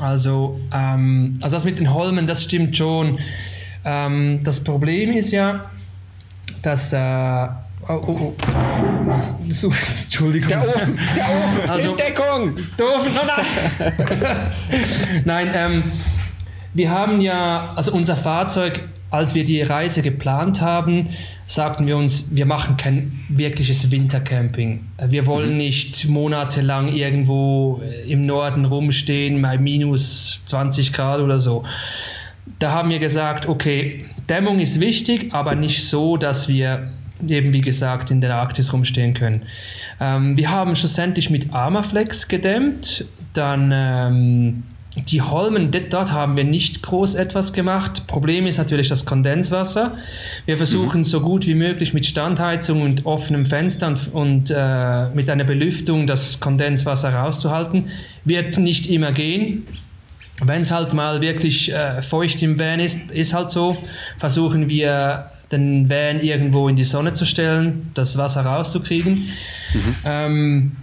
Also, 0.00 0.58
ähm, 0.72 1.38
also 1.40 1.56
das 1.56 1.64
mit 1.64 1.78
den 1.78 1.92
Holmen, 1.94 2.26
das 2.26 2.42
stimmt 2.42 2.76
schon. 2.76 3.18
Ähm, 3.84 4.40
das 4.42 4.62
Problem 4.62 5.12
ist 5.12 5.30
ja, 5.30 5.70
dass 6.62 6.92
äh, 6.92 7.48
Oh, 7.86 8.00
oh, 8.06 8.16
oh. 8.18 9.20
So, 9.50 9.68
Entschuldigung. 10.04 10.48
Der 10.48 10.68
Ofen, 10.68 10.98
der 11.14 11.24
Ofen, 11.24 11.68
also, 11.70 11.90
in 11.90 11.96
Deckung. 11.98 12.56
Der 12.78 12.86
Ofen, 12.86 13.12
oh 13.14 13.26
nein. 15.24 15.24
nein, 15.24 15.52
ähm, 15.54 15.82
wir 16.72 16.90
haben 16.90 17.20
ja, 17.20 17.74
also 17.76 17.92
unser 17.92 18.16
Fahrzeug, 18.16 18.88
als 19.10 19.34
wir 19.34 19.44
die 19.44 19.60
Reise 19.60 20.00
geplant 20.00 20.62
haben, 20.62 21.10
sagten 21.46 21.86
wir 21.86 21.96
uns, 21.96 22.34
wir 22.34 22.46
machen 22.46 22.76
kein 22.76 23.24
wirkliches 23.28 23.90
Wintercamping. 23.90 24.86
Wir 25.08 25.26
wollen 25.26 25.52
mhm. 25.52 25.56
nicht 25.58 26.08
monatelang 26.08 26.88
irgendwo 26.88 27.82
im 28.06 28.26
Norden 28.26 28.64
rumstehen, 28.64 29.42
bei 29.42 29.58
minus 29.58 30.40
20 30.46 30.92
Grad 30.92 31.20
oder 31.20 31.38
so. 31.38 31.64
Da 32.58 32.72
haben 32.72 32.90
wir 32.90 32.98
gesagt, 32.98 33.48
okay, 33.48 34.04
Dämmung 34.28 34.58
ist 34.58 34.80
wichtig, 34.80 35.32
aber 35.32 35.54
nicht 35.54 35.86
so, 35.86 36.16
dass 36.16 36.48
wir 36.48 36.88
eben 37.26 37.52
wie 37.52 37.60
gesagt 37.60 38.10
in 38.10 38.20
der 38.20 38.34
Arktis 38.34 38.72
rumstehen 38.72 39.14
können. 39.14 39.42
Ähm, 40.00 40.36
wir 40.36 40.50
haben 40.50 40.74
schlussendlich 40.76 41.30
mit 41.30 41.52
Armaflex 41.52 42.28
gedämmt, 42.28 43.04
dann 43.32 43.70
ähm, 43.72 44.62
die 44.96 45.22
Holmen, 45.22 45.70
dort 45.70 46.12
haben 46.12 46.36
wir 46.36 46.44
nicht 46.44 46.82
groß 46.82 47.16
etwas 47.16 47.52
gemacht. 47.52 48.06
Problem 48.06 48.46
ist 48.46 48.58
natürlich 48.58 48.88
das 48.88 49.04
Kondenswasser. 49.04 49.96
Wir 50.46 50.56
versuchen 50.56 51.00
mhm. 51.00 51.04
so 51.04 51.20
gut 51.20 51.46
wie 51.46 51.54
möglich 51.54 51.94
mit 51.94 52.06
Standheizung 52.06 52.82
und 52.82 53.04
offenem 53.04 53.44
Fenster 53.44 53.88
und, 53.88 54.14
und 54.14 54.54
äh, 54.54 55.08
mit 55.10 55.28
einer 55.28 55.44
Belüftung 55.44 56.06
das 56.06 56.38
Kondenswasser 56.38 57.12
rauszuhalten. 57.12 57.88
Wird 58.24 58.58
nicht 58.58 58.88
immer 58.88 59.10
gehen. 59.10 59.66
Wenn 60.44 60.62
es 60.62 60.70
halt 60.70 60.92
mal 60.92 61.20
wirklich 61.20 61.72
äh, 61.72 62.02
feucht 62.02 62.42
im 62.42 62.58
Van 62.58 62.80
ist, 62.80 63.10
ist 63.10 63.34
halt 63.34 63.50
so, 63.50 63.76
versuchen 64.18 64.68
wir 64.68 65.30
den 65.52 65.88
Van 65.90 66.20
irgendwo 66.20 66.68
in 66.68 66.76
die 66.76 66.82
Sonne 66.84 67.12
zu 67.12 67.24
stellen, 67.24 67.90
das 67.94 68.16
Wasser 68.18 68.44
rauszukriegen. 68.44 69.28
Mhm. 69.72 69.96
Ähm, 70.04 70.76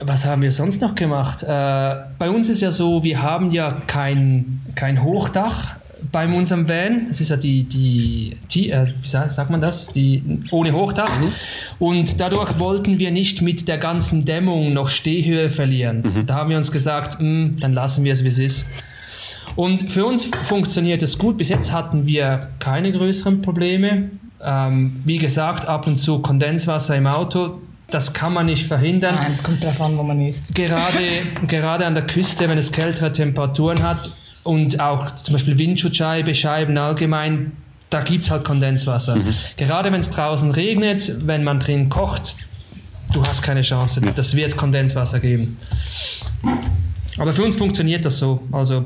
was 0.00 0.24
haben 0.26 0.42
wir 0.42 0.52
sonst 0.52 0.82
noch 0.82 0.94
gemacht? 0.94 1.42
Äh, 1.42 1.96
bei 2.18 2.30
uns 2.30 2.48
ist 2.48 2.60
ja 2.60 2.70
so, 2.70 3.02
wir 3.02 3.22
haben 3.22 3.50
ja 3.50 3.82
kein, 3.86 4.60
kein 4.74 5.02
Hochdach 5.02 5.74
bei 6.12 6.26
unserem 6.28 6.68
Van. 6.68 7.06
Es 7.10 7.20
ist 7.20 7.30
ja 7.30 7.36
die, 7.36 7.64
die, 7.64 8.36
die 8.50 8.70
äh, 8.70 8.86
wie 9.00 9.08
sagt 9.08 9.50
man 9.50 9.60
das? 9.60 9.92
Die 9.92 10.22
ohne 10.50 10.72
Hochdach. 10.72 11.18
Mhm. 11.18 11.32
Und 11.78 12.20
dadurch 12.20 12.58
wollten 12.58 12.98
wir 12.98 13.10
nicht 13.10 13.42
mit 13.42 13.68
der 13.68 13.78
ganzen 13.78 14.24
Dämmung 14.24 14.72
noch 14.72 14.88
Stehhöhe 14.88 15.50
verlieren. 15.50 16.02
Mhm. 16.02 16.26
Da 16.26 16.34
haben 16.34 16.50
wir 16.50 16.56
uns 16.58 16.70
gesagt, 16.70 17.20
mh, 17.20 17.26
hm, 17.26 17.60
dann 17.60 17.72
lassen 17.72 18.04
wir 18.04 18.12
es, 18.12 18.22
wie 18.24 18.28
es 18.28 18.38
ist. 18.38 18.66
Und 19.54 19.90
für 19.90 20.04
uns 20.04 20.26
funktioniert 20.26 21.02
es 21.02 21.16
gut. 21.16 21.38
Bis 21.38 21.48
jetzt 21.48 21.72
hatten 21.72 22.06
wir 22.06 22.48
keine 22.58 22.92
größeren 22.92 23.40
Probleme. 23.40 24.10
Ähm, 24.42 25.00
wie 25.06 25.16
gesagt, 25.16 25.66
ab 25.66 25.86
und 25.86 25.96
zu 25.96 26.18
Kondenswasser 26.18 26.94
im 26.94 27.06
Auto, 27.06 27.58
das 27.88 28.12
kann 28.12 28.32
man 28.32 28.46
nicht 28.46 28.66
verhindern. 28.66 29.14
Nein, 29.14 29.32
es 29.32 29.42
kommt 29.42 29.62
darauf 29.62 29.80
an, 29.80 29.96
wo 29.96 30.02
man 30.02 30.20
ist. 30.20 30.54
Gerade, 30.54 31.22
gerade 31.46 31.86
an 31.86 31.94
der 31.94 32.06
Küste, 32.06 32.48
wenn 32.48 32.58
es 32.58 32.72
kältere 32.72 33.12
Temperaturen 33.12 33.82
hat 33.82 34.10
und 34.42 34.80
auch 34.80 35.10
zum 35.12 35.34
Beispiel 35.34 35.58
Windschutzscheibe, 35.58 36.34
Scheiben 36.34 36.76
allgemein, 36.78 37.52
da 37.90 38.02
gibt 38.02 38.24
es 38.24 38.30
halt 38.30 38.44
Kondenswasser. 38.44 39.16
Mhm. 39.16 39.34
Gerade 39.56 39.92
wenn 39.92 40.00
es 40.00 40.10
draußen 40.10 40.50
regnet, 40.50 41.26
wenn 41.26 41.44
man 41.44 41.60
drin 41.60 41.88
kocht, 41.88 42.36
du 43.12 43.24
hast 43.24 43.42
keine 43.42 43.62
Chance. 43.62 44.00
Ja. 44.04 44.10
Das 44.10 44.34
wird 44.34 44.56
Kondenswasser 44.56 45.20
geben. 45.20 45.58
Aber 47.18 47.32
für 47.32 47.44
uns 47.44 47.56
funktioniert 47.56 48.04
das 48.04 48.18
so. 48.18 48.42
Also 48.50 48.84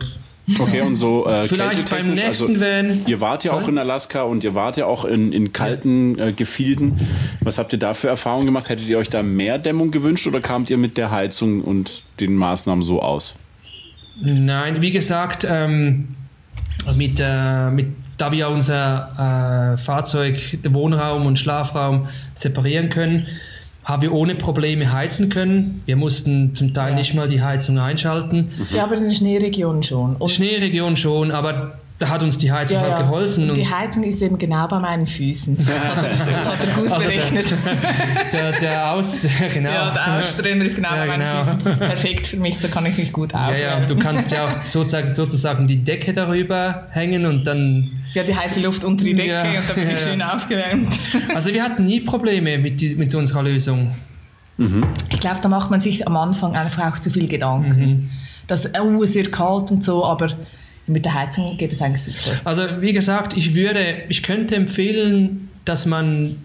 Okay, 0.58 0.80
und 0.80 0.94
so 0.96 1.26
äh, 1.26 1.46
Vielleicht 1.46 1.90
beim 1.90 2.14
nächsten 2.14 2.56
also, 2.56 2.60
Van. 2.60 3.02
Ihr 3.06 3.20
wart 3.20 3.44
ja 3.44 3.52
auch 3.52 3.68
in 3.68 3.78
Alaska 3.78 4.22
und 4.22 4.44
ihr 4.44 4.54
wart 4.54 4.76
ja 4.76 4.86
auch 4.86 5.04
in, 5.04 5.32
in 5.32 5.52
kalten 5.52 6.18
äh, 6.18 6.32
Gefilden. 6.32 6.98
Was 7.40 7.58
habt 7.58 7.72
ihr 7.72 7.78
da 7.78 7.94
für 7.94 8.08
Erfahrungen 8.08 8.46
gemacht? 8.46 8.68
Hättet 8.68 8.88
ihr 8.88 8.98
euch 8.98 9.10
da 9.10 9.22
mehr 9.22 9.58
Dämmung 9.58 9.90
gewünscht 9.90 10.26
oder 10.26 10.40
kamt 10.40 10.70
ihr 10.70 10.78
mit 10.78 10.96
der 10.96 11.10
Heizung 11.10 11.62
und 11.62 12.04
den 12.20 12.34
Maßnahmen 12.36 12.82
so 12.82 13.00
aus? 13.00 13.36
Nein, 14.22 14.82
wie 14.82 14.90
gesagt, 14.90 15.46
ähm, 15.48 16.14
mit, 16.94 17.20
äh, 17.20 17.70
mit, 17.70 17.86
da 18.18 18.32
wir 18.32 18.48
unser 18.48 19.74
äh, 19.74 19.78
Fahrzeug, 19.78 20.58
den 20.62 20.74
Wohnraum 20.74 21.26
und 21.26 21.38
Schlafraum 21.38 22.08
separieren 22.34 22.90
können, 22.90 23.26
haben 23.90 24.02
wir 24.02 24.12
ohne 24.12 24.34
Probleme 24.34 24.92
heizen 24.92 25.28
können. 25.28 25.82
Wir 25.84 25.96
mussten 25.96 26.54
zum 26.54 26.72
Teil 26.72 26.92
ja. 26.92 26.96
nicht 26.96 27.14
mal 27.14 27.28
die 27.28 27.42
Heizung 27.42 27.78
einschalten. 27.78 28.48
Ja, 28.72 28.84
aber 28.84 28.96
in 28.96 29.04
der 29.04 29.12
Schneeregion 29.12 29.82
schon. 29.82 30.16
Und 30.16 30.30
Schneeregion 30.30 30.96
schon, 30.96 31.30
aber 31.32 31.78
da 32.00 32.08
hat 32.08 32.22
uns 32.22 32.38
die 32.38 32.50
Heizung 32.50 32.78
ja, 32.78 32.96
halt 32.96 33.04
geholfen. 33.04 33.50
Und 33.50 33.56
die 33.56 33.68
Heizung 33.68 34.02
ist 34.04 34.22
eben 34.22 34.38
genau 34.38 34.66
bei 34.66 34.78
meinen 34.78 35.06
Füßen. 35.06 35.56
Das 35.66 36.30
hat 36.30 36.66
er 36.66 36.74
gut 36.74 36.90
also 36.90 37.06
berechnet. 37.06 37.54
Der, 38.32 38.52
der, 38.52 38.60
der, 38.60 38.92
Aus, 38.92 39.20
der, 39.40 39.48
genau. 39.50 39.70
Ja, 39.70 39.90
der 39.90 40.18
Ausströmer 40.20 40.64
ist 40.64 40.76
genau 40.76 40.94
ja, 40.94 40.96
bei 40.96 41.06
meinen 41.06 41.20
genau. 41.20 41.44
Füßen. 41.44 41.58
Das 41.58 41.72
ist 41.74 41.80
perfekt 41.80 42.26
für 42.26 42.38
mich, 42.38 42.58
so 42.58 42.68
kann 42.68 42.86
ich 42.86 42.96
mich 42.96 43.12
gut 43.12 43.34
aufwärmen. 43.34 43.60
Ja, 43.60 43.80
ja, 43.80 43.86
du 43.86 43.96
kannst 43.96 44.30
ja 44.30 44.46
auch 44.46 44.66
sozusagen, 44.66 45.14
sozusagen 45.14 45.66
die 45.66 45.76
Decke 45.76 46.14
darüber 46.14 46.86
hängen 46.90 47.26
und 47.26 47.46
dann... 47.46 47.90
Ja, 48.14 48.22
die 48.22 48.34
heiße 48.34 48.60
Luft 48.60 48.82
unter 48.82 49.04
die 49.04 49.14
Decke 49.14 49.28
ja, 49.28 49.60
und 49.60 49.68
dann 49.68 49.76
bin 49.76 49.90
ich 49.90 50.00
schön 50.00 50.22
aufgewärmt. 50.22 50.98
Also 51.34 51.52
wir 51.52 51.62
hatten 51.62 51.84
nie 51.84 52.00
Probleme 52.00 52.56
mit, 52.56 52.80
die, 52.80 52.94
mit 52.94 53.14
unserer 53.14 53.42
Lösung. 53.42 53.90
Mhm. 54.56 54.84
Ich 55.10 55.20
glaube, 55.20 55.40
da 55.42 55.50
macht 55.50 55.70
man 55.70 55.82
sich 55.82 56.06
am 56.06 56.16
Anfang 56.16 56.56
einfach 56.56 56.94
auch 56.94 56.98
zu 56.98 57.10
viel 57.10 57.28
Gedanken. 57.28 57.78
Mhm. 57.78 58.10
Dass, 58.46 58.70
oh, 58.80 59.02
es 59.02 59.14
wird 59.14 59.30
kalt 59.30 59.70
und 59.70 59.84
so, 59.84 60.04
aber 60.04 60.30
mit 60.90 61.04
der 61.04 61.14
Heizung 61.14 61.56
geht 61.56 61.72
es 61.72 61.80
eigentlich 61.80 62.02
super. 62.02 62.40
Also 62.44 62.62
wie 62.80 62.92
gesagt, 62.92 63.36
ich 63.36 63.54
würde, 63.54 64.02
ich 64.08 64.22
könnte 64.22 64.56
empfehlen, 64.56 65.48
dass 65.64 65.86
man 65.86 66.36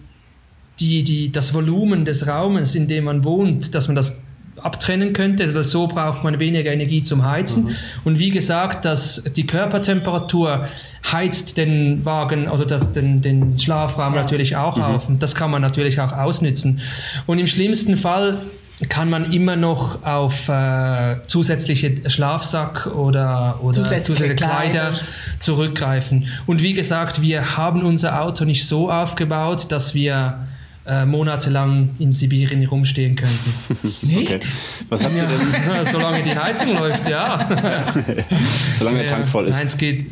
die, 0.80 1.02
die, 1.02 1.32
das 1.32 1.54
Volumen 1.54 2.04
des 2.04 2.26
Raumes, 2.26 2.74
in 2.74 2.88
dem 2.88 3.04
man 3.04 3.24
wohnt, 3.24 3.74
dass 3.74 3.88
man 3.88 3.96
das 3.96 4.22
abtrennen 4.58 5.12
könnte, 5.12 5.54
weil 5.54 5.64
so 5.64 5.86
braucht 5.86 6.24
man 6.24 6.40
weniger 6.40 6.72
Energie 6.72 7.02
zum 7.02 7.24
Heizen. 7.24 7.64
Mhm. 7.64 7.76
Und 8.04 8.18
wie 8.18 8.30
gesagt, 8.30 8.84
dass 8.84 9.22
die 9.24 9.46
Körpertemperatur 9.46 10.68
heizt 11.10 11.56
den 11.56 12.04
Wagen, 12.04 12.48
also 12.48 12.64
das, 12.64 12.92
den, 12.92 13.20
den 13.20 13.58
Schlafraum 13.58 14.14
ja. 14.14 14.22
natürlich 14.22 14.56
auch 14.56 14.76
mhm. 14.76 14.82
auf. 14.82 15.08
Und 15.08 15.22
das 15.22 15.34
kann 15.34 15.50
man 15.50 15.62
natürlich 15.62 16.00
auch 16.00 16.12
ausnützen. 16.12 16.80
Und 17.26 17.38
im 17.38 17.46
schlimmsten 17.46 17.96
Fall 17.96 18.42
kann 18.88 19.08
man 19.08 19.32
immer 19.32 19.56
noch 19.56 20.04
auf 20.04 20.48
äh, 20.48 21.16
zusätzliche 21.26 22.10
Schlafsack 22.10 22.86
oder, 22.86 23.60
oder 23.62 23.72
zusätzliche, 23.72 24.02
zusätzliche 24.02 24.34
Kleider, 24.34 24.90
Kleider 24.90 25.00
zurückgreifen. 25.40 26.28
Und 26.46 26.62
wie 26.62 26.74
gesagt, 26.74 27.22
wir 27.22 27.56
haben 27.56 27.84
unser 27.84 28.20
Auto 28.20 28.44
nicht 28.44 28.66
so 28.66 28.90
aufgebaut, 28.90 29.72
dass 29.72 29.94
wir 29.94 30.46
äh, 30.86 31.06
monatelang 31.06 31.96
in 31.98 32.12
Sibirien 32.12 32.64
rumstehen 32.66 33.16
könnten. 33.16 33.96
Nicht? 34.06 34.34
Okay. 34.34 34.48
Was 34.88 35.04
habt 35.04 35.16
ihr 35.16 35.26
denn? 35.26 35.84
Solange 35.90 36.22
die 36.22 36.36
Heizung 36.36 36.74
läuft, 36.74 37.08
ja. 37.08 37.48
Solange 38.74 38.98
der 38.98 39.08
Tank 39.08 39.26
voll 39.26 39.46
ist. 39.48 39.56
Nein, 39.56 39.66
es 39.66 39.76
geht. 39.76 40.06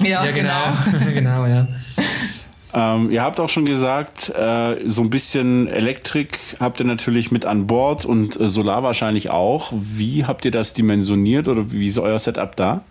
Ja, 0.00 0.24
ja 0.24 0.30
genau. 0.30 1.12
genau, 1.12 1.46
ja. 1.46 1.68
Ähm, 2.72 3.10
ihr 3.10 3.22
habt 3.22 3.40
auch 3.40 3.48
schon 3.48 3.64
gesagt, 3.64 4.30
äh, 4.30 4.76
so 4.86 5.02
ein 5.02 5.10
bisschen 5.10 5.66
Elektrik 5.66 6.38
habt 6.60 6.80
ihr 6.80 6.86
natürlich 6.86 7.32
mit 7.32 7.44
an 7.44 7.66
Bord 7.66 8.04
und 8.04 8.38
äh, 8.38 8.46
Solar 8.46 8.82
wahrscheinlich 8.82 9.30
auch. 9.30 9.72
Wie 9.74 10.24
habt 10.24 10.44
ihr 10.44 10.50
das 10.50 10.72
dimensioniert 10.74 11.48
oder 11.48 11.72
wie 11.72 11.86
ist 11.86 11.98
euer 11.98 12.18
Setup 12.18 12.54
da? 12.54 12.82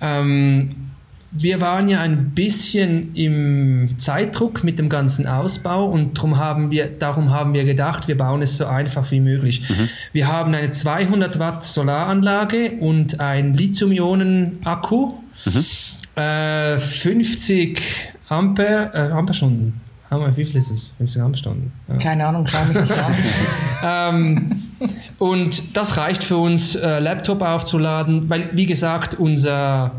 Ähm, 0.00 0.90
wir 1.38 1.60
waren 1.60 1.88
ja 1.88 2.00
ein 2.00 2.30
bisschen 2.30 3.14
im 3.14 3.96
Zeitdruck 3.98 4.64
mit 4.64 4.78
dem 4.78 4.88
ganzen 4.88 5.26
Ausbau 5.26 5.86
und 5.86 6.16
darum 6.16 6.38
haben 6.38 6.70
wir, 6.70 6.86
darum 6.86 7.30
haben 7.30 7.52
wir 7.52 7.64
gedacht, 7.64 8.08
wir 8.08 8.16
bauen 8.16 8.40
es 8.42 8.56
so 8.56 8.66
einfach 8.66 9.10
wie 9.10 9.20
möglich. 9.20 9.68
Mhm. 9.68 9.88
Wir 10.12 10.28
haben 10.28 10.54
eine 10.54 10.70
200 10.70 11.38
Watt 11.38 11.64
Solaranlage 11.64 12.72
und 12.80 13.20
ein 13.20 13.52
Lithium-Ionen-Akku. 13.52 15.12
Mhm. 15.44 15.64
Äh, 16.16 16.78
50 16.78 17.80
Ampere, 18.28 18.90
äh, 18.94 19.12
Amperestunden. 19.12 19.80
Wie 20.10 20.44
viel 20.44 20.56
ist 20.56 20.70
es? 20.70 20.94
50 20.98 21.20
Amperestunden? 21.20 21.72
Ja. 21.88 21.96
Keine 21.98 22.26
Ahnung, 22.26 22.46
schau 22.46 22.64
mich 22.64 22.80
nicht 22.80 22.92
an. 22.92 23.14
ähm, 23.84 24.62
und 25.18 25.76
das 25.76 25.96
reicht 25.96 26.24
für 26.24 26.36
uns, 26.36 26.74
äh, 26.74 27.00
Laptop 27.00 27.42
aufzuladen, 27.42 28.30
weil, 28.30 28.50
wie 28.52 28.66
gesagt, 28.66 29.14
unser 29.14 29.92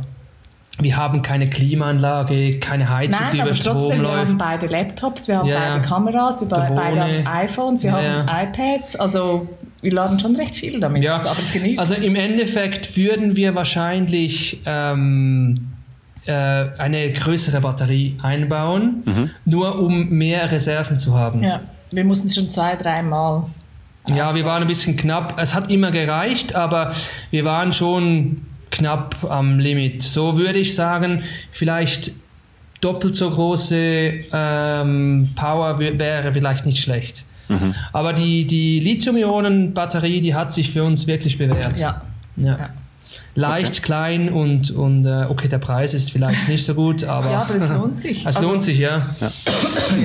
wir 0.79 0.95
haben 0.95 1.23
keine 1.23 1.49
Klimaanlage, 1.49 2.59
keine 2.59 2.87
Heizung, 2.89 3.19
Nein, 3.19 3.31
die 3.31 3.39
über 3.39 3.53
Strom 3.53 3.77
trotzdem, 3.77 4.01
läuft. 4.01 4.13
Wir 4.13 4.19
haben 4.19 4.37
beide 4.37 4.67
Laptops, 4.67 5.27
wir 5.27 5.37
haben 5.37 5.47
ja, 5.47 5.59
beide 5.59 5.81
Kameras, 5.81 6.41
wir 6.41 6.47
beide 6.47 7.23
iPhones, 7.27 7.83
wir 7.83 7.91
ja. 7.91 8.25
haben 8.27 8.49
iPads. 8.49 8.95
Also 8.95 9.47
wir 9.81 9.91
laden 9.91 10.19
schon 10.19 10.35
recht 10.35 10.55
viel 10.55 10.79
damit. 10.79 11.03
Ja. 11.03 11.15
aber 11.15 11.39
es 11.39 11.51
genügt. 11.51 11.79
Also 11.79 11.95
im 11.95 12.15
Endeffekt 12.15 12.95
würden 12.95 13.35
wir 13.35 13.55
wahrscheinlich 13.55 14.61
ähm, 14.65 15.55
äh, 15.55 15.76
eine 16.31 17.11
größere 17.11 17.61
Batterie 17.61 18.17
einbauen, 18.21 19.03
mhm. 19.05 19.29
nur 19.45 19.79
um 19.79 20.09
mehr 20.09 20.51
Reserven 20.51 20.99
zu 20.99 21.13
haben. 21.13 21.43
Ja, 21.43 21.61
wir 21.91 22.03
mussten 22.05 22.27
es 22.27 22.35
schon 22.35 22.51
zwei, 22.51 22.75
dreimal. 22.75 23.43
Ja, 24.09 24.33
wir 24.35 24.45
waren 24.45 24.61
ein 24.61 24.67
bisschen 24.67 24.95
knapp. 24.95 25.37
Es 25.37 25.53
hat 25.53 25.69
immer 25.69 25.91
gereicht, 25.91 26.55
aber 26.55 26.93
wir 27.31 27.43
waren 27.43 27.73
schon 27.73 28.45
knapp 28.71 29.23
am 29.29 29.59
Limit. 29.59 30.01
So 30.01 30.37
würde 30.37 30.59
ich 30.59 30.75
sagen, 30.75 31.23
vielleicht 31.51 32.11
doppelt 32.81 33.15
so 33.15 33.29
große 33.29 34.11
ähm, 34.31 35.29
Power 35.35 35.79
wäre 35.79 36.33
vielleicht 36.33 36.65
nicht 36.65 36.79
schlecht. 36.79 37.25
Mhm. 37.49 37.75
Aber 37.93 38.13
die, 38.13 38.45
die 38.45 38.79
Lithium-Ionen-Batterie, 38.79 40.21
die 40.21 40.35
hat 40.35 40.53
sich 40.53 40.71
für 40.71 40.83
uns 40.83 41.07
wirklich 41.07 41.37
bewährt. 41.37 41.77
Ja. 41.77 42.01
ja. 42.35 42.57
ja. 42.57 42.69
Leicht, 43.37 43.73
okay. 43.73 43.81
klein 43.81 44.29
und, 44.29 44.71
und 44.71 45.05
äh, 45.05 45.27
okay, 45.29 45.47
der 45.47 45.59
Preis 45.59 45.93
ist 45.93 46.11
vielleicht 46.11 46.47
nicht 46.47 46.65
so 46.65 46.73
gut, 46.73 47.03
aber. 47.05 47.29
ja, 47.29 47.41
aber 47.43 47.53
es 47.53 47.69
lohnt 47.69 48.01
sich. 48.01 48.21
Es 48.21 48.35
also, 48.35 48.49
lohnt 48.49 48.63
sich, 48.63 48.79
ja. 48.79 49.15
ja. 49.21 49.31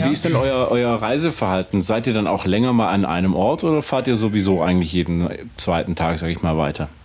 Wie 0.05 0.11
ist 0.11 0.27
denn 0.27 0.37
euer, 0.37 0.69
euer 0.71 1.01
Reiseverhalten? 1.01 1.81
Seid 1.81 2.07
ihr 2.07 2.13
dann 2.13 2.27
auch 2.27 2.45
länger 2.45 2.75
mal 2.75 2.89
an 2.89 3.07
einem 3.07 3.35
Ort 3.35 3.65
oder 3.65 3.81
fahrt 3.81 4.07
ihr 4.07 4.17
sowieso 4.17 4.61
eigentlich 4.61 4.93
jeden 4.93 5.31
zweiten 5.57 5.95
Tag, 5.95 6.19
sag 6.19 6.29
ich 6.29 6.43
mal, 6.43 6.59
weiter? 6.59 6.89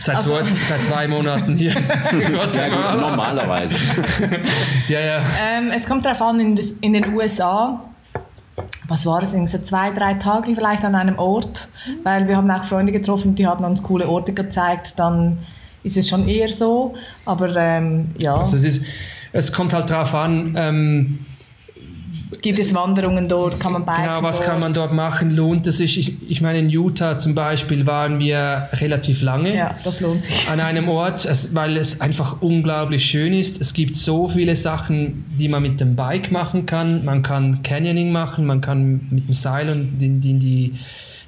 Seit, 0.00 0.16
also, 0.16 0.36
zwei, 0.36 0.44
seit 0.44 0.82
zwei 0.82 1.08
Monaten 1.08 1.56
hier. 1.56 1.72
ja, 1.72 2.68
gut, 2.68 3.00
normalerweise. 3.00 3.78
ja, 4.88 5.00
ja. 5.00 5.24
Ähm, 5.40 5.70
es 5.74 5.86
kommt 5.86 6.04
darauf 6.04 6.20
an, 6.20 6.38
in, 6.38 6.54
das, 6.54 6.72
in 6.82 6.92
den 6.92 7.14
USA 7.14 7.80
was 8.88 9.06
war 9.06 9.20
das, 9.20 9.32
so 9.32 9.58
zwei, 9.58 9.90
drei 9.90 10.14
Tage 10.14 10.54
vielleicht 10.54 10.84
an 10.84 10.94
einem 10.94 11.18
Ort, 11.18 11.68
weil 12.02 12.28
wir 12.28 12.36
haben 12.36 12.50
auch 12.50 12.64
Freunde 12.64 12.92
getroffen, 12.92 13.34
die 13.34 13.46
haben 13.46 13.64
uns 13.64 13.82
coole 13.82 14.08
Orte 14.08 14.32
gezeigt, 14.32 14.98
dann 14.98 15.38
ist 15.82 15.96
es 15.96 16.08
schon 16.08 16.28
eher 16.28 16.48
so, 16.48 16.94
aber 17.24 17.54
ähm, 17.56 18.10
ja. 18.18 18.36
Also 18.36 18.56
es, 18.56 18.64
ist, 18.64 18.84
es 19.32 19.52
kommt 19.52 19.72
halt 19.72 19.90
darauf 19.90 20.14
an, 20.14 20.52
ähm, 20.56 21.26
Gibt 22.42 22.58
es 22.58 22.74
Wanderungen 22.74 23.28
dort? 23.28 23.58
Kann 23.60 23.72
man 23.72 23.84
biken 23.84 24.04
Genau, 24.04 24.22
was 24.22 24.36
dort? 24.38 24.48
kann 24.48 24.60
man 24.60 24.72
dort 24.72 24.92
machen? 24.92 25.30
Lohnt 25.30 25.66
es 25.66 25.78
sich? 25.78 25.98
Ich, 25.98 26.30
ich 26.30 26.40
meine, 26.40 26.58
in 26.58 26.70
Utah 26.70 27.18
zum 27.18 27.34
Beispiel 27.34 27.86
waren 27.86 28.18
wir 28.18 28.68
relativ 28.74 29.22
lange. 29.22 29.54
Ja, 29.54 29.74
das 29.84 30.00
lohnt 30.00 30.22
sich. 30.22 30.48
An 30.48 30.60
einem 30.60 30.88
Ort, 30.88 31.26
weil 31.54 31.76
es 31.76 32.00
einfach 32.00 32.40
unglaublich 32.40 33.04
schön 33.04 33.32
ist. 33.34 33.60
Es 33.60 33.72
gibt 33.74 33.94
so 33.94 34.28
viele 34.28 34.56
Sachen, 34.56 35.24
die 35.38 35.48
man 35.48 35.62
mit 35.62 35.80
dem 35.80 35.96
Bike 35.96 36.30
machen 36.32 36.66
kann. 36.66 37.04
Man 37.04 37.22
kann 37.22 37.62
Canyoning 37.62 38.12
machen, 38.12 38.46
man 38.46 38.60
kann 38.60 39.06
mit 39.10 39.26
dem 39.28 39.32
Seil 39.32 39.70
und 39.70 40.02
in, 40.02 40.22
in 40.22 40.40
die 40.40 40.74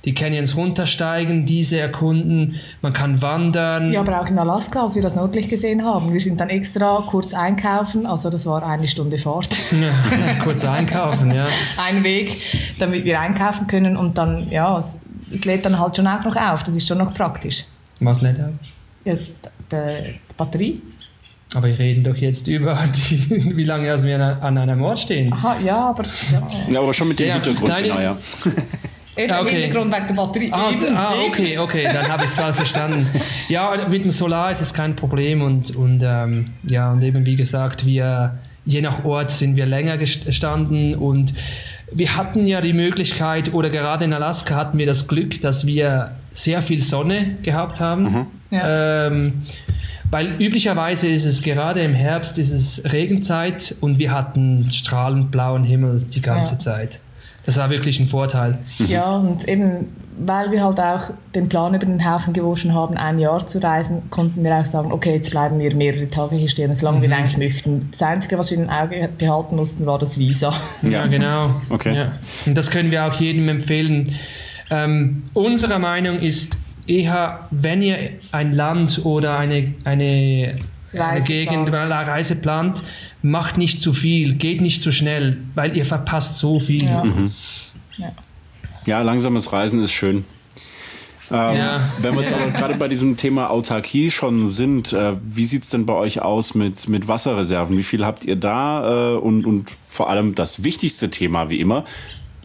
die 0.07 0.15
Canyons 0.15 0.57
runtersteigen, 0.57 1.45
diese 1.45 1.79
erkunden, 1.79 2.55
man 2.81 2.93
kann 2.93 3.21
wandern. 3.21 3.93
Ja, 3.93 4.01
aber 4.01 4.23
auch 4.23 4.29
in 4.29 4.39
Alaska, 4.39 4.85
als 4.85 4.95
wir 4.95 5.03
das 5.03 5.17
nördlich 5.17 5.49
gesehen 5.49 5.85
haben. 5.85 6.13
Wir 6.13 6.21
sind 6.21 6.41
dann 6.41 6.49
extra 6.49 7.05
kurz 7.09 7.35
einkaufen, 7.35 8.07
also 8.07 8.31
das 8.31 8.47
war 8.47 8.65
eine 8.65 8.87
Stunde 8.87 9.19
Fahrt. 9.19 9.59
Ja, 9.73 10.35
kurz 10.45 10.65
einkaufen, 10.65 11.33
ja. 11.33 11.49
Ein 11.77 12.05
Weg, 12.05 12.41
damit 12.79 13.05
wir 13.05 13.19
einkaufen 13.19 13.67
können 13.67 13.97
und 13.97 14.17
dann, 14.17 14.49
ja, 14.51 14.79
es, 14.79 14.97
es, 15.33 15.45
lädt 15.45 15.65
dann 15.65 15.79
halt 15.79 15.97
schon 15.97 16.07
auch 16.07 16.25
noch 16.25 16.37
auf, 16.37 16.63
das 16.63 16.75
ist 16.75 16.87
schon 16.87 16.99
noch 16.99 17.13
praktisch. 17.13 17.65
Was 17.99 18.23
lädt 18.23 18.39
auf? 18.39 18.53
Jetzt 19.05 19.33
die, 19.73 20.13
die 20.13 20.35
Batterie. 20.37 20.81
Aber 21.55 21.67
wir 21.67 21.79
reden 21.79 22.05
doch 22.05 22.17
jetzt 22.17 22.47
über 22.47 22.79
die, 22.95 23.57
wie 23.57 23.65
lange 23.65 23.87
wir 24.05 24.43
an 24.43 24.57
einem 24.57 24.83
Ort 24.83 25.01
stehen. 25.01 25.33
Aha, 25.33 25.59
ja, 25.59 25.89
aber... 25.89 26.05
Ja, 26.31 26.47
ja 26.71 26.81
aber 26.81 26.95
schon 26.95 27.09
mit 27.09 27.19
dem 27.19 27.27
ja, 27.27 27.35
Hintergrund, 27.35 27.69
nein, 27.73 27.83
genau, 27.83 28.01
ja. 28.01 28.17
Eben 29.17 29.33
okay. 29.33 29.63
Hintergrund 29.63 29.95
wegen 29.95 30.07
der 30.09 30.15
Batterie. 30.15 30.49
Ah, 30.53 30.71
ah 30.95 31.15
okay, 31.27 31.59
okay, 31.59 31.85
dann 31.85 32.09
habe 32.09 32.25
ich 32.25 32.31
es 32.31 32.37
mal 32.37 32.53
verstanden. 32.53 33.05
Ja, 33.49 33.87
mit 33.89 34.05
dem 34.05 34.11
Solar 34.11 34.51
ist 34.51 34.61
es 34.61 34.75
kein 34.75 34.95
Problem 34.95 35.41
und, 35.41 35.75
und 35.75 36.03
ähm, 36.05 36.51
ja, 36.69 36.93
und 36.93 37.03
eben 37.03 37.25
wie 37.25 37.37
gesagt, 37.37 37.87
wir, 37.87 38.39
je 38.65 38.83
nach 38.83 39.05
Ort 39.05 39.31
sind 39.31 39.57
wir 39.57 39.65
länger 39.65 39.97
gestanden 39.97 40.95
und 40.95 41.33
wir 41.93 42.17
hatten 42.17 42.47
ja 42.47 42.61
die 42.61 42.73
Möglichkeit, 42.73 43.55
oder 43.55 43.71
gerade 43.71 44.05
in 44.05 44.13
Alaska 44.13 44.57
hatten 44.57 44.77
wir 44.77 44.87
das 44.87 45.07
Glück, 45.07 45.41
dass 45.41 45.67
wir 45.67 46.11
sehr 46.33 46.61
viel 46.61 46.81
Sonne 46.83 47.37
gehabt 47.43 47.81
haben. 47.81 48.03
Mhm. 48.03 48.27
Ja. 48.51 49.07
Ähm, 49.07 49.45
weil 50.11 50.41
üblicherweise 50.41 51.09
ist 51.09 51.25
es 51.25 51.43
gerade 51.43 51.81
im 51.81 51.95
Herbst 51.95 52.39
ist 52.39 52.53
es 52.53 52.93
Regenzeit 52.93 53.75
und 53.81 53.99
wir 53.99 54.13
hatten 54.13 54.71
strahlend 54.71 55.31
blauen 55.31 55.65
Himmel 55.65 56.03
die 56.03 56.23
ganze 56.23 56.55
ja. 56.55 56.59
Zeit. 56.59 57.01
Das 57.47 57.57
war 57.57 57.71
wirklich 57.71 57.99
ein 58.01 58.07
Vorteil. 58.07 58.59
Mhm. 58.79 58.87
Ja, 58.87 59.17
und 59.17 59.49
eben, 59.49 59.97
weil 60.19 60.51
wir 60.51 60.65
halt 60.65 60.81
auch 60.81 61.11
den 61.35 61.49
Plan 61.49 61.75
über 61.75 61.87
den 61.87 62.05
Haufen 62.05 62.33
geworfen 62.33 62.75
haben, 62.75 62.97
ein 62.97 63.19
Jahr 63.19 63.47
zu 63.47 63.63
reisen, 63.63 64.03
konnten 64.11 64.43
wir 64.43 64.55
auch 64.57 64.67
sagen, 64.67 64.93
okay, 64.93 65.15
jetzt 65.15 65.31
bleiben 65.31 65.59
wir 65.59 65.75
mehrere 65.75 66.11
Tage 66.11 66.37
hier 66.37 66.49
stehen, 66.49 66.75
solange 66.75 66.99
mhm. 66.99 67.03
wir 67.03 67.17
eigentlich 67.17 67.39
möchten. 67.39 67.89
Das 67.93 68.03
Einzige, 68.03 68.37
was 68.37 68.51
wir 68.51 68.59
im 68.59 68.69
Auge 68.69 69.09
behalten 69.17 69.57
mussten, 69.57 69.87
war 69.87 69.99
das 69.99 70.19
Visa. 70.19 70.53
Ja, 70.83 71.07
genau. 71.07 71.61
Okay. 71.71 71.95
Ja. 71.95 72.13
Und 72.47 72.59
das 72.59 72.71
können 72.71 72.91
wir 72.91 73.07
auch 73.07 73.15
jedem 73.15 73.49
empfehlen. 73.49 74.15
Ähm, 74.71 75.23
unsere 75.33 75.79
Meinung 75.79 76.19
ist 76.19 76.59
eher, 76.89 77.47
wenn 77.51 77.81
ihr 77.81 78.11
ein 78.33 78.53
Land 78.53 79.05
oder 79.05 79.39
eine, 79.39 79.75
eine 79.85 80.57
eine 80.93 81.23
Gegend, 81.23 81.73
eine 81.73 81.89
Reise 81.89 82.37
plant, 82.37 82.83
macht 83.23 83.59
nicht 83.59 83.81
zu 83.81 83.93
viel, 83.93 84.35
geht 84.35 84.61
nicht 84.61 84.83
zu 84.83 84.93
schnell, 84.93 85.39
weil 85.55 85.77
ihr 85.77 85.85
verpasst 85.85 86.39
so 86.39 86.61
viel. 86.61 86.85
Ja, 86.85 87.05
mhm. 87.05 87.33
ja. 87.97 88.13
ja 88.87 89.03
langsames 89.03 89.53
Reisen 89.53 89.83
ist 89.83 89.93
schön. 89.93 90.25
Ähm, 91.31 91.57
ja. 91.57 91.93
Wenn 92.01 92.15
wir 92.15 92.23
jetzt 92.23 92.33
aber 92.33 92.51
gerade 92.53 92.75
bei 92.75 92.89
diesem 92.89 93.17
Thema 93.17 93.51
Autarkie 93.51 94.11
schon 94.11 94.47
sind, 94.47 94.93
äh, 94.93 95.15
wie 95.25 95.45
sieht 95.45 95.65
es 95.65 95.71
denn 95.71 95.87
bei 95.87 95.95
euch 95.95 96.23
aus 96.23 96.55
mit, 96.55 96.89
mit 96.89 97.09
Wasserreserven? 97.09 97.77
Wie 97.77 97.83
viel 97.83 98.07
habt 98.07 98.25
ihr 98.25 98.37
da? 98.37 99.15
Äh, 99.15 99.17
und, 99.17 99.45
und 99.45 99.77
vor 99.83 100.09
allem 100.09 100.35
das 100.35 100.63
wichtigste 100.63 101.11
Thema, 101.11 101.49
wie 101.49 101.61
immer, 101.61 101.85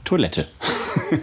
Toilette. 0.04 0.48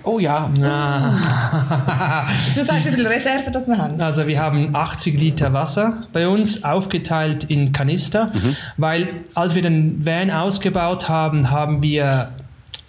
Oh 0.03 0.19
ja. 0.19 0.49
du 2.55 2.65
sagst, 2.65 2.87
wie 2.87 2.91
viele 2.91 3.11
Reserven 3.11 3.53
das 3.53 3.67
wir 3.67 3.79
haben? 3.79 4.01
Also 4.01 4.27
wir 4.27 4.41
haben 4.41 4.75
80 4.75 5.19
Liter 5.19 5.53
Wasser 5.53 6.01
bei 6.13 6.29
uns, 6.29 6.65
aufgeteilt 6.65 7.45
in 7.45 7.73
Kanister, 7.73 8.33
mhm. 8.35 8.57
weil 8.77 9.09
als 9.35 9.55
wir 9.55 9.63
den 9.63 10.05
Van 10.05 10.31
ausgebaut 10.31 11.09
haben, 11.09 11.51
haben 11.51 11.83
wir 11.83 12.31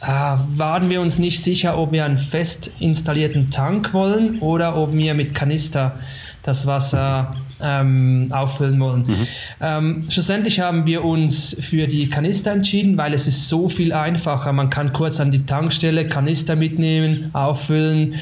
äh, 0.01 0.05
waren 0.07 0.89
wir 0.89 1.01
uns 1.01 1.19
nicht 1.19 1.43
sicher, 1.43 1.77
ob 1.77 1.91
wir 1.91 2.05
einen 2.05 2.17
fest 2.17 2.71
installierten 2.79 3.51
Tank 3.51 3.93
wollen 3.93 4.39
oder 4.39 4.77
ob 4.77 4.93
wir 4.93 5.13
mit 5.13 5.35
Kanister 5.35 5.99
das 6.43 6.65
Wasser 6.65 7.35
ähm, 7.61 8.27
auffüllen 8.31 8.79
wollen. 8.79 9.01
Mhm. 9.01 9.27
Ähm, 9.61 10.05
schlussendlich 10.09 10.59
haben 10.59 10.87
wir 10.87 11.03
uns 11.03 11.57
für 11.59 11.87
die 11.87 12.09
Kanister 12.09 12.51
entschieden, 12.51 12.97
weil 12.97 13.13
es 13.13 13.27
ist 13.27 13.49
so 13.49 13.69
viel 13.69 13.93
einfacher. 13.93 14.53
Man 14.53 14.69
kann 14.69 14.93
kurz 14.93 15.19
an 15.19 15.31
die 15.31 15.45
Tankstelle 15.45 16.07
Kanister 16.07 16.55
mitnehmen, 16.55 17.29
auffüllen, 17.33 18.15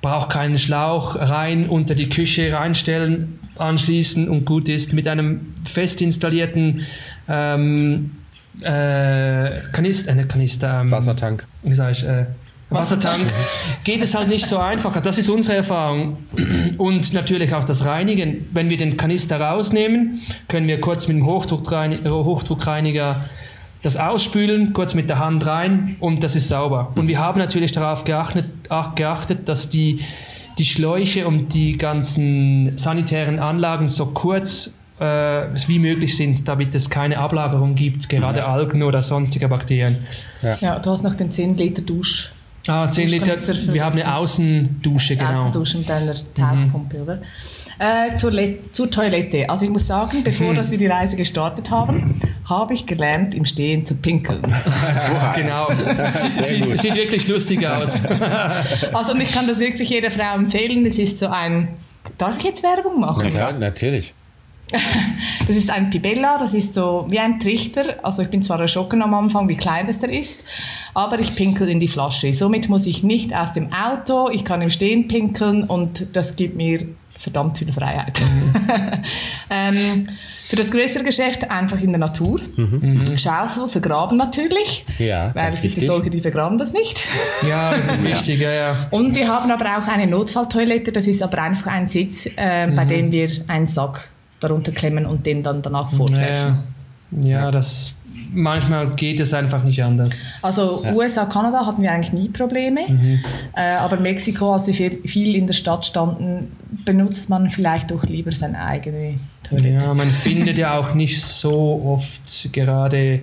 braucht 0.00 0.30
keinen 0.30 0.58
Schlauch 0.58 1.16
rein 1.16 1.68
unter 1.68 1.94
die 1.94 2.08
Küche 2.08 2.52
reinstellen, 2.52 3.38
anschließen 3.56 4.28
und 4.28 4.44
gut 4.44 4.68
ist. 4.68 4.92
Mit 4.92 5.08
einem 5.08 5.54
fest 5.64 6.02
installierten 6.02 6.82
ähm, 7.28 8.10
äh, 8.60 9.62
Kanister, 9.72 10.16
äh, 10.16 10.24
Kanister, 10.24 10.80
ähm, 10.82 10.90
Wassertank. 10.90 11.46
Wie 11.62 11.74
sage 11.74 11.92
ich? 11.92 12.04
Äh, 12.04 12.26
Wassertank 12.74 13.32
geht 13.84 14.02
es 14.02 14.14
halt 14.14 14.28
nicht 14.28 14.46
so 14.46 14.58
einfach. 14.58 15.00
Das 15.00 15.18
ist 15.18 15.28
unsere 15.28 15.56
Erfahrung. 15.56 16.18
Und 16.78 17.12
natürlich 17.12 17.54
auch 17.54 17.64
das 17.64 17.84
Reinigen. 17.84 18.48
Wenn 18.52 18.70
wir 18.70 18.76
den 18.76 18.96
Kanister 18.96 19.40
rausnehmen, 19.40 20.22
können 20.48 20.68
wir 20.68 20.80
kurz 20.80 21.08
mit 21.08 21.16
dem 21.16 21.26
Hochdruckreiniger 21.26 23.24
das 23.82 23.96
ausspülen, 23.96 24.72
kurz 24.72 24.94
mit 24.94 25.08
der 25.08 25.18
Hand 25.18 25.44
rein 25.44 25.96
und 25.98 26.22
das 26.22 26.36
ist 26.36 26.48
sauber. 26.48 26.92
Und 26.94 27.08
wir 27.08 27.18
haben 27.18 27.38
natürlich 27.38 27.72
darauf 27.72 28.04
geachtet, 28.04 28.46
geachtet 28.94 29.48
dass 29.48 29.68
die, 29.68 30.00
die 30.58 30.64
Schläuche 30.64 31.26
und 31.26 31.52
die 31.52 31.76
ganzen 31.76 32.76
sanitären 32.76 33.40
Anlagen 33.40 33.88
so 33.88 34.06
kurz 34.06 34.78
äh, 35.00 35.48
wie 35.66 35.80
möglich 35.80 36.16
sind, 36.16 36.46
damit 36.46 36.74
es 36.76 36.88
keine 36.88 37.18
Ablagerung 37.18 37.74
gibt, 37.74 38.08
gerade 38.08 38.46
Algen 38.46 38.84
oder 38.84 39.02
sonstige 39.02 39.48
Bakterien. 39.48 40.06
Ja. 40.42 40.58
ja, 40.60 40.78
du 40.78 40.90
hast 40.90 41.02
noch 41.02 41.14
den 41.14 41.30
10 41.30 41.56
Liter 41.56 41.82
Dusch. 41.82 42.32
Ah, 42.68 42.90
10 42.90 43.08
Liter. 43.08 43.36
Wir 43.72 43.84
haben 43.84 43.98
eine 43.98 44.14
Außendusche, 44.14 45.16
genau. 45.16 45.30
Außendusche 45.30 45.78
mit 45.78 45.90
einer 45.90 46.14
mhm. 46.14 46.74
oder? 47.02 47.20
Äh, 47.78 48.14
zur, 48.16 48.32
zur, 48.70 48.90
Toilette. 48.90 49.50
Also 49.50 49.64
ich 49.64 49.70
muss 49.70 49.86
sagen, 49.86 50.22
bevor 50.22 50.52
mhm. 50.52 50.70
wir 50.70 50.78
die 50.78 50.86
Reise 50.86 51.16
gestartet 51.16 51.70
haben, 51.70 52.20
habe 52.48 52.74
ich 52.74 52.86
gelernt, 52.86 53.34
im 53.34 53.44
Stehen 53.44 53.84
zu 53.84 53.96
pinkeln. 53.96 54.42
genau. 55.34 55.68
Sieht, 56.06 56.44
sieht, 56.44 56.80
sieht, 56.80 56.94
wirklich 56.94 57.26
lustig 57.26 57.66
aus. 57.66 57.98
also 58.92 59.12
und 59.12 59.22
ich 59.22 59.32
kann 59.32 59.48
das 59.48 59.58
wirklich 59.58 59.90
jeder 59.90 60.12
Frau 60.12 60.36
empfehlen. 60.36 60.86
Es 60.86 60.98
ist 60.98 61.18
so 61.18 61.26
ein... 61.26 61.68
Darf 62.18 62.36
ich 62.38 62.44
jetzt 62.44 62.62
Werbung 62.62 63.00
machen? 63.00 63.28
Ja, 63.34 63.50
natürlich. 63.52 64.14
Das 65.46 65.56
ist 65.56 65.70
ein 65.70 65.90
Pibella, 65.90 66.38
das 66.38 66.54
ist 66.54 66.74
so 66.74 67.04
wie 67.08 67.18
ein 67.18 67.40
Trichter. 67.40 67.96
Also 68.02 68.22
ich 68.22 68.28
bin 68.28 68.42
zwar 68.42 68.60
erschrocken 68.60 69.02
am 69.02 69.12
Anfang, 69.12 69.48
wie 69.48 69.56
klein 69.56 69.88
das 69.88 69.98
der 69.98 70.10
ist, 70.10 70.40
aber 70.94 71.18
ich 71.18 71.34
pinkel 71.34 71.68
in 71.68 71.80
die 71.80 71.88
Flasche. 71.88 72.32
Somit 72.32 72.68
muss 72.68 72.86
ich 72.86 73.02
nicht 73.02 73.34
aus 73.34 73.52
dem 73.52 73.68
Auto, 73.72 74.30
ich 74.30 74.44
kann 74.44 74.62
im 74.62 74.70
Stehen 74.70 75.08
pinkeln 75.08 75.64
und 75.64 76.06
das 76.12 76.36
gibt 76.36 76.56
mir 76.56 76.86
verdammt 77.18 77.58
viel 77.58 77.72
Freiheit. 77.72 78.20
ähm, 79.50 80.08
für 80.48 80.56
das 80.56 80.70
größere 80.70 81.04
Geschäft 81.04 81.50
einfach 81.50 81.80
in 81.80 81.90
der 81.90 81.98
Natur. 81.98 82.40
Mhm. 82.56 83.16
Schaufel 83.16 83.68
vergraben 83.68 84.18
natürlich, 84.18 84.84
ja, 84.98 85.34
weil 85.34 85.52
es 85.52 85.62
gibt 85.62 85.76
ja 85.76 85.84
solche, 85.84 86.10
die 86.10 86.20
vergraben 86.20 86.58
das 86.58 86.72
nicht. 86.72 87.08
Ja, 87.46 87.74
das 87.74 87.86
ist 87.86 88.04
wichtig, 88.04 88.40
ja, 88.40 88.52
ja. 88.52 88.86
Und 88.90 89.14
wir 89.16 89.26
haben 89.28 89.50
aber 89.50 89.64
auch 89.64 89.86
eine 89.86 90.06
Notfalltoilette, 90.06 90.92
das 90.92 91.06
ist 91.06 91.22
aber 91.22 91.38
einfach 91.38 91.66
ein 91.66 91.88
Sitz, 91.88 92.28
äh, 92.36 92.66
mhm. 92.66 92.76
bei 92.76 92.84
dem 92.84 93.10
wir 93.10 93.30
einen 93.48 93.66
Sack 93.66 94.08
darunter 94.42 94.72
klemmen 94.72 95.06
und 95.06 95.26
den 95.26 95.42
dann 95.42 95.62
danach 95.62 95.90
fortwärtschen. 95.90 96.58
Ja, 97.22 97.28
ja, 97.28 97.50
das 97.50 97.94
manchmal 98.32 98.88
geht 98.94 99.20
es 99.20 99.34
einfach 99.34 99.62
nicht 99.62 99.82
anders. 99.82 100.20
Also 100.40 100.82
ja. 100.84 100.92
USA, 100.92 101.26
Kanada 101.26 101.66
hatten 101.66 101.82
wir 101.82 101.92
eigentlich 101.92 102.12
nie 102.12 102.28
Probleme, 102.28 102.88
mhm. 102.88 103.20
äh, 103.54 103.74
aber 103.74 103.98
Mexiko, 103.98 104.54
als 104.54 104.66
wir 104.66 104.74
viel 104.74 105.34
in 105.34 105.46
der 105.46 105.54
Stadt 105.54 105.86
standen, 105.86 106.52
benutzt 106.84 107.28
man 107.28 107.50
vielleicht 107.50 107.90
doch 107.90 108.04
lieber 108.04 108.32
seine 108.32 108.64
eigene 108.64 109.18
Toilette. 109.42 109.84
Ja, 109.84 109.94
man 109.94 110.10
findet 110.10 110.58
ja 110.58 110.78
auch 110.78 110.94
nicht 110.94 111.22
so 111.22 111.82
oft 111.84 112.52
gerade 112.52 113.20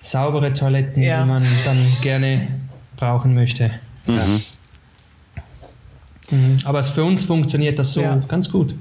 saubere 0.00 0.52
Toiletten, 0.52 1.02
ja. 1.02 1.22
die 1.22 1.28
man 1.28 1.44
dann 1.64 1.86
gerne 2.00 2.48
brauchen 2.96 3.34
möchte. 3.34 3.70
Mhm. 4.06 4.42
Mhm. 6.30 6.58
Aber 6.64 6.82
für 6.82 7.04
uns 7.04 7.24
funktioniert 7.24 7.78
das 7.78 7.92
so 7.92 8.00
ja. 8.00 8.16
ganz 8.28 8.50
gut. 8.50 8.74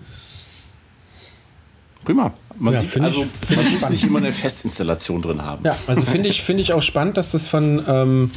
Prima. 2.03 2.33
Man, 2.57 2.73
ja, 2.73 2.79
sieht, 2.79 2.99
also, 3.01 3.25
ich, 3.49 3.55
man 3.55 3.71
muss 3.71 3.89
nicht 3.89 4.03
immer 4.03 4.19
eine 4.19 4.31
Festinstallation 4.31 5.21
drin 5.21 5.41
haben. 5.43 5.63
Ja, 5.65 5.75
also 5.87 6.01
finde 6.03 6.29
ich, 6.29 6.41
find 6.41 6.59
ich 6.59 6.73
auch 6.73 6.81
spannend, 6.81 7.17
dass 7.17 7.31
das 7.31 7.47
von, 7.47 7.83
ähm, 7.87 8.31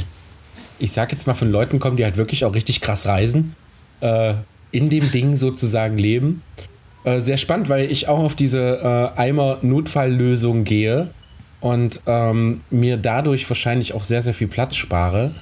ich 0.78 0.92
sag 0.92 1.12
jetzt 1.12 1.26
mal, 1.26 1.34
von 1.34 1.50
Leuten 1.50 1.78
kommt, 1.78 1.98
die 1.98 2.04
halt 2.04 2.16
wirklich 2.16 2.44
auch 2.44 2.54
richtig 2.54 2.80
krass 2.80 3.06
reisen, 3.06 3.54
äh, 4.00 4.34
in 4.70 4.90
dem 4.90 5.10
Ding 5.10 5.36
sozusagen 5.36 5.98
leben. 5.98 6.42
Äh, 7.04 7.20
sehr 7.20 7.36
spannend, 7.36 7.68
weil 7.68 7.90
ich 7.90 8.08
auch 8.08 8.20
auf 8.20 8.34
diese 8.34 9.12
äh, 9.16 9.18
Eimer-Notfalllösung 9.18 10.64
gehe 10.64 11.10
und 11.60 12.00
ähm, 12.06 12.62
mir 12.70 12.96
dadurch 12.96 13.48
wahrscheinlich 13.48 13.94
auch 13.94 14.04
sehr, 14.04 14.22
sehr 14.22 14.34
viel 14.34 14.48
Platz 14.48 14.76
spare. 14.76 15.34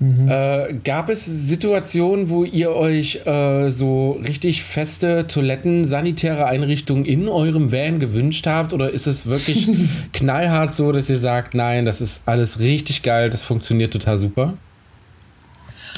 Mhm. 0.00 0.28
Äh, 0.28 0.74
gab 0.82 1.08
es 1.08 1.24
Situationen, 1.24 2.28
wo 2.28 2.44
ihr 2.44 2.70
euch 2.70 3.24
äh, 3.26 3.70
so 3.70 4.20
richtig 4.26 4.64
feste 4.64 5.26
Toiletten, 5.26 5.84
sanitäre 5.84 6.46
Einrichtungen 6.46 7.04
in 7.04 7.28
eurem 7.28 7.70
Van 7.70 8.00
gewünscht 8.00 8.46
habt? 8.46 8.72
Oder 8.72 8.90
ist 8.90 9.06
es 9.06 9.26
wirklich 9.26 9.68
knallhart 10.12 10.74
so, 10.74 10.90
dass 10.90 11.08
ihr 11.08 11.18
sagt, 11.18 11.54
nein, 11.54 11.84
das 11.84 12.00
ist 12.00 12.22
alles 12.26 12.58
richtig 12.58 13.02
geil, 13.02 13.30
das 13.30 13.44
funktioniert 13.44 13.92
total 13.92 14.18
super? 14.18 14.54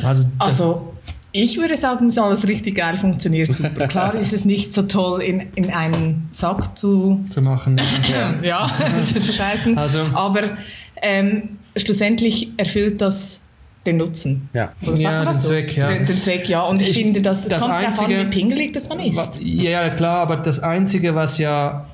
Also, 0.03 0.27
also 0.39 0.93
ich 1.33 1.59
würde 1.59 1.77
sagen, 1.77 2.09
es 2.09 2.19
alles 2.19 2.47
richtig 2.47 2.75
geil 2.75 2.99
funktioniert 2.99 3.55
super. 3.55 3.87
Klar 3.89 4.15
ist 4.15 4.33
es 4.33 4.45
nicht 4.45 4.73
so 4.75 4.83
toll, 4.83 5.23
in, 5.23 5.47
in 5.55 5.71
einen 5.71 6.29
Sack 6.33 6.77
zu, 6.77 7.25
zu 7.31 7.41
machen. 7.41 7.81
ja, 8.11 8.43
ja 8.43 8.71
zu 9.13 9.33
scheißen. 9.33 9.77
Also, 9.77 10.01
Aber 10.13 10.57
ähm, 11.01 11.59
schlussendlich 11.77 12.51
erfüllt 12.57 13.01
das 13.01 13.41
den 13.87 13.99
Nutzen. 13.99 14.49
Ja, 14.53 14.73
Oder 14.83 14.97
ja 14.97 15.25
den 15.25 15.35
so? 15.35 15.49
Zweck, 15.49 15.77
ja. 15.77 15.89
Den, 15.89 16.07
den, 16.07 16.17
Zweck, 16.17 16.49
ja. 16.49 16.63
Und 16.63 16.83
ich, 16.83 16.91
ich 16.91 16.99
finde, 16.99 17.21
das, 17.21 17.49
das 17.49 17.63
kommt 17.63 17.75
einzige, 17.75 18.15
davon, 18.15 18.27
wie 18.27 18.31
pingelig 18.31 18.73
das 18.73 18.89
man 18.89 19.01
ist. 19.01 19.39
Ja, 19.41 19.89
klar, 19.91 20.19
aber 20.19 20.37
das 20.37 20.61
Einzige, 20.61 21.15
was 21.15 21.39
ja 21.39 21.87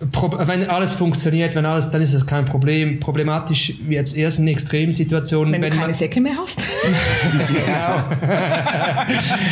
wenn 0.00 0.68
alles 0.68 0.94
funktioniert, 0.94 1.54
wenn 1.54 1.66
alles, 1.66 1.90
dann 1.90 2.00
ist 2.00 2.14
das 2.14 2.26
kein 2.26 2.44
Problem. 2.44 3.00
Problematisch 3.00 3.74
wie 3.86 3.94
jetzt 3.94 4.16
erst 4.16 4.38
in 4.38 4.48
Extremsituationen. 4.48 5.52
Wenn, 5.52 5.62
wenn 5.62 5.70
du 5.70 5.76
keine 5.76 5.88
man, 5.88 5.94
Säcke 5.94 6.20
mehr 6.20 6.34
hast. 6.38 6.58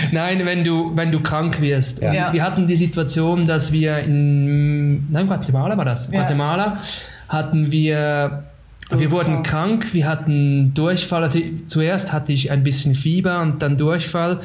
Nein, 0.13 0.41
wenn 0.45 0.65
du, 0.65 0.93
wenn 0.95 1.11
du 1.11 1.21
krank 1.21 1.61
wirst. 1.61 2.03
Ja. 2.03 2.33
Wir 2.33 2.43
hatten 2.43 2.67
die 2.67 2.77
Situation, 2.77 3.47
dass 3.47 3.73
wir 3.73 3.99
in 3.99 5.11
nein, 5.11 5.27
Guatemala 5.27 5.77
war 5.77 5.85
das. 5.85 6.11
Ja. 6.13 6.21
Guatemala 6.21 6.81
hatten 7.29 7.71
wir 7.71 8.45
wir 8.97 9.11
wurden 9.11 9.43
krank, 9.43 9.93
wir 9.93 10.07
hatten 10.07 10.73
Durchfall. 10.75 11.23
Also 11.23 11.41
zuerst 11.67 12.13
hatte 12.13 12.33
ich 12.33 12.51
ein 12.51 12.63
bisschen 12.63 12.95
Fieber 12.95 13.41
und 13.43 13.61
dann 13.63 13.77
Durchfall. 13.77 14.41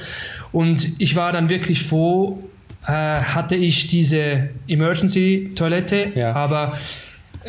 Und 0.52 1.00
ich 1.00 1.16
war 1.16 1.32
dann 1.32 1.50
wirklich 1.50 1.84
froh, 1.84 2.44
äh, 2.86 2.92
hatte 2.92 3.56
ich 3.56 3.88
diese 3.88 4.50
Emergency-Toilette, 4.68 6.12
ja. 6.16 6.34
aber 6.34 6.78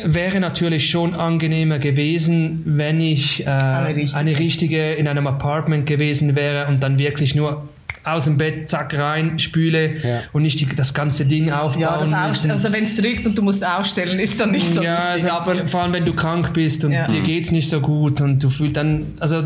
wäre 0.03 0.39
natürlich 0.39 0.89
schon 0.89 1.13
angenehmer 1.13 1.79
gewesen, 1.79 2.63
wenn 2.65 2.99
ich 2.99 3.45
äh, 3.45 3.49
eine, 3.49 3.95
richtige. 3.95 4.17
eine 4.17 4.39
richtige 4.39 4.93
in 4.93 5.07
einem 5.07 5.27
Apartment 5.27 5.85
gewesen 5.85 6.35
wäre 6.35 6.67
und 6.67 6.81
dann 6.83 6.97
wirklich 6.97 7.35
nur 7.35 7.67
aus 8.05 8.25
dem 8.25 8.37
Bett, 8.37 8.69
zack, 8.69 8.97
rein, 8.97 9.39
spüle 9.39 9.97
ja. 9.97 10.21
und 10.31 10.43
nicht 10.43 10.59
die, 10.59 10.67
das 10.67 10.93
ganze 10.93 11.25
Ding 11.25 11.49
aufbauen 11.49 11.81
Ja, 11.81 11.97
das 11.97 12.49
also 12.49 12.71
wenn 12.71 12.83
es 12.83 12.95
drückt 12.95 13.25
und 13.25 13.35
du 13.35 13.41
musst 13.41 13.65
ausstellen, 13.65 14.19
ist 14.19 14.39
dann 14.39 14.51
nicht 14.51 14.73
so 14.73 14.83
ja, 14.83 14.93
lustig. 14.93 15.31
Also, 15.31 15.51
aber 15.51 15.67
vor 15.67 15.81
allem, 15.81 15.93
wenn 15.93 16.05
du 16.05 16.13
krank 16.13 16.53
bist 16.53 16.85
und 16.85 16.91
ja. 16.91 17.07
dir 17.07 17.21
geht 17.21 17.45
es 17.45 17.51
nicht 17.51 17.67
so 17.67 17.81
gut 17.81 18.21
und 18.21 18.43
du 18.43 18.49
fühlst 18.51 18.77
dann, 18.77 19.05
also 19.19 19.43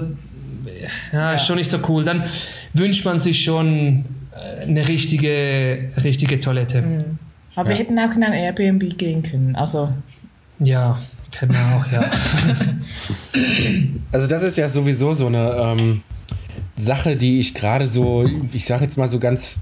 ja, 1.13 1.33
ist 1.33 1.45
schon 1.45 1.55
nicht 1.55 1.69
so 1.69 1.79
cool. 1.87 2.03
Dann 2.03 2.25
wünscht 2.73 3.05
man 3.05 3.19
sich 3.19 3.43
schon 3.43 4.05
äh, 4.33 4.63
eine 4.63 4.87
richtige, 4.87 5.91
richtige 6.03 6.39
Toilette. 6.39 6.81
Mhm. 6.81 7.19
Aber 7.55 7.69
wir 7.69 7.75
hätten 7.77 7.97
auch 7.97 8.13
in 8.15 8.23
ein 8.23 8.33
Airbnb 8.33 8.97
gehen 8.97 9.23
können, 9.23 9.55
also... 9.55 9.89
Ja, 10.59 10.99
kennen 11.31 11.53
wir 11.53 11.77
auch, 11.77 11.91
ja. 11.91 12.01
also 14.11 14.27
das 14.27 14.43
ist 14.43 14.57
ja 14.57 14.67
sowieso 14.67 15.13
so 15.13 15.27
eine... 15.27 15.51
Ähm 15.55 16.03
Sache, 16.79 17.15
die 17.15 17.39
ich 17.39 17.53
gerade 17.53 17.87
so, 17.87 18.27
ich 18.53 18.65
sage 18.65 18.85
jetzt 18.85 18.97
mal 18.97 19.09
so 19.09 19.19
ganz 19.19 19.59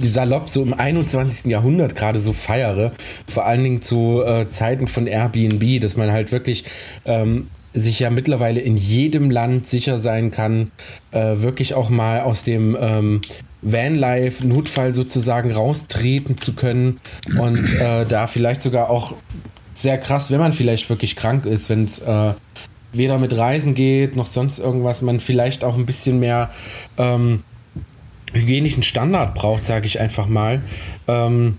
salopp, 0.00 0.48
so 0.48 0.62
im 0.62 0.72
21. 0.72 1.50
Jahrhundert 1.50 1.94
gerade 1.94 2.20
so 2.20 2.32
feiere. 2.32 2.92
Vor 3.28 3.44
allen 3.46 3.62
Dingen 3.62 3.82
zu 3.82 4.22
äh, 4.24 4.48
Zeiten 4.48 4.88
von 4.88 5.06
Airbnb, 5.06 5.80
dass 5.80 5.96
man 5.96 6.10
halt 6.10 6.32
wirklich 6.32 6.64
ähm, 7.04 7.48
sich 7.74 8.00
ja 8.00 8.10
mittlerweile 8.10 8.60
in 8.60 8.76
jedem 8.76 9.30
Land 9.30 9.68
sicher 9.68 9.98
sein 9.98 10.30
kann, 10.30 10.70
äh, 11.10 11.36
wirklich 11.36 11.74
auch 11.74 11.90
mal 11.90 12.20
aus 12.20 12.44
dem 12.44 12.76
ähm, 12.78 13.20
Vanlife-Notfall 13.62 14.92
sozusagen 14.92 15.52
raustreten 15.52 16.36
zu 16.36 16.54
können 16.54 17.00
und 17.38 17.72
äh, 17.74 18.04
da 18.04 18.26
vielleicht 18.26 18.62
sogar 18.62 18.90
auch 18.90 19.14
sehr 19.74 19.98
krass, 19.98 20.30
wenn 20.30 20.40
man 20.40 20.52
vielleicht 20.52 20.90
wirklich 20.90 21.16
krank 21.16 21.46
ist, 21.46 21.70
wenn 21.70 21.84
es 21.84 22.00
äh, 22.00 22.32
weder 22.92 23.18
mit 23.18 23.36
Reisen 23.36 23.74
geht 23.74 24.16
noch 24.16 24.26
sonst 24.26 24.58
irgendwas, 24.58 25.02
man 25.02 25.20
vielleicht 25.20 25.64
auch 25.64 25.76
ein 25.76 25.86
bisschen 25.86 26.20
mehr 26.20 26.50
ähm, 26.98 27.42
hygienischen 28.32 28.82
Standard 28.82 29.34
braucht, 29.34 29.66
sage 29.66 29.86
ich 29.86 30.00
einfach 30.00 30.26
mal, 30.26 30.62
ähm, 31.08 31.58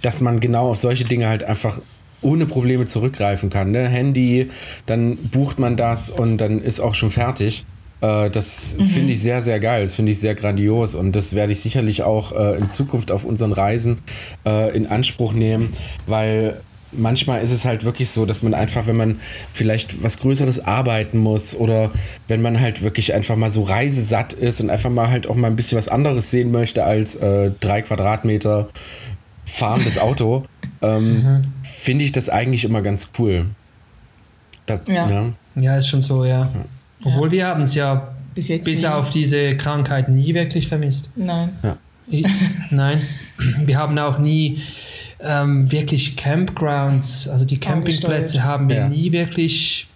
dass 0.00 0.20
man 0.20 0.40
genau 0.40 0.70
auf 0.70 0.78
solche 0.78 1.04
Dinge 1.04 1.28
halt 1.28 1.44
einfach 1.44 1.80
ohne 2.22 2.46
Probleme 2.46 2.86
zurückgreifen 2.86 3.50
kann. 3.50 3.72
Ne? 3.72 3.88
Handy, 3.88 4.50
dann 4.86 5.16
bucht 5.16 5.58
man 5.58 5.76
das 5.76 6.10
und 6.10 6.38
dann 6.38 6.60
ist 6.60 6.80
auch 6.80 6.94
schon 6.94 7.10
fertig. 7.10 7.64
Äh, 8.00 8.30
das 8.30 8.76
mhm. 8.78 8.84
finde 8.84 9.12
ich 9.12 9.20
sehr, 9.20 9.40
sehr 9.40 9.60
geil. 9.60 9.82
Das 9.82 9.94
finde 9.94 10.12
ich 10.12 10.20
sehr 10.20 10.34
grandios 10.34 10.94
und 10.94 11.12
das 11.16 11.34
werde 11.34 11.52
ich 11.52 11.60
sicherlich 11.60 12.02
auch 12.02 12.32
äh, 12.32 12.58
in 12.58 12.70
Zukunft 12.70 13.10
auf 13.10 13.24
unseren 13.24 13.52
Reisen 13.52 13.98
äh, 14.46 14.74
in 14.76 14.86
Anspruch 14.86 15.32
nehmen, 15.32 15.70
weil 16.06 16.60
manchmal 16.92 17.42
ist 17.42 17.50
es 17.50 17.64
halt 17.64 17.84
wirklich 17.84 18.10
so, 18.10 18.26
dass 18.26 18.42
man 18.42 18.54
einfach, 18.54 18.86
wenn 18.86 18.96
man 18.96 19.20
vielleicht 19.52 20.02
was 20.02 20.18
Größeres 20.18 20.64
arbeiten 20.64 21.18
muss 21.18 21.54
oder 21.54 21.90
wenn 22.28 22.42
man 22.42 22.60
halt 22.60 22.82
wirklich 22.82 23.14
einfach 23.14 23.36
mal 23.36 23.50
so 23.50 23.62
reisesatt 23.62 24.32
ist 24.32 24.60
und 24.60 24.70
einfach 24.70 24.90
mal 24.90 25.08
halt 25.08 25.26
auch 25.26 25.34
mal 25.34 25.48
ein 25.48 25.56
bisschen 25.56 25.78
was 25.78 25.88
anderes 25.88 26.30
sehen 26.30 26.50
möchte 26.50 26.84
als 26.84 27.16
äh, 27.16 27.50
drei 27.60 27.82
Quadratmeter 27.82 28.68
fahrendes 29.44 29.98
Auto, 29.98 30.44
ähm, 30.82 31.14
mhm. 31.14 31.42
finde 31.62 32.04
ich 32.04 32.12
das 32.12 32.28
eigentlich 32.28 32.64
immer 32.64 32.82
ganz 32.82 33.10
cool. 33.18 33.46
Das, 34.66 34.82
ja. 34.86 35.10
ja. 35.10 35.32
ja. 35.56 35.76
ist 35.76 35.88
schon 35.88 36.02
so, 36.02 36.24
ja. 36.24 36.40
ja. 36.40 36.64
Obwohl 37.04 37.30
wir 37.30 37.46
haben 37.46 37.62
es 37.62 37.74
ja 37.74 38.14
bis, 38.34 38.48
bis 38.48 38.84
auf 38.84 39.10
diese 39.10 39.56
Krankheit 39.56 40.08
nie 40.08 40.34
wirklich 40.34 40.68
vermisst. 40.68 41.10
Nein. 41.16 41.50
Ja. 41.62 41.76
Nein, 42.70 43.02
wir 43.64 43.78
haben 43.78 43.98
auch 43.98 44.18
nie 44.18 44.60
ähm, 45.22 45.70
wirklich 45.70 46.16
Campgrounds, 46.16 47.28
also 47.28 47.44
die 47.44 47.58
Campingplätze 47.58 48.42
haben 48.42 48.68
wir 48.68 48.76
ja. 48.76 48.88
nie 48.88 49.12
wirklich. 49.12 49.86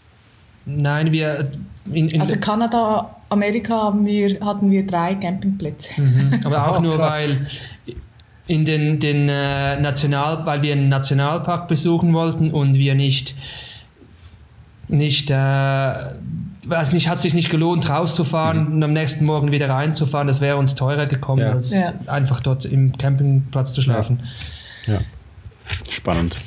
Nein, 0.65 1.13
wir. 1.13 1.51
In, 1.93 2.09
in 2.09 2.21
also 2.21 2.37
Kanada, 2.41 3.17
Amerika 3.29 3.83
haben 3.83 4.05
wir, 4.05 4.41
hatten 4.41 4.71
wir 4.71 4.87
drei 4.87 5.15
Campingplätze. 5.15 6.01
Mhm, 6.01 6.41
aber 6.45 6.69
auch 6.69 6.79
oh, 6.79 6.83
nur, 6.83 6.99
weil 6.99 7.47
in 8.49 8.65
den, 8.65 8.99
den 9.01 9.29
äh, 9.29 9.81
National, 9.81 10.45
weil 10.47 10.63
wir 10.63 10.73
einen 10.73 10.89
Nationalpark 10.89 11.69
besuchen 11.69 12.13
wollten 12.13 12.53
und 12.53 12.77
wir 12.77 12.95
nicht 12.95 13.35
nicht, 14.89 15.31
äh, 15.31 15.35
weiß 15.35 16.93
nicht, 16.93 17.09
hat 17.09 17.19
sich 17.19 17.35
nicht 17.35 17.51
gelohnt, 17.51 17.89
rauszufahren 17.89 18.69
mhm. 18.69 18.75
und 18.75 18.83
am 18.85 18.93
nächsten 18.93 19.25
Morgen 19.25 19.51
wieder 19.51 19.69
reinzufahren. 19.69 20.29
Das 20.29 20.41
wäre 20.41 20.57
uns 20.57 20.75
teurer 20.75 21.07
gekommen, 21.07 21.43
ja. 21.43 21.53
als 21.53 21.73
ja. 21.73 21.93
einfach 22.07 22.41
dort 22.41 22.65
im 22.65 22.97
Campingplatz 22.97 23.73
zu 23.73 23.83
schlafen. 23.83 24.21
Ja. 24.87 25.01
Spannend. 25.91 26.39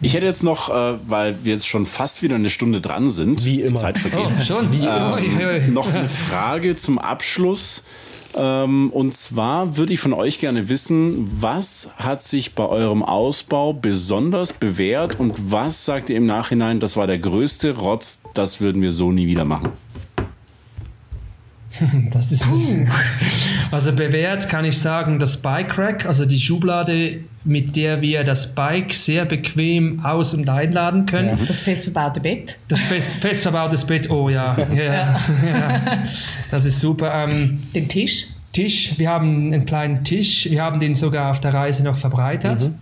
Ich 0.00 0.14
hätte 0.14 0.26
jetzt 0.26 0.42
noch, 0.42 0.68
äh, 0.68 0.98
weil 1.06 1.36
wir 1.44 1.52
jetzt 1.52 1.68
schon 1.68 1.86
fast 1.86 2.22
wieder 2.22 2.34
eine 2.34 2.50
Stunde 2.50 2.80
dran 2.80 3.08
sind, 3.08 3.44
wie 3.44 3.60
immer. 3.60 3.76
Zeit 3.76 3.98
vergeht, 3.98 4.32
oh, 4.36 4.42
schon. 4.42 4.72
Wie 4.72 4.84
ähm, 4.84 5.72
noch 5.72 5.92
eine 5.94 6.08
Frage 6.08 6.74
zum 6.74 6.98
Abschluss. 6.98 7.84
Ähm, 8.34 8.90
und 8.90 9.14
zwar 9.14 9.76
würde 9.76 9.92
ich 9.92 10.00
von 10.00 10.12
euch 10.12 10.40
gerne 10.40 10.68
wissen, 10.68 11.30
was 11.40 11.90
hat 11.96 12.22
sich 12.22 12.54
bei 12.54 12.66
eurem 12.66 13.02
Ausbau 13.02 13.74
besonders 13.74 14.52
bewährt 14.52 15.20
und 15.20 15.52
was 15.52 15.84
sagt 15.84 16.10
ihr 16.10 16.16
im 16.16 16.26
Nachhinein, 16.26 16.80
das 16.80 16.96
war 16.96 17.06
der 17.06 17.18
größte 17.18 17.76
Rotz, 17.76 18.22
das 18.34 18.60
würden 18.60 18.82
wir 18.82 18.92
so 18.92 19.12
nie 19.12 19.26
wieder 19.26 19.44
machen? 19.44 19.72
Das 22.12 22.32
ist 22.32 22.46
nicht. 22.50 22.88
Also 23.70 23.92
bewährt 23.92 24.48
kann 24.48 24.64
ich 24.64 24.78
sagen, 24.78 25.18
das 25.18 25.36
Bike 25.36 25.76
Rack, 25.78 26.06
also 26.06 26.26
die 26.26 26.38
Schublade, 26.38 27.20
mit 27.44 27.76
der 27.76 28.00
wir 28.02 28.24
das 28.24 28.54
Bike 28.54 28.92
sehr 28.94 29.24
bequem 29.24 30.04
aus- 30.04 30.34
und 30.34 30.48
einladen 30.48 31.06
können. 31.06 31.38
Ja. 31.38 31.46
Das 31.46 31.62
fest 31.62 31.84
verbaute 31.84 32.20
Bett. 32.20 32.58
Das 32.68 32.80
fest, 32.80 33.10
fest 33.20 33.42
verbautes 33.42 33.84
Bett, 33.84 34.10
oh 34.10 34.28
ja. 34.28 34.56
ja, 34.74 34.82
ja. 34.82 35.26
ja. 35.46 36.04
Das 36.50 36.64
ist 36.64 36.80
super. 36.80 37.12
Ähm, 37.14 37.60
Den 37.74 37.88
Tisch? 37.88 38.26
Tisch, 38.52 38.98
wir 38.98 39.08
haben 39.08 39.52
einen 39.52 39.64
kleinen 39.64 40.04
Tisch, 40.04 40.48
wir 40.50 40.62
haben 40.62 40.78
den 40.78 40.94
sogar 40.94 41.30
auf 41.30 41.40
der 41.40 41.54
Reise 41.54 41.82
noch 41.82 41.96
verbreitert. 41.96 42.64
Mhm. 42.64 42.74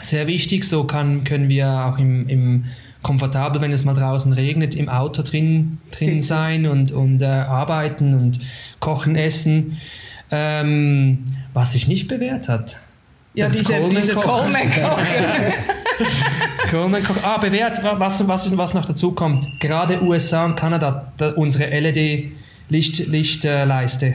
Sehr 0.00 0.26
wichtig, 0.26 0.64
so 0.64 0.84
kann, 0.84 1.22
können 1.24 1.48
wir 1.48 1.68
auch 1.68 1.98
im, 1.98 2.28
im 2.28 2.64
komfortabel, 3.02 3.60
wenn 3.60 3.72
es 3.72 3.84
mal 3.84 3.94
draußen 3.94 4.32
regnet, 4.32 4.74
im 4.74 4.88
Auto 4.88 5.22
drin, 5.22 5.78
drin 5.90 6.20
sein 6.20 6.66
und, 6.66 6.92
und 6.92 7.22
äh, 7.22 7.26
arbeiten 7.26 8.14
und 8.14 8.40
kochen, 8.78 9.16
essen. 9.16 9.78
Ähm, 10.30 11.24
was 11.52 11.72
sich 11.72 11.88
nicht 11.88 12.08
bewährt 12.08 12.48
hat. 12.48 12.78
Ja, 13.34 13.48
diese, 13.48 13.72
Coleman 13.72 13.90
diese 13.90 14.14
Coleman 14.14 14.70
Koch. 14.70 14.98
Coleman 16.70 17.04
Koch. 17.04 17.16
Ah, 17.22 17.38
bewährt, 17.38 17.80
was, 17.82 18.26
was, 18.26 18.56
was 18.56 18.74
noch 18.74 18.84
dazu 18.84 19.12
kommt. 19.12 19.46
Gerade 19.60 20.02
USA 20.02 20.44
und 20.44 20.56
Kanada, 20.56 21.12
da, 21.16 21.30
unsere 21.30 21.66
LED-Lichtleiste 21.66 23.06
Licht, 23.10 23.44
äh, 23.44 24.14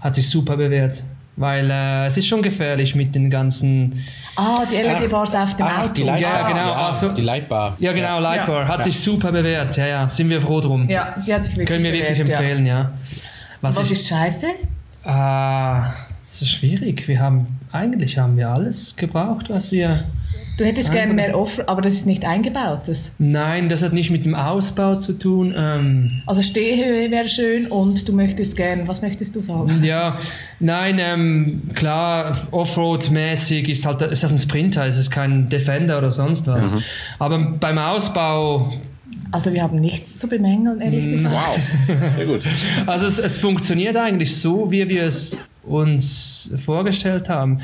hat 0.00 0.14
sich 0.16 0.28
super 0.28 0.56
bewährt. 0.56 1.02
Weil 1.38 1.70
äh, 1.70 2.06
es 2.06 2.16
ist 2.16 2.26
schon 2.26 2.42
gefährlich 2.42 2.96
mit 2.96 3.14
den 3.14 3.30
ganzen. 3.30 4.04
Ah, 4.34 4.64
die 4.70 4.76
LED-Bars 4.76 5.36
auf 5.36 5.54
dem 5.54 5.66
ach, 5.66 5.84
Auto. 5.84 5.92
Die 5.94 6.02
Lightbar. 6.02 6.40
Ja, 6.40 6.48
genau. 6.48 6.68
Ja, 6.70 6.86
also, 6.86 7.08
die 7.10 7.22
Lightbar. 7.22 7.76
Ja, 7.78 7.92
genau, 7.92 8.18
Lightbar. 8.18 8.62
Ja. 8.62 8.68
Hat 8.68 8.84
sich 8.84 8.98
super 8.98 9.30
bewährt. 9.30 9.76
Ja, 9.76 9.86
ja. 9.86 10.08
Sind 10.08 10.30
wir 10.30 10.40
froh 10.40 10.60
drum. 10.60 10.88
Ja, 10.88 11.14
die 11.24 11.32
hat 11.32 11.44
sich 11.44 11.54
wirklich 11.54 11.68
Können 11.68 11.84
wir 11.84 11.92
bewährt, 11.92 12.18
wirklich 12.18 12.36
empfehlen, 12.36 12.66
ja. 12.66 12.90
Was, 13.60 13.76
Was 13.76 13.84
ist, 13.86 14.00
ist 14.00 14.08
scheiße? 14.08 14.46
Ah, 15.04 15.92
das 16.26 16.42
ist 16.42 16.50
schwierig. 16.50 17.06
Wir 17.06 17.20
haben, 17.20 17.57
eigentlich 17.72 18.18
haben 18.18 18.36
wir 18.36 18.48
alles 18.48 18.96
gebraucht, 18.96 19.50
was 19.50 19.72
wir 19.72 20.04
Du 20.58 20.64
hättest 20.64 20.90
gerne 20.90 21.14
mehr 21.14 21.38
Offer, 21.38 21.68
aber 21.68 21.82
das 21.82 21.94
ist 21.94 22.06
nicht 22.06 22.24
eingebaut. 22.24 22.80
Das. 22.86 23.12
Nein, 23.18 23.68
das 23.68 23.84
hat 23.84 23.92
nicht 23.92 24.10
mit 24.10 24.24
dem 24.24 24.34
Ausbau 24.34 24.96
zu 24.96 25.12
tun. 25.12 25.54
Ähm 25.56 26.22
also 26.26 26.42
Stehhöhe 26.42 27.12
wäre 27.12 27.28
schön 27.28 27.68
und 27.68 28.08
du 28.08 28.12
möchtest 28.12 28.56
gerne, 28.56 28.88
was 28.88 29.00
möchtest 29.00 29.36
du 29.36 29.40
sagen? 29.40 29.84
Ja, 29.84 30.18
nein, 30.58 30.98
ähm, 30.98 31.62
klar, 31.74 32.48
Offroad-mäßig 32.50 33.68
ist 33.68 33.86
halt, 33.86 34.02
ist 34.02 34.24
halt 34.24 34.32
ein 34.32 34.38
Sprinter, 34.40 34.84
es 34.84 34.98
ist 34.98 35.12
kein 35.12 35.48
Defender 35.48 35.96
oder 35.98 36.10
sonst 36.10 36.48
was. 36.48 36.72
Mhm. 36.72 36.82
Aber 37.20 37.38
beim 37.38 37.78
Ausbau 37.78 38.72
also 39.30 39.52
wir 39.52 39.62
haben 39.62 39.78
nichts 39.78 40.16
zu 40.16 40.26
bemängeln, 40.26 40.80
ehrlich 40.80 41.04
mm, 41.04 41.10
gesagt. 41.10 41.60
Wow, 41.86 42.14
sehr 42.16 42.26
gut. 42.26 42.48
Also 42.86 43.06
es, 43.06 43.18
es 43.18 43.36
funktioniert 43.36 43.94
eigentlich 43.94 44.34
so, 44.34 44.72
wie 44.72 44.88
wir 44.88 45.02
es 45.02 45.36
uns 45.68 46.52
vorgestellt 46.64 47.28
haben. 47.28 47.60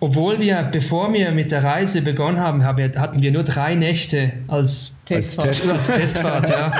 Obwohl 0.00 0.38
wir, 0.38 0.68
bevor 0.70 1.12
wir 1.12 1.32
mit 1.32 1.50
der 1.50 1.64
Reise 1.64 2.02
begonnen 2.02 2.38
haben, 2.38 2.64
hatten 2.64 3.20
wir 3.20 3.32
nur 3.32 3.42
drei 3.42 3.74
Nächte 3.74 4.32
als 4.46 4.94
Testfahrt. 5.04 5.48
Als, 5.48 5.68
als 5.68 5.86
Testfahrt 5.86 6.50
ja. 6.50 6.72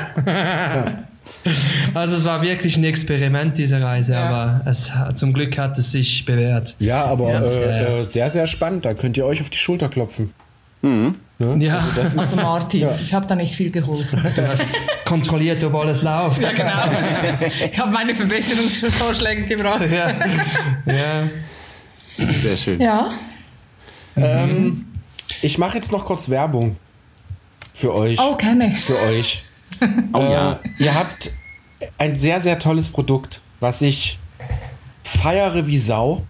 Also 1.95 2.17
es 2.17 2.25
war 2.25 2.43
wirklich 2.43 2.77
ein 2.77 2.85
Experiment, 2.85 3.59
diese 3.59 3.81
Reise, 3.83 4.15
ja. 4.15 4.29
aber 4.29 4.61
es, 4.67 4.91
zum 5.15 5.33
Glück 5.33 5.59
hat 5.59 5.77
es 5.79 5.93
sich 5.93 6.25
bewährt. 6.25 6.75
Ja, 6.79 7.05
aber 7.05 7.31
ja, 7.31 7.41
äh, 7.43 8.01
äh, 8.01 8.05
sehr, 8.05 8.31
sehr 8.31 8.47
spannend. 8.47 8.85
Da 8.85 8.95
könnt 8.95 9.17
ihr 9.17 9.27
euch 9.27 9.41
auf 9.41 9.51
die 9.51 9.59
Schulter 9.59 9.89
klopfen. 9.89 10.33
Mhm. 10.83 11.17
Ne? 11.39 11.65
Ja. 11.65 11.87
Also, 11.97 12.19
also 12.19 12.43
Martin, 12.43 12.81
ja. 12.81 12.99
ich 13.01 13.15
habe 13.15 13.27
da 13.27 13.37
nicht 13.37 13.55
viel 13.55 13.71
geholfen. 13.71 14.21
Du 14.35 14.49
hast 14.49 14.69
kontrolliert, 15.05 15.63
ob 15.63 15.75
alles 15.77 16.03
läuft. 16.03 16.41
Ja, 16.43 16.53
genau. 16.53 16.73
Ich 17.71 17.79
habe 17.79 17.93
meine 17.93 18.15
Verbesserungsvorschläge 18.15 19.47
gebracht. 19.47 19.83
Ja. 19.89 20.27
ja. 20.87 21.29
Sehr 22.29 22.57
schön. 22.57 22.81
Ja. 22.81 23.13
Ähm, 24.17 24.87
ich 25.41 25.59
mache 25.59 25.77
jetzt 25.77 25.93
noch 25.93 26.05
kurz 26.05 26.29
Werbung 26.29 26.77
für 27.73 27.95
euch. 27.95 28.19
Oh, 28.21 28.35
gerne. 28.35 28.77
Für 28.77 28.99
euch. 28.99 29.45
oh 30.13 30.21
ja. 30.21 30.53
Äh, 30.53 30.83
ihr 30.83 30.95
habt 30.95 31.31
ein 31.99 32.19
sehr, 32.19 32.41
sehr 32.41 32.59
tolles 32.59 32.89
Produkt, 32.89 33.41
was 33.61 33.81
ich 33.81 34.19
feiere 35.05 35.69
wie 35.69 35.79
Sau. 35.79 36.25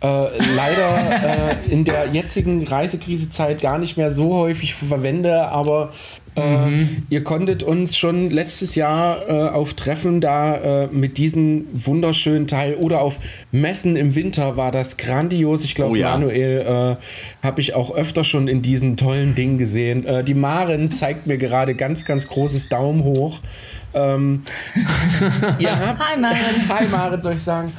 Äh, 0.00 0.38
leider 0.54 1.56
äh, 1.60 1.66
in 1.68 1.84
der 1.84 2.06
jetzigen 2.06 2.64
Reisekrisezeit 2.66 3.60
gar 3.60 3.78
nicht 3.78 3.96
mehr 3.96 4.12
so 4.12 4.34
häufig 4.34 4.74
verwende, 4.74 5.48
aber 5.48 5.92
Mhm. 6.38 7.02
ihr 7.10 7.24
konntet 7.24 7.62
uns 7.62 7.96
schon 7.96 8.30
letztes 8.30 8.74
Jahr 8.74 9.28
äh, 9.28 9.48
auf 9.48 9.74
Treffen 9.74 10.20
da 10.20 10.84
äh, 10.84 10.86
mit 10.88 11.18
diesem 11.18 11.66
wunderschönen 11.72 12.46
Teil 12.46 12.74
oder 12.74 13.00
auf 13.00 13.18
Messen 13.50 13.96
im 13.96 14.14
Winter 14.14 14.56
war 14.56 14.72
das 14.72 14.96
grandios. 14.96 15.64
Ich 15.64 15.74
glaube, 15.74 15.92
oh, 15.92 15.96
ja. 15.96 16.10
Manuel 16.10 16.96
äh, 17.40 17.44
habe 17.44 17.60
ich 17.60 17.74
auch 17.74 17.94
öfter 17.94 18.24
schon 18.24 18.48
in 18.48 18.62
diesen 18.62 18.96
tollen 18.96 19.34
Dingen 19.34 19.58
gesehen. 19.58 20.04
Äh, 20.04 20.24
die 20.24 20.34
Maren 20.34 20.90
zeigt 20.90 21.26
mir 21.26 21.38
gerade 21.38 21.74
ganz, 21.74 22.04
ganz 22.04 22.28
großes 22.28 22.68
Daumen 22.68 23.04
hoch. 23.04 23.40
Ähm, 23.94 24.42
ihr 25.58 25.78
habt, 25.78 26.00
Hi 26.00 26.20
Maren. 26.20 26.68
Hi 26.68 26.86
Maren, 26.88 27.22
soll 27.22 27.34
ich 27.34 27.42
sagen. 27.42 27.72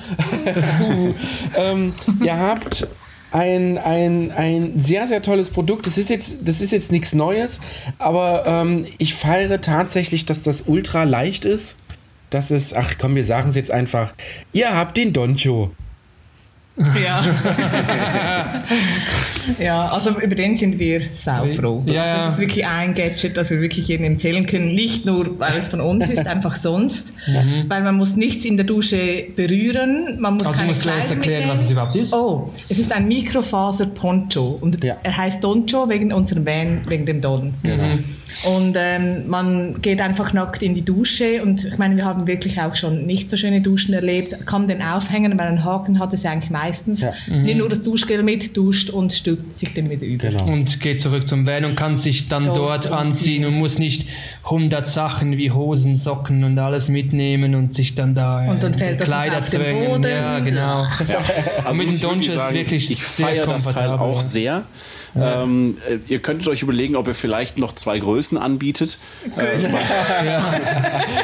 ähm, 1.57 1.93
ihr 2.24 2.38
habt 2.38 2.88
ein, 3.32 3.77
ein, 3.77 4.32
ein 4.32 4.80
sehr, 4.80 5.07
sehr 5.07 5.21
tolles 5.21 5.49
Produkt. 5.49 5.86
Das 5.88 5.97
ist 5.97 6.09
jetzt, 6.09 6.47
das 6.47 6.61
ist 6.61 6.71
jetzt 6.71 6.91
nichts 6.91 7.13
Neues, 7.13 7.61
aber 7.97 8.43
ähm, 8.45 8.86
ich 8.97 9.15
feiere 9.15 9.61
tatsächlich, 9.61 10.25
dass 10.25 10.41
das 10.41 10.63
ultra 10.63 11.03
leicht 11.03 11.45
ist. 11.45 11.77
Das 12.30 12.51
ist, 12.51 12.75
ach 12.75 12.95
komm, 12.99 13.15
wir 13.15 13.25
sagen 13.25 13.49
es 13.49 13.55
jetzt 13.55 13.71
einfach. 13.71 14.13
Ihr 14.53 14.75
habt 14.75 14.97
den 14.97 15.13
Doncho. 15.13 15.71
Ja. 17.03 17.25
ja, 19.59 19.91
also 19.91 20.11
über 20.11 20.36
den 20.36 20.55
sind 20.55 20.80
wir 20.80 21.09
saufroh. 21.13 21.84
Ja, 21.86 21.93
ja. 21.93 22.17
Das 22.17 22.34
ist 22.34 22.39
wirklich 22.39 22.65
ein 22.65 22.93
Gadget, 22.93 23.36
das 23.36 23.49
wir 23.49 23.59
wirklich 23.61 23.88
jedem 23.88 24.05
empfehlen 24.05 24.45
können. 24.45 24.75
Nicht 24.75 25.05
nur, 25.05 25.39
weil 25.39 25.57
es 25.57 25.67
von 25.67 25.82
uns 25.82 26.09
ist, 26.09 26.25
einfach 26.25 26.55
sonst. 26.55 27.11
Mhm. 27.27 27.65
Weil 27.67 27.84
man 27.84 27.95
muss 27.95 28.15
nichts 28.15 28.45
in 28.45 28.55
der 28.55 28.65
Dusche 28.65 29.25
berühren. 29.36 30.17
Man 30.19 30.36
muss 30.36 30.47
also 30.47 30.53
keine 30.53 30.67
du 30.67 30.69
musst 30.69 30.84
zuerst 30.84 31.11
erklären, 31.11 31.49
was 31.49 31.61
es 31.61 31.71
überhaupt 31.71 31.95
ist. 31.95 32.13
Oh, 32.13 32.49
es 32.69 32.80
ist 32.80 32.91
ein 32.91 33.07
Mikrofaser-Poncho. 33.07 34.59
Und 34.61 34.82
ja. 34.84 34.97
er 35.03 35.17
heißt 35.17 35.43
Doncho 35.43 35.89
wegen 35.89 36.13
unserem 36.13 36.45
Van, 36.45 36.82
wegen 36.88 37.05
dem 37.05 37.19
Don. 37.19 37.53
Genau. 37.63 37.84
Mhm. 37.84 38.05
Und 38.43 38.75
ähm, 38.77 39.27
man 39.27 39.82
geht 39.82 40.01
einfach 40.01 40.34
nackt 40.34 40.63
in 40.63 40.73
die 40.73 40.84
Dusche 40.84 41.41
und 41.41 41.65
ich 41.65 41.77
meine, 41.77 41.95
wir 41.97 42.05
haben 42.05 42.27
wirklich 42.27 42.59
auch 42.61 42.75
schon 42.75 43.05
nicht 43.05 43.30
so 43.30 43.38
schöne 43.38 43.61
Duschen 43.61 43.93
erlebt. 43.93 44.45
Kann 44.45 44.67
den 44.67 44.82
aufhängen, 44.82 45.38
weil 45.38 45.47
einen 45.47 45.63
Haken 45.63 45.99
hat 45.99 46.13
es 46.13 46.25
eigentlich 46.25 46.49
meistens. 46.49 47.01
Ja. 47.01 47.11
Mhm. 47.27 47.43
Nimmt 47.43 47.59
nur 47.59 47.69
das 47.69 47.84
Duschgel 47.84 48.23
mit, 48.23 48.55
duscht 48.55 48.89
und 48.89 49.11
stülpt 49.11 49.55
sich 49.55 49.73
den 49.73 49.89
wieder 49.89 50.05
über. 50.05 50.30
Genau. 50.30 50.45
Und 50.45 50.80
geht 50.80 51.01
zurück 51.01 51.27
zum 51.27 51.45
Van 51.45 51.65
und 51.65 51.75
kann 51.75 51.97
sich 51.97 52.27
dann 52.30 52.45
dort, 52.45 52.86
dort 52.86 52.91
anziehen 52.91 53.45
und 53.45 53.55
muss 53.55 53.77
nicht 53.77 54.07
100 54.43 54.88
Sachen 54.88 55.38
wie 55.38 55.51
Hosen, 55.51 55.95
Socken 55.95 56.43
und 56.43 56.57
alles 56.57 56.89
mitnehmen 56.89 57.55
und 57.55 57.75
sich 57.75 57.95
dann 57.95 58.15
da 58.15 58.45
äh, 58.45 58.49
und 58.49 58.63
dann 58.63 58.73
fällt 58.73 59.01
Kleider 59.01 59.41
das 59.41 59.51
zwängen. 59.51 60.03
Ja, 60.03 60.39
genau. 60.39 60.84
Ja. 60.84 61.19
Also 61.65 61.84
mit 61.84 61.91
dem 61.91 61.99
Donch 62.01 62.25
ist 62.25 62.53
wirklich 62.53 62.91
Ich 62.91 63.03
feiere 63.03 63.47
das 63.47 63.65
Teil 63.65 63.91
auch 63.91 64.21
sehr. 64.21 64.63
Ja. 65.16 65.43
Ähm, 65.43 65.78
äh, 65.89 65.97
ihr 66.07 66.20
könntet 66.20 66.47
euch 66.47 66.62
überlegen, 66.62 66.95
ob 66.95 67.07
ihr 67.07 67.14
vielleicht 67.14 67.57
noch 67.57 67.74
zwei 67.74 67.99
Größen 67.99 68.38
anbietet. 68.38 68.99
Äh, 69.36 69.64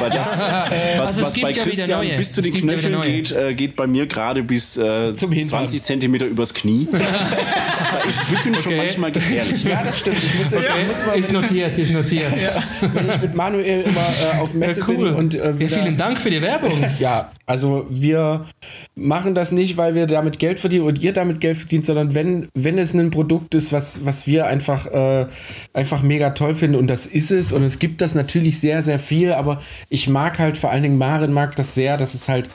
weil 0.00 0.10
das, 0.10 0.38
was, 0.38 1.08
also 1.08 1.22
was 1.22 1.40
bei 1.40 1.52
Christian 1.52 2.16
bis 2.16 2.32
zu 2.32 2.42
den 2.42 2.54
Knöcheln 2.54 3.00
geht, 3.00 3.32
äh, 3.32 3.54
geht 3.54 3.76
bei 3.76 3.86
mir 3.86 4.06
gerade 4.06 4.42
bis 4.42 4.76
äh, 4.76 5.14
20 5.14 5.82
Zentimeter 5.82 6.26
übers 6.26 6.54
Knie. 6.54 6.88
da 6.92 7.98
ist 8.00 8.26
Bücken 8.28 8.52
okay. 8.52 8.62
schon 8.62 8.76
manchmal 8.76 9.12
gefährlich. 9.12 9.64
Ja, 9.64 9.82
das 9.82 9.98
stimmt. 9.98 10.18
Ich 10.18 10.34
muss, 10.34 10.52
okay. 10.52 10.64
ich 10.82 11.06
muss 11.06 11.16
ist 11.16 11.32
notiert, 11.32 11.78
ist 11.78 11.92
notiert. 11.92 12.40
Ja. 12.40 12.62
Wenn 12.92 13.08
ich 13.08 13.20
mit 13.20 13.34
Manuel 13.34 13.82
immer 13.82 14.00
äh, 14.00 14.40
auf 14.40 14.54
Messe 14.54 14.80
ja, 14.80 14.86
cool. 14.88 14.96
bin 14.96 15.14
und 15.14 15.34
äh, 15.34 15.54
ja, 15.58 15.68
vielen 15.68 15.96
Dank 15.96 16.20
für 16.20 16.30
die 16.30 16.42
Werbung. 16.42 16.72
Ja, 16.98 17.30
also 17.46 17.86
wir 17.90 18.46
machen 18.94 19.34
das 19.34 19.52
nicht, 19.52 19.76
weil 19.76 19.94
wir 19.94 20.06
damit 20.06 20.38
Geld 20.38 20.60
verdienen 20.60 20.84
und 20.84 21.00
ihr 21.00 21.12
damit 21.12 21.40
Geld 21.40 21.56
verdient, 21.56 21.86
sondern 21.86 22.14
wenn, 22.14 22.48
wenn 22.54 22.78
es 22.78 22.92
ein 22.94 23.10
Produkt 23.10 23.54
ist, 23.54 23.72
was, 23.76 24.04
was 24.06 24.26
wir 24.26 24.46
einfach, 24.46 24.86
äh, 24.86 25.26
einfach 25.74 26.02
mega 26.02 26.30
toll 26.30 26.54
finden 26.54 26.76
und 26.76 26.88
das 26.88 27.06
ist 27.06 27.30
es 27.30 27.52
und 27.52 27.62
es 27.62 27.78
gibt 27.78 28.00
das 28.00 28.14
natürlich 28.14 28.58
sehr, 28.58 28.82
sehr 28.82 28.98
viel, 28.98 29.32
aber 29.32 29.60
ich 29.90 30.08
mag 30.08 30.38
halt 30.38 30.56
vor 30.56 30.70
allen 30.70 30.82
Dingen, 30.82 30.98
Maren 30.98 31.32
mag 31.32 31.54
das 31.56 31.74
sehr, 31.74 31.96
dass 31.98 32.14
es 32.14 32.28
halt 32.28 32.48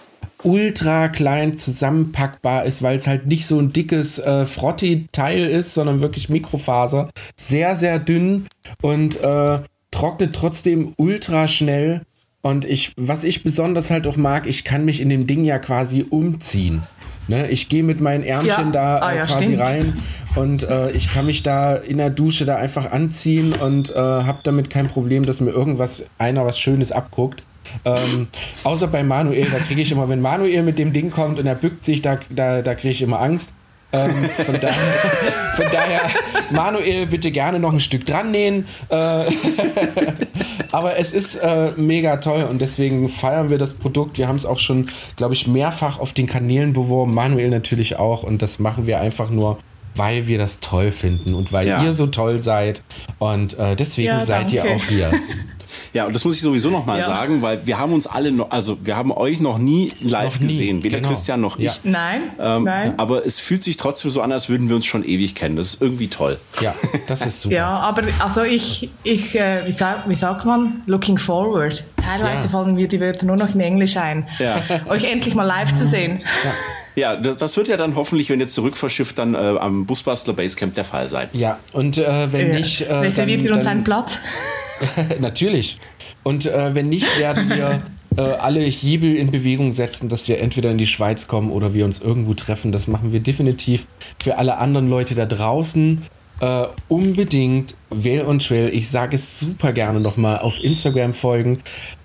ultra 0.44 1.08
klein 1.08 1.58
zusammenpackbar 1.58 2.66
ist, 2.66 2.82
weil 2.82 2.98
es 2.98 3.08
halt 3.08 3.28
nicht 3.28 3.46
so 3.46 3.60
ein 3.60 3.72
dickes 3.74 4.20
äh, 4.20 4.46
Frotti-Teil 4.46 5.46
ist, 5.46 5.74
sondern 5.74 6.02
wirklich 6.02 6.30
Mikrofaser. 6.30 7.10
Sehr, 7.36 7.76
sehr 7.76 8.00
dünn 8.00 8.48
und 8.82 9.22
äh, 9.22 9.60
trocknet 9.92 10.34
trotzdem 10.36 10.94
ultra 10.98 11.48
schnell 11.48 12.02
Und 12.42 12.66
ich, 12.66 12.94
was 12.98 13.24
ich 13.24 13.44
besonders 13.44 13.92
halt 13.92 14.08
auch 14.08 14.18
mag, 14.18 14.48
ich 14.48 14.64
kann 14.64 14.84
mich 14.84 15.00
in 15.00 15.10
dem 15.10 15.28
Ding 15.28 15.44
ja 15.46 15.60
quasi 15.60 16.06
umziehen. 16.10 16.84
Ne, 17.28 17.50
ich 17.50 17.70
gehe 17.70 17.84
mit 17.84 18.02
meinen 18.02 18.24
Ärmchen 18.24 18.50
ja. 18.50 18.72
da 18.72 18.98
äh, 18.98 19.02
ah, 19.02 19.16
ja, 19.16 19.26
quasi 19.26 19.44
stimmt. 19.46 19.62
rein 19.62 19.94
und 20.36 20.64
äh, 20.64 20.92
ich 20.92 21.10
kann 21.12 21.26
mich 21.26 21.44
da 21.44 21.76
in 21.76 21.98
der 21.98 22.10
Dusche 22.10 22.46
da 22.46 22.56
einfach 22.56 22.92
anziehen 22.92 23.54
und 23.54 23.90
äh, 23.90 23.96
habe 23.96 24.40
damit 24.44 24.70
kein 24.70 24.88
Problem, 24.88 25.24
dass 25.24 25.42
mir 25.42 25.52
irgendwas 25.52 26.06
einer 26.18 26.46
was 26.46 26.60
Schönes 26.60 26.92
abguckt. 26.92 27.44
Ähm, 27.86 28.28
außer 28.64 28.88
bei 28.88 29.04
Manuel, 29.04 29.48
da 29.50 29.60
kriege 29.60 29.82
ich 29.82 29.92
immer, 29.92 30.10
wenn 30.10 30.22
Manuel 30.22 30.64
mit 30.64 30.78
dem 30.80 30.94
Ding 30.94 31.12
kommt 31.12 31.40
und 31.40 31.46
er 31.46 31.56
bückt 31.56 31.86
sich, 31.86 32.02
da, 32.02 32.18
da, 32.30 32.62
da 32.62 32.76
kriege 32.76 32.92
ich 32.92 33.02
immer 33.02 33.22
Angst. 33.22 33.54
Ähm, 33.94 34.12
von, 34.46 34.56
da, 34.62 34.72
von, 35.56 35.66
daher, 35.72 36.02
Manuel, 36.50 37.08
bitte 37.08 37.30
gerne 37.30 37.60
noch 37.60 37.74
ein 37.74 37.82
Stück 37.82 38.06
dran 38.06 38.32
nähen. 38.32 38.66
Äh, 38.88 38.96
aber 40.72 40.98
es 40.98 41.12
ist 41.12 41.36
äh, 41.36 41.72
mega 41.76 42.18
toll 42.18 42.48
und 42.50 42.62
deswegen 42.62 43.10
feiern 43.10 43.50
wir 43.50 43.58
das 43.58 43.74
Produkt. 43.74 44.18
Wir 44.18 44.30
haben 44.30 44.38
es 44.38 44.46
auch 44.46 44.60
schon, 44.60 44.88
glaube 45.18 45.34
ich, 45.34 45.48
mehrfach 45.48 46.00
auf 46.00 46.14
den 46.14 46.28
Kanälen 46.28 46.72
beworben. 46.72 47.14
Manuel 47.14 47.50
natürlich 47.50 47.98
auch 47.98 48.24
und 48.24 48.42
das 48.42 48.60
machen 48.60 48.88
wir 48.88 49.02
einfach 49.02 49.30
nur, 49.30 49.58
weil 49.96 50.28
wir 50.28 50.38
das 50.38 50.60
toll 50.60 50.92
finden 50.92 51.34
und 51.34 51.52
weil 51.52 51.68
ja. 51.68 51.84
ihr 51.84 51.94
so 51.94 52.08
toll 52.08 52.42
seid. 52.42 52.82
Und 53.20 53.58
äh, 53.58 53.76
deswegen 53.76 54.08
ja, 54.08 54.26
seid 54.26 54.52
ihr 54.52 54.66
auch 54.66 54.84
hier. 54.86 55.12
Ja, 55.94 56.06
und 56.06 56.14
das 56.14 56.26
muss 56.26 56.36
ich 56.36 56.42
sowieso 56.42 56.70
noch 56.70 56.86
mal 56.86 57.00
ja. 57.00 57.06
sagen, 57.06 57.42
weil 57.42 57.66
wir 57.66 57.78
haben 57.78 57.94
uns 57.94 58.08
alle 58.08 58.32
noch, 58.32 58.52
also 58.52 58.78
wir 58.84 58.96
haben 58.96 59.12
euch 59.12 59.40
noch 59.40 59.58
nie 59.58 59.92
live 60.02 60.36
noch 60.36 60.42
nie. 60.42 60.48
gesehen, 60.48 60.84
weder 60.84 60.98
genau. 60.98 61.10
Christian 61.10 61.42
noch 61.42 61.60
ich. 61.60 61.82
Nein, 61.84 62.22
ähm, 62.40 62.64
nein. 62.64 63.00
Aber 63.00 63.26
es 63.26 63.40
fühlt 63.40 63.64
sich 63.64 63.78
trotzdem 63.78 64.12
so 64.12 64.22
an, 64.22 64.32
als 64.32 64.50
würden 64.50 64.70
wir 64.70 64.76
uns 64.76 64.86
schon 64.86 65.04
ewig 65.04 65.36
kennen. 65.36 65.56
Das 65.56 65.74
ist 65.74 65.82
irgendwie 65.82 66.08
toll. 66.08 66.38
Ja, 66.62 66.74
das 67.08 67.26
ist 67.26 67.42
super. 67.42 67.56
ja, 67.56 67.70
aber 67.70 68.04
also 68.20 68.44
ich, 68.44 68.90
ich 69.04 69.36
äh, 69.36 69.66
wie, 69.66 69.72
sag, 69.72 70.08
wie 70.08 70.16
sagt 70.16 70.46
man, 70.46 70.82
looking 70.86 71.18
forward. 71.18 71.84
Teilweise 72.04 72.44
ja. 72.44 72.50
fallen 72.50 72.76
mir 72.76 72.88
die 72.88 73.00
Wörter 73.00 73.26
nur 73.26 73.38
noch 73.38 73.54
in 73.54 73.60
Englisch 73.60 73.98
ein. 73.98 74.28
Ja. 74.40 74.62
Euch 74.88 75.04
endlich 75.04 75.36
mal 75.36 75.44
live 75.44 75.76
zu 75.76 75.86
sehen. 75.86 76.22
Ja. 76.44 76.52
Ja, 76.96 77.16
das, 77.16 77.38
das, 77.38 77.58
wird 77.58 77.68
ja 77.68 77.78
dann 77.78 77.96
hoffentlich, 77.96 78.30
wenn 78.30 78.40
ihr 78.40 78.48
zurückverschifft, 78.48 79.18
dann 79.18 79.34
äh, 79.34 79.38
am 79.38 79.86
Busbastler 79.86 80.34
Basecamp 80.34 80.76
der 80.76 80.84
Fall 80.84 81.08
sein. 81.08 81.30
Ja, 81.34 81.60
und 81.72 81.98
äh, 81.98 82.32
wenn 82.32 82.52
nicht. 82.52 82.82
Äh, 82.82 82.94
Reserviert 82.94 83.42
ihr 83.42 83.54
uns 83.54 83.66
einen 83.66 83.84
Platz? 83.84 84.18
Natürlich. 85.20 85.78
Und 86.24 86.46
äh, 86.46 86.76
wenn 86.76 86.90
nicht, 86.90 87.18
werden 87.18 87.50
wir 87.50 87.82
äh, 88.18 88.22
alle 88.22 88.62
Hebel 88.62 89.16
in 89.16 89.32
Bewegung 89.32 89.72
setzen, 89.72 90.10
dass 90.10 90.28
wir 90.28 90.40
entweder 90.40 90.72
in 90.72 90.78
die 90.78 90.86
Schweiz 90.86 91.28
kommen 91.28 91.50
oder 91.52 91.74
wir 91.74 91.86
uns 91.86 92.00
irgendwo 92.02 92.34
treffen. 92.34 92.72
Das 92.72 92.88
machen 92.88 93.14
wir 93.14 93.22
definitiv 93.22 93.88
für 94.22 94.38
alle 94.38 94.58
anderen 94.58 94.90
Leute 94.90 95.16
da 95.16 95.26
draußen. 95.26 96.04
Uh, 96.42 96.70
unbedingt 96.88 97.76
Well 97.92 98.26
on 98.26 98.40
Trail. 98.40 98.70
Ich 98.74 98.90
sage 98.90 99.16
es 99.16 99.40
super 99.40 99.74
gerne 99.74 100.00
nochmal 100.00 100.40
auf 100.40 100.56
Instagram 100.64 101.14
folgen. 101.14 101.60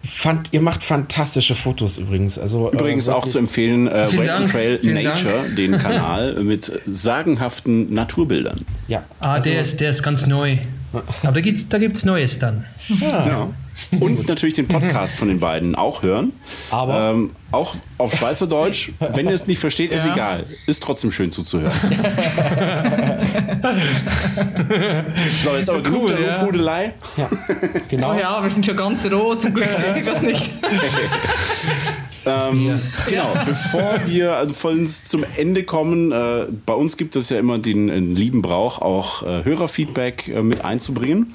Fand, 0.04 0.52
ihr 0.52 0.60
macht 0.60 0.84
fantastische 0.84 1.54
Fotos 1.54 1.96
übrigens. 1.96 2.38
Also, 2.38 2.70
äh, 2.70 2.74
übrigens 2.74 3.08
äh, 3.08 3.12
auch 3.12 3.24
zu 3.24 3.38
empfehlen, 3.38 3.86
äh, 3.86 4.08
Well 4.12 4.28
on 4.28 4.46
Trail 4.46 4.78
Nature, 4.82 5.42
Dank. 5.44 5.56
den 5.56 5.78
Kanal 5.78 6.42
mit 6.42 6.70
sagenhaften 6.86 7.94
Naturbildern. 7.94 8.66
Ja. 8.88 9.04
Ah, 9.20 9.34
also, 9.34 9.48
der, 9.48 9.60
ist, 9.62 9.80
der 9.80 9.88
ist 9.88 10.02
ganz 10.02 10.26
neu. 10.26 10.58
Aber 11.22 11.32
da 11.32 11.40
gibt 11.40 11.56
es 11.56 11.68
da 11.68 11.78
gibt's 11.78 12.04
Neues 12.04 12.38
dann. 12.38 12.64
Ja. 12.88 13.26
ja. 13.26 13.50
Und 14.00 14.26
natürlich 14.26 14.54
den 14.54 14.68
Podcast 14.68 15.18
von 15.18 15.28
den 15.28 15.40
beiden 15.40 15.74
auch 15.74 16.02
hören. 16.02 16.32
Aber 16.70 17.12
ähm, 17.12 17.30
auch 17.52 17.76
auf 17.98 18.14
Schweizerdeutsch. 18.14 18.92
Wenn 19.12 19.26
ihr 19.26 19.34
es 19.34 19.46
nicht 19.46 19.58
versteht, 19.58 19.92
ist 19.92 20.06
ja. 20.06 20.12
egal. 20.12 20.46
Ist 20.66 20.82
trotzdem 20.82 21.12
schön 21.12 21.30
zuzuhören. 21.32 21.72
so, 25.44 25.56
jetzt 25.56 25.70
aber 25.70 25.82
genug 25.82 26.02
cool, 26.02 26.08
der 26.08 26.20
ja. 26.20 26.40
Lobhudelei. 26.40 26.94
Ja, 27.16 27.28
genau. 27.88 28.12
Oh 28.12 28.18
ja, 28.18 28.42
wir 28.42 28.50
sind 28.50 28.64
schon 28.64 28.76
ganz 28.76 29.10
roh, 29.10 29.34
zum 29.34 29.54
Glück 29.54 29.70
sehe 29.72 29.98
ich 29.98 30.04
das 30.04 30.22
nicht. 30.22 30.50
Ähm, 32.28 32.80
genau, 33.08 33.34
bevor 33.44 34.00
wir 34.04 34.34
also 34.34 34.52
vollends 34.52 35.04
zum 35.04 35.24
Ende 35.36 35.62
kommen, 35.62 36.10
äh, 36.10 36.46
bei 36.66 36.74
uns 36.74 36.96
gibt 36.96 37.14
es 37.14 37.30
ja 37.30 37.38
immer 37.38 37.58
den, 37.58 37.86
den 37.86 38.16
lieben 38.16 38.42
Brauch, 38.42 38.82
auch 38.82 39.22
äh, 39.22 39.44
Hörerfeedback 39.44 40.26
äh, 40.26 40.42
mit 40.42 40.64
einzubringen. 40.64 41.32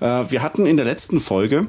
Äh, 0.00 0.24
wir 0.28 0.42
hatten 0.42 0.66
in 0.66 0.76
der 0.76 0.84
letzten 0.84 1.20
Folge 1.20 1.62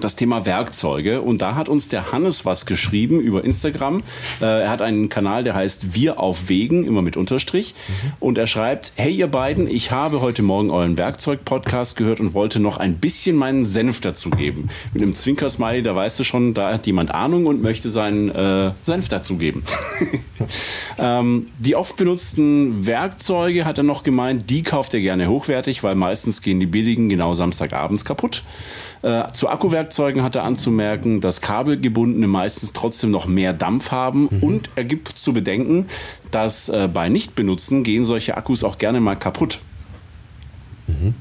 das 0.00 0.14
Thema 0.14 0.44
Werkzeuge. 0.44 1.22
Und 1.22 1.40
da 1.40 1.54
hat 1.54 1.68
uns 1.68 1.88
der 1.88 2.12
Hannes 2.12 2.44
was 2.44 2.66
geschrieben 2.66 3.18
über 3.18 3.42
Instagram. 3.42 4.02
Äh, 4.40 4.62
er 4.62 4.70
hat 4.70 4.82
einen 4.82 5.08
Kanal, 5.08 5.42
der 5.42 5.54
heißt 5.54 5.94
Wir 5.94 6.20
auf 6.20 6.48
Wegen, 6.48 6.84
immer 6.84 7.00
mit 7.00 7.16
Unterstrich. 7.16 7.74
Und 8.20 8.36
er 8.36 8.46
schreibt, 8.46 8.92
hey 8.96 9.12
ihr 9.12 9.28
beiden, 9.28 9.66
ich 9.68 9.92
habe 9.92 10.20
heute 10.20 10.42
Morgen 10.42 10.70
euren 10.70 10.98
Werkzeug-Podcast 10.98 11.96
gehört 11.96 12.20
und 12.20 12.34
wollte 12.34 12.60
noch 12.60 12.76
ein 12.76 12.98
bisschen 12.98 13.36
meinen 13.36 13.64
Senf 13.64 14.00
dazu 14.00 14.28
geben. 14.30 14.68
Mit 14.92 15.02
einem 15.02 15.14
Zwinkersmiley, 15.14 15.82
da 15.82 15.96
weißt 15.96 16.20
du 16.20 16.24
schon, 16.24 16.52
da 16.52 16.74
hat 16.74 16.86
jemand 16.86 17.14
Ahnung 17.14 17.46
und 17.46 17.62
möchte 17.62 17.88
seinen 17.88 18.28
äh, 18.28 18.72
Senf 18.82 19.08
dazu 19.08 19.38
geben. 19.38 19.62
ähm, 20.98 21.46
die 21.58 21.74
oft 21.74 21.96
benutzten 21.96 22.86
Werkzeuge, 22.86 23.64
hat 23.64 23.78
er 23.78 23.84
noch 23.84 24.02
gemeint, 24.02 24.50
die 24.50 24.62
kauft 24.62 24.92
er 24.92 25.00
gerne 25.00 25.28
hochwertig, 25.28 25.82
weil 25.82 25.94
meistens 25.94 26.42
gehen 26.42 26.60
die 26.60 26.66
billigen 26.66 27.08
genau 27.08 27.32
Samstagabends 27.32 28.04
kaputt. 28.04 28.42
Äh, 29.02 29.30
zu 29.32 29.48
Akkuwerkzeugen 29.48 30.22
hat 30.22 30.36
er 30.36 30.44
anzumerken, 30.44 31.20
dass 31.20 31.40
kabelgebundene 31.40 32.26
meistens 32.26 32.72
trotzdem 32.72 33.10
noch 33.10 33.26
mehr 33.26 33.52
Dampf 33.52 33.92
haben 33.92 34.28
mhm. 34.30 34.42
und 34.42 34.70
er 34.74 34.84
gibt 34.84 35.08
zu 35.08 35.32
bedenken, 35.32 35.86
dass 36.30 36.68
äh, 36.68 36.88
bei 36.92 37.08
Nichtbenutzen 37.08 37.82
gehen 37.82 38.04
solche 38.04 38.36
Akkus 38.36 38.64
auch 38.64 38.78
gerne 38.78 39.00
mal 39.00 39.16
kaputt. 39.16 39.60
Mhm. 40.86 41.14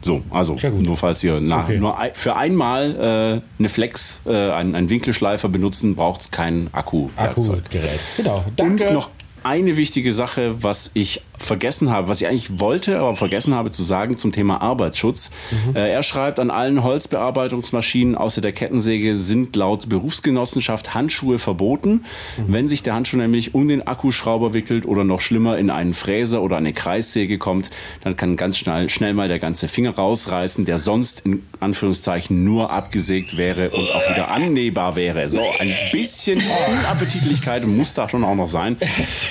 So, 0.00 0.22
also 0.30 0.56
nur 0.70 0.96
falls 0.96 1.24
ihr 1.24 1.40
nach, 1.40 1.64
okay. 1.64 1.78
nur 1.78 1.96
für 2.14 2.36
einmal 2.36 3.42
äh, 3.42 3.58
eine 3.58 3.68
Flex, 3.68 4.20
äh, 4.26 4.50
einen, 4.52 4.76
einen 4.76 4.90
Winkelschleifer 4.90 5.48
benutzen, 5.48 5.96
braucht 5.96 6.20
es 6.20 6.30
kein 6.30 6.68
Akku-Werkzeug. 6.72 7.64
Akkugerät. 7.64 8.00
Genau. 8.16 8.44
Danke. 8.54 8.88
Und 8.88 8.94
noch 8.94 9.10
eine 9.42 9.76
wichtige 9.76 10.12
Sache, 10.12 10.62
was 10.62 10.90
ich 10.94 11.22
vergessen 11.36 11.90
habe, 11.90 12.08
was 12.08 12.20
ich 12.20 12.26
eigentlich 12.26 12.58
wollte, 12.58 12.98
aber 12.98 13.16
vergessen 13.16 13.54
habe 13.54 13.70
zu 13.70 13.82
sagen 13.82 14.18
zum 14.18 14.32
Thema 14.32 14.60
Arbeitsschutz. 14.60 15.30
Mhm. 15.50 15.76
Äh, 15.76 15.92
er 15.92 16.02
schreibt, 16.02 16.40
an 16.40 16.50
allen 16.50 16.82
Holzbearbeitungsmaschinen 16.82 18.16
außer 18.16 18.40
der 18.40 18.52
Kettensäge 18.52 19.14
sind 19.16 19.54
laut 19.56 19.88
Berufsgenossenschaft 19.88 20.94
Handschuhe 20.94 21.38
verboten. 21.38 22.04
Mhm. 22.36 22.44
Wenn 22.48 22.68
sich 22.68 22.82
der 22.82 22.94
Handschuh 22.94 23.16
nämlich 23.16 23.54
um 23.54 23.68
den 23.68 23.86
Akkuschrauber 23.86 24.52
wickelt 24.52 24.84
oder 24.84 25.04
noch 25.04 25.20
schlimmer 25.20 25.58
in 25.58 25.70
einen 25.70 25.94
Fräser 25.94 26.42
oder 26.42 26.56
eine 26.56 26.72
Kreissäge 26.72 27.38
kommt, 27.38 27.70
dann 28.02 28.16
kann 28.16 28.36
ganz 28.36 28.58
schnell, 28.58 28.88
schnell 28.88 29.14
mal 29.14 29.28
der 29.28 29.38
ganze 29.38 29.68
Finger 29.68 29.90
rausreißen, 29.90 30.64
der 30.64 30.78
sonst 30.78 31.24
in 31.24 31.44
Anführungszeichen 31.60 32.44
nur 32.44 32.70
abgesägt 32.70 33.36
wäre 33.36 33.70
und 33.70 33.90
auch 33.92 34.10
wieder 34.10 34.30
annehmbar 34.30 34.96
wäre. 34.96 35.28
So, 35.28 35.40
ein 35.58 35.72
bisschen 35.92 36.42
Unappetitlichkeit 36.68 37.66
muss 37.66 37.94
da 37.94 38.08
schon 38.08 38.24
auch 38.24 38.34
noch 38.34 38.48
sein. 38.48 38.76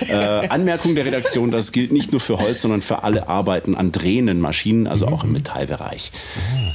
Äh, 0.02 0.14
Anmerkung 0.14 0.96
der 0.96 1.06
Redaktion, 1.06 1.52
das 1.52 1.72
gilt 1.72 1.92
nicht 1.92 2.12
nur 2.12 2.22
für 2.22 2.40
Holz, 2.40 2.62
sondern 2.62 2.82
für 2.82 3.04
alle 3.04 3.28
Arbeiten 3.28 3.76
an 3.76 3.92
drehenden 3.92 4.40
Maschinen, 4.40 4.88
also 4.88 5.08
auch 5.08 5.24
im 5.24 5.32
Metallbereich. 5.32 6.12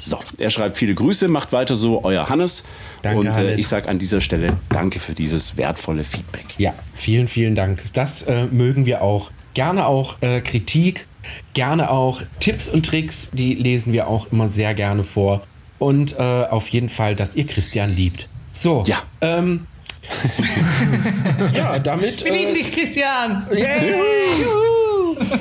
So, 0.00 0.18
er 0.38 0.50
schreibt 0.50 0.76
viele 0.76 0.94
Grüße, 0.94 1.28
macht 1.28 1.52
weiter 1.52 1.76
so, 1.76 2.04
euer 2.04 2.28
Hannes. 2.28 2.64
Danke, 3.02 3.20
und 3.20 3.38
äh, 3.38 3.54
ich 3.56 3.68
sage 3.68 3.88
an 3.88 3.98
dieser 3.98 4.20
Stelle 4.20 4.56
danke 4.70 5.00
für 5.00 5.14
dieses 5.14 5.56
wertvolle 5.56 6.04
Feedback. 6.04 6.46
Ja, 6.58 6.74
vielen, 6.94 7.28
vielen 7.28 7.54
Dank. 7.54 7.82
Das 7.94 8.22
äh, 8.22 8.46
mögen 8.46 8.86
wir 8.86 9.02
auch. 9.02 9.30
Gerne 9.54 9.86
auch 9.86 10.16
äh, 10.22 10.40
Kritik, 10.40 11.06
gerne 11.52 11.90
auch 11.90 12.22
Tipps 12.40 12.68
und 12.68 12.86
Tricks, 12.86 13.30
die 13.32 13.54
lesen 13.54 13.92
wir 13.92 14.08
auch 14.08 14.32
immer 14.32 14.48
sehr 14.48 14.74
gerne 14.74 15.04
vor. 15.04 15.42
Und 15.78 16.18
äh, 16.18 16.22
auf 16.22 16.68
jeden 16.68 16.88
Fall, 16.88 17.16
dass 17.16 17.34
ihr 17.34 17.46
Christian 17.46 17.94
liebt. 17.94 18.28
So, 18.52 18.84
ja. 18.86 18.98
Ähm, 19.20 19.66
ja, 21.54 21.78
damit. 21.78 22.24
Wir 22.24 22.32
lieben 22.32 22.50
äh, 22.50 22.54
dich, 22.54 22.72
Christian. 22.72 23.46
Yay! 23.50 23.94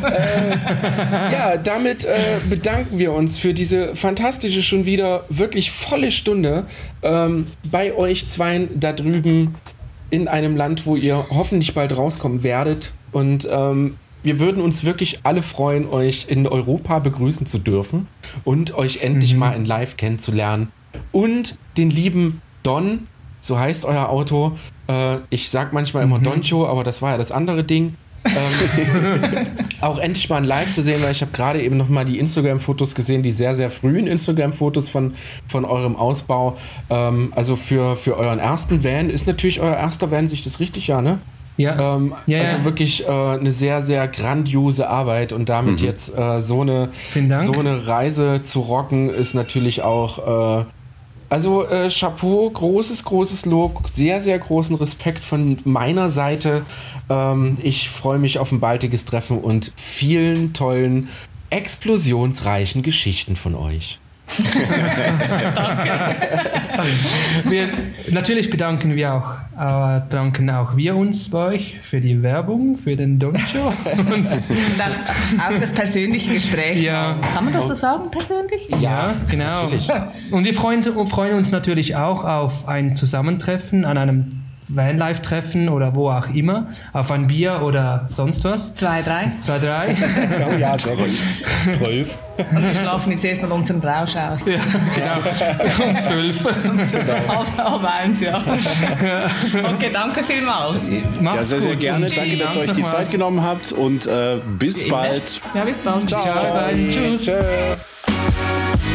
äh, 0.03 1.31
ja, 1.31 1.57
damit 1.57 2.05
äh, 2.05 2.39
bedanken 2.49 2.99
wir 2.99 3.13
uns 3.13 3.37
für 3.37 3.53
diese 3.53 3.95
fantastische, 3.95 4.61
schon 4.63 4.85
wieder 4.85 5.25
wirklich 5.29 5.71
volle 5.71 6.11
Stunde 6.11 6.65
ähm, 7.01 7.47
bei 7.63 7.93
euch 7.93 8.27
zweien 8.27 8.79
da 8.79 8.93
drüben 8.93 9.55
in 10.09 10.27
einem 10.27 10.55
Land, 10.55 10.85
wo 10.85 10.95
ihr 10.95 11.25
hoffentlich 11.29 11.73
bald 11.73 11.97
rauskommen 11.97 12.43
werdet. 12.43 12.93
Und 13.11 13.47
ähm, 13.49 13.97
wir 14.23 14.39
würden 14.39 14.61
uns 14.61 14.83
wirklich 14.83 15.19
alle 15.23 15.41
freuen, 15.41 15.87
euch 15.87 16.27
in 16.29 16.47
Europa 16.47 16.99
begrüßen 16.99 17.47
zu 17.47 17.57
dürfen 17.57 18.07
und 18.43 18.75
euch 18.75 19.01
endlich 19.01 19.33
mhm. 19.33 19.39
mal 19.39 19.51
in 19.53 19.65
Live 19.65 19.97
kennenzulernen. 19.97 20.71
Und 21.11 21.57
den 21.77 21.89
lieben 21.89 22.41
Don, 22.63 23.07
so 23.41 23.59
heißt 23.59 23.85
euer 23.85 24.07
Auto. 24.09 24.57
Äh, 24.87 25.17
ich 25.29 25.49
sag 25.49 25.73
manchmal 25.73 26.03
immer 26.03 26.19
mhm. 26.19 26.23
Doncho, 26.23 26.67
aber 26.67 26.83
das 26.83 27.01
war 27.01 27.11
ja 27.11 27.17
das 27.17 27.31
andere 27.31 27.63
Ding. 27.63 27.95
ähm, 28.23 29.47
auch 29.81 29.97
endlich 29.97 30.29
mal 30.29 30.37
ein 30.37 30.43
Live 30.43 30.73
zu 30.73 30.83
sehen, 30.83 31.01
weil 31.01 31.11
ich 31.11 31.21
habe 31.21 31.31
gerade 31.31 31.61
eben 31.61 31.75
noch 31.75 31.89
mal 31.89 32.05
die 32.05 32.19
Instagram-Fotos 32.19 32.93
gesehen, 32.93 33.23
die 33.23 33.31
sehr, 33.31 33.55
sehr 33.55 33.71
frühen 33.71 34.05
Instagram-Fotos 34.05 34.89
von, 34.89 35.15
von 35.47 35.65
eurem 35.65 35.95
Ausbau. 35.95 36.55
Ähm, 36.91 37.33
also 37.35 37.55
für, 37.55 37.95
für 37.95 38.17
euren 38.17 38.37
ersten 38.37 38.83
Van 38.83 39.09
ist 39.09 39.25
natürlich 39.25 39.59
euer 39.59 39.75
erster 39.75 40.11
Van, 40.11 40.27
sich 40.27 40.43
das 40.43 40.59
richtig, 40.59 40.87
ja, 40.87 41.01
ne? 41.01 41.17
Ja. 41.57 41.95
Ähm, 41.95 42.13
ja 42.27 42.41
also 42.41 42.57
ja. 42.57 42.63
wirklich 42.63 43.07
äh, 43.07 43.09
eine 43.09 43.51
sehr, 43.51 43.81
sehr 43.81 44.07
grandiose 44.07 44.87
Arbeit 44.87 45.33
und 45.33 45.49
damit 45.49 45.81
mhm. 45.81 45.87
jetzt 45.87 46.15
äh, 46.17 46.39
so, 46.39 46.61
eine, 46.61 46.89
so 47.13 47.53
eine 47.53 47.87
Reise 47.87 48.41
zu 48.43 48.61
rocken 48.61 49.09
ist 49.09 49.33
natürlich 49.33 49.81
auch 49.81 50.61
äh, 50.61 50.65
Also 51.31 51.65
äh, 51.65 51.89
Chapeau, 51.89 52.49
großes, 52.49 53.05
großes 53.05 53.45
Lob, 53.45 53.83
sehr, 53.93 54.19
sehr 54.19 54.37
großen 54.37 54.75
Respekt 54.75 55.23
von 55.23 55.59
meiner 55.63 56.09
Seite. 56.09 56.65
Ähm, 57.09 57.57
ich 57.61 57.89
freue 57.89 58.19
mich 58.19 58.37
auf 58.37 58.51
ein 58.51 58.59
baldiges 58.59 59.05
Treffen 59.05 59.39
und 59.39 59.71
vielen 59.77 60.53
tollen, 60.53 61.07
explosionsreichen 61.49 62.81
Geschichten 62.81 63.37
von 63.37 63.55
euch. 63.55 64.00
Wir, 67.43 67.69
natürlich 68.09 68.49
bedanken 68.49 68.95
wir 68.95 69.13
auch, 69.13 69.33
äh, 69.57 70.01
danken 70.09 70.49
auch 70.49 70.75
wir 70.77 70.95
uns 70.95 71.29
bei 71.29 71.45
euch 71.47 71.79
für 71.81 71.99
die 71.99 72.23
Werbung, 72.23 72.77
für 72.77 72.95
den 72.95 73.19
Doncho. 73.19 73.67
Und 73.97 74.27
auch 74.27 75.59
das 75.59 75.73
persönliche 75.73 76.33
Gespräch. 76.33 76.81
Ja. 76.81 77.17
Kann 77.33 77.45
man 77.45 77.53
das 77.53 77.67
so 77.67 77.73
sagen, 77.73 78.09
persönlich? 78.09 78.69
Ja, 78.69 78.79
ja 78.79 79.15
genau. 79.29 79.63
Natürlich. 79.63 79.89
Und 80.31 80.45
wir 80.45 80.53
freuen, 80.53 80.81
freuen 80.83 81.35
uns 81.35 81.51
natürlich 81.51 81.95
auch 81.95 82.23
auf 82.23 82.67
ein 82.67 82.95
Zusammentreffen 82.95 83.83
an 83.85 83.97
einem 83.97 84.40
Vanlife-Treffen 84.75 85.69
oder 85.69 85.95
wo 85.95 86.09
auch 86.09 86.27
immer, 86.29 86.67
auf 86.93 87.11
ein 87.11 87.27
Bier 87.27 87.61
oder 87.63 88.05
sonst 88.09 88.43
was. 88.43 88.75
Zwei, 88.75 89.01
drei. 89.01 89.31
Zwei, 89.41 89.59
drei. 89.59 89.95
oh 90.49 90.55
ja, 90.59 90.77
sehr 90.79 90.95
gut. 90.95 91.09
Zwölf. 91.77 92.17
Also 92.53 92.67
wir 92.67 92.75
schlafen 92.75 93.11
jetzt 93.11 93.25
erst 93.25 93.41
mal 93.43 93.51
unseren 93.51 93.79
Rausch 93.81 94.15
aus. 94.15 94.41
Ja, 94.45 94.59
genau. 94.95 95.21
Um 95.91 95.99
zwölf. 95.99 96.45
Um 96.45 96.85
zwölf. 96.85 97.07
Halb 97.57 97.83
eins, 97.83 98.21
ja. 98.21 98.43
Okay, 99.73 99.89
danke 99.93 100.23
vielmals. 100.23 100.81
Macht's 101.19 101.37
ja, 101.37 101.43
sehr, 101.43 101.59
sehr 101.59 101.75
gerne. 101.75 102.07
Danke, 102.07 102.37
dass 102.37 102.55
ihr 102.55 102.61
euch 102.61 102.73
die 102.73 102.83
Zeit 102.83 103.11
genommen 103.11 103.43
habt 103.43 103.71
und 103.71 104.07
äh, 104.07 104.37
bis 104.57 104.87
bald. 104.87 105.41
Ja, 105.53 105.65
bis 105.65 105.79
bald. 105.79 106.09
Ciao. 106.09 106.21
Ciao. 106.21 106.69
Tschüss. 106.71 107.25
Tschüss. 107.25 108.90